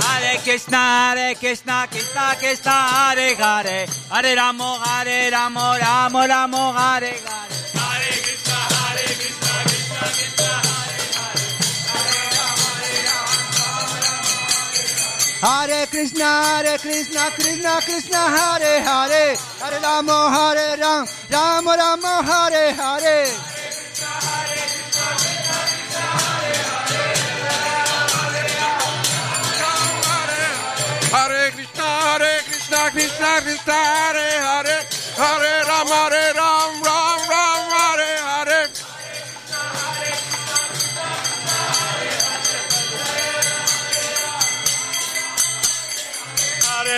Hare 0.00 0.38
Krishna, 0.42 0.78
Hare 0.78 1.34
Krishna, 1.34 1.86
Krishna 1.90 2.34
Krishna, 2.38 2.70
Hare 2.72 3.34
Hare, 3.36 3.86
Hare 4.08 4.34
Ramo, 4.34 4.78
Hare 4.82 5.30
Ramo, 5.30 5.76
Ramo 5.76 6.26
Ramo, 6.26 6.72
Hare 6.72 7.12
Hare. 7.26 7.47
Hare 15.40 15.86
Krishna, 15.86 16.24
Hare 16.24 16.78
Krishna, 16.78 17.30
Krishna 17.30 17.78
Krishna, 17.82 18.18
Hare 18.18 18.82
Hare, 18.82 19.36
Hare 19.60 19.80
Rama, 19.80 20.30
Hare 20.34 20.76
Ram, 20.76 21.06
Rama 21.30 21.76
Rama, 21.78 22.22
Hare 22.26 22.72
Hare. 22.74 23.26
Hare 31.14 31.50
Krishna, 31.52 31.82
Hare 31.84 32.40
Krishna, 32.42 32.90
Krishna 32.90 33.40
Krishna, 33.40 33.72
Hare 33.72 34.28
Hare, 34.42 34.78
Hare 35.14 35.64
Rama, 35.68 36.10
Hare 36.10 36.34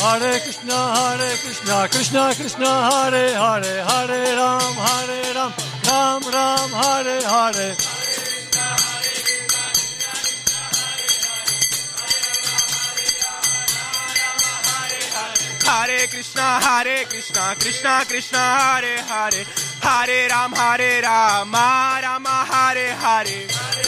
Hare 0.00 0.38
Krishna, 0.40 0.74
Hare 0.94 1.36
Krishna, 1.42 1.88
Krishna 1.88 2.34
Krishna, 2.34 2.66
Hare 2.88 3.34
Hare, 3.34 3.82
Hare 3.82 4.36
Ram, 4.36 4.74
Hare 4.86 5.34
Ram, 5.34 5.52
Ram 5.86 6.22
Ram, 6.22 6.70
Hare 6.70 7.20
Hare. 7.22 7.76
Hare 15.66 16.06
Krishna, 16.06 16.60
Hare 16.60 17.04
Krishna, 17.06 17.54
Krishna 17.58 18.04
Krishna, 18.06 18.38
Hare 18.38 19.02
Hare, 19.02 19.44
Hare 19.82 20.28
Ram, 20.28 20.52
Hare 20.52 21.02
Rama, 21.02 22.00
Rama 22.02 22.46
Hare 22.48 22.94
Hare. 22.94 23.46
Hare 23.48 23.87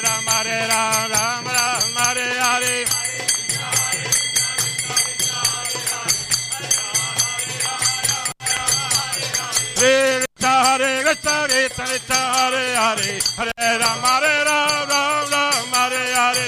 Ram, 0.31 0.45
Hare 0.45 0.67
Ram, 0.67 1.11
Ram 1.11 1.45
Ram, 1.45 1.95
Hare 1.95 2.27
Hare. 2.39 2.85
Hare 9.75 10.25
Krishna, 10.25 10.51
Hare 10.63 11.03
Krishna, 11.03 11.35
Krishna 11.47 11.85
Krishna, 11.85 12.15
Hare 12.15 12.65
Hare, 12.75 13.11
Hare 13.37 13.77
Ram, 13.79 13.99
Hare 14.07 14.33
Ram, 14.45 14.89
Ram 14.89 15.29
Ram, 15.31 15.71
Hare 15.73 16.03
Hare. 16.15 16.47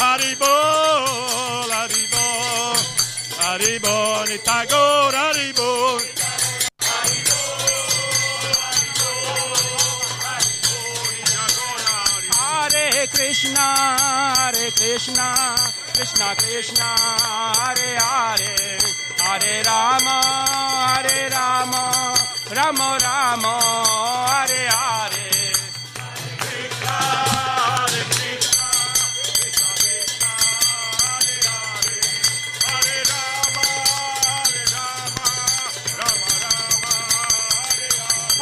Haribol, 0.00 1.70
Haribol, 1.74 2.78
Haribol, 3.40 4.26
Nitagor, 4.28 5.12
Haribol. 5.12 5.40
Hare 5.40 5.48
Krishna, 5.50 5.58
Hare 5.60 6.10
Krishna, 6.10 6.19
Krishna, 13.40 13.58
Hare 13.58 14.70
Krishna, 14.72 15.56
Krishna 15.94 16.34
Krishna, 16.36 16.84
Hare 16.84 17.96
Hare, 17.96 18.78
Hare 19.16 19.62
Rama, 19.64 20.20
Hare 20.84 21.30
Rama, 21.30 22.14
Rama 22.54 22.98
Rama, 23.00 23.54
Hare 24.28 24.68
Hare. 24.68 25.30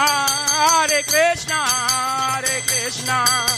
Hare 0.00 1.02
Krishna, 1.04 1.54
Hare 1.54 2.60
Krishna, 2.66 3.57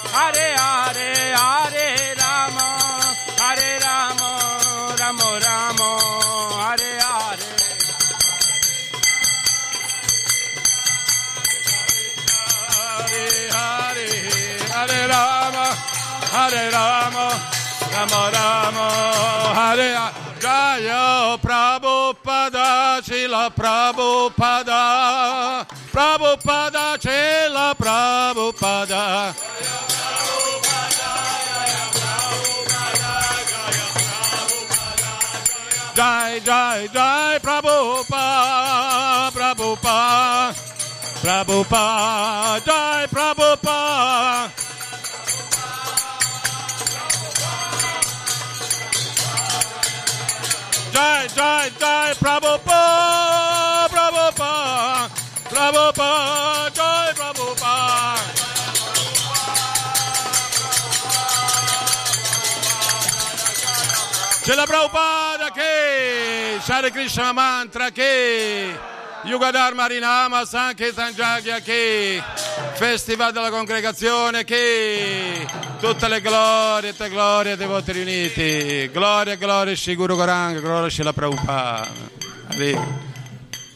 Prabhupada, 23.49 25.65
Prabhupada, 25.91 26.97
Srila 26.97 27.75
Prabhupada. 27.75 29.50
Jai, 36.31 36.39
Jai, 36.39 36.87
Jai, 36.93 37.39
Prabhupada, 37.39 39.31
Prabhupada, 39.33 40.55
Prabhupada, 41.21 42.63
Jai, 42.65 43.07
Prabhupada. 43.07 44.51
Jai, 50.93 51.27
Jai, 51.35 51.69
Jai, 51.77 52.13
Prabhupada, 52.13 53.20
C'è 64.51 64.57
la 64.57 64.65
Prabhupada 64.65 65.49
che 65.51 66.59
Share 66.59 66.91
Krishna 66.91 67.31
Mantra 67.31 67.89
che 67.89 68.77
Yuga 69.23 69.49
Dharma 69.49 69.83
Harinama 69.83 70.43
Sankirtan 70.43 71.13
Jagya 71.13 71.59
che 71.59 72.21
Festival 72.73 73.31
della 73.31 73.49
Congregazione 73.49 74.43
che 74.43 75.47
tutte 75.79 76.09
le 76.09 76.19
glorie, 76.19 76.93
le 76.97 77.09
glorie 77.09 77.55
dei 77.55 77.65
voti 77.65 77.93
riuniti. 77.93 78.89
Gloria, 78.91 79.35
gloria, 79.35 79.73
Shri 79.73 79.95
Guru 79.95 80.17
Goranga, 80.17 80.59
gloria 80.59 80.89
Shri 80.89 81.13
Prabhupada. 81.13 81.87
Arriva. 82.49 82.85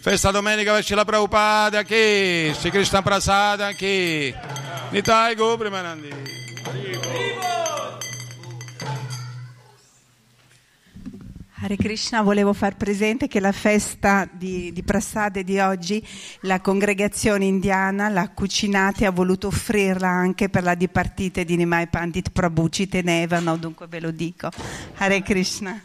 Festa 0.02 0.30
domenica 0.32 0.74
per 0.74 0.84
Shri 0.84 1.06
Prabhupada 1.06 1.84
che 1.84 2.54
Shri 2.54 2.70
Krishna 2.70 3.02
Prasada 3.02 3.72
che 3.72 4.36
Nitai 4.90 5.36
Gopri 5.36 5.70
Manandi. 5.70 6.10
Hare 11.58 11.78
Krishna, 11.78 12.22
volevo 12.22 12.52
far 12.52 12.76
presente 12.76 13.30
che 13.30 13.40
la 13.40 13.54
festa 13.54 14.28
di, 14.30 14.74
di 14.74 14.84
Prasade 14.84 15.46
di 15.46 15.58
oggi, 15.60 16.06
la 16.42 16.60
congregazione 16.60 17.46
indiana 17.46 18.10
l'ha 18.10 18.30
cucinata 18.32 19.04
e 19.04 19.06
ha 19.06 19.12
voluto 19.12 19.48
offrirla 19.48 20.10
anche 20.10 20.50
per 20.50 20.64
la 20.64 20.76
dipartita 20.76 21.44
di 21.44 21.56
Nimai 21.56 21.88
Pandit 21.88 22.32
Prabhu, 22.32 22.68
ci 22.68 22.90
tenevano, 22.90 23.56
dunque 23.56 23.88
ve 23.88 24.02
lo 24.02 24.12
dico. 24.12 24.50
Hare 24.98 25.22
Krishna. 25.22 25.82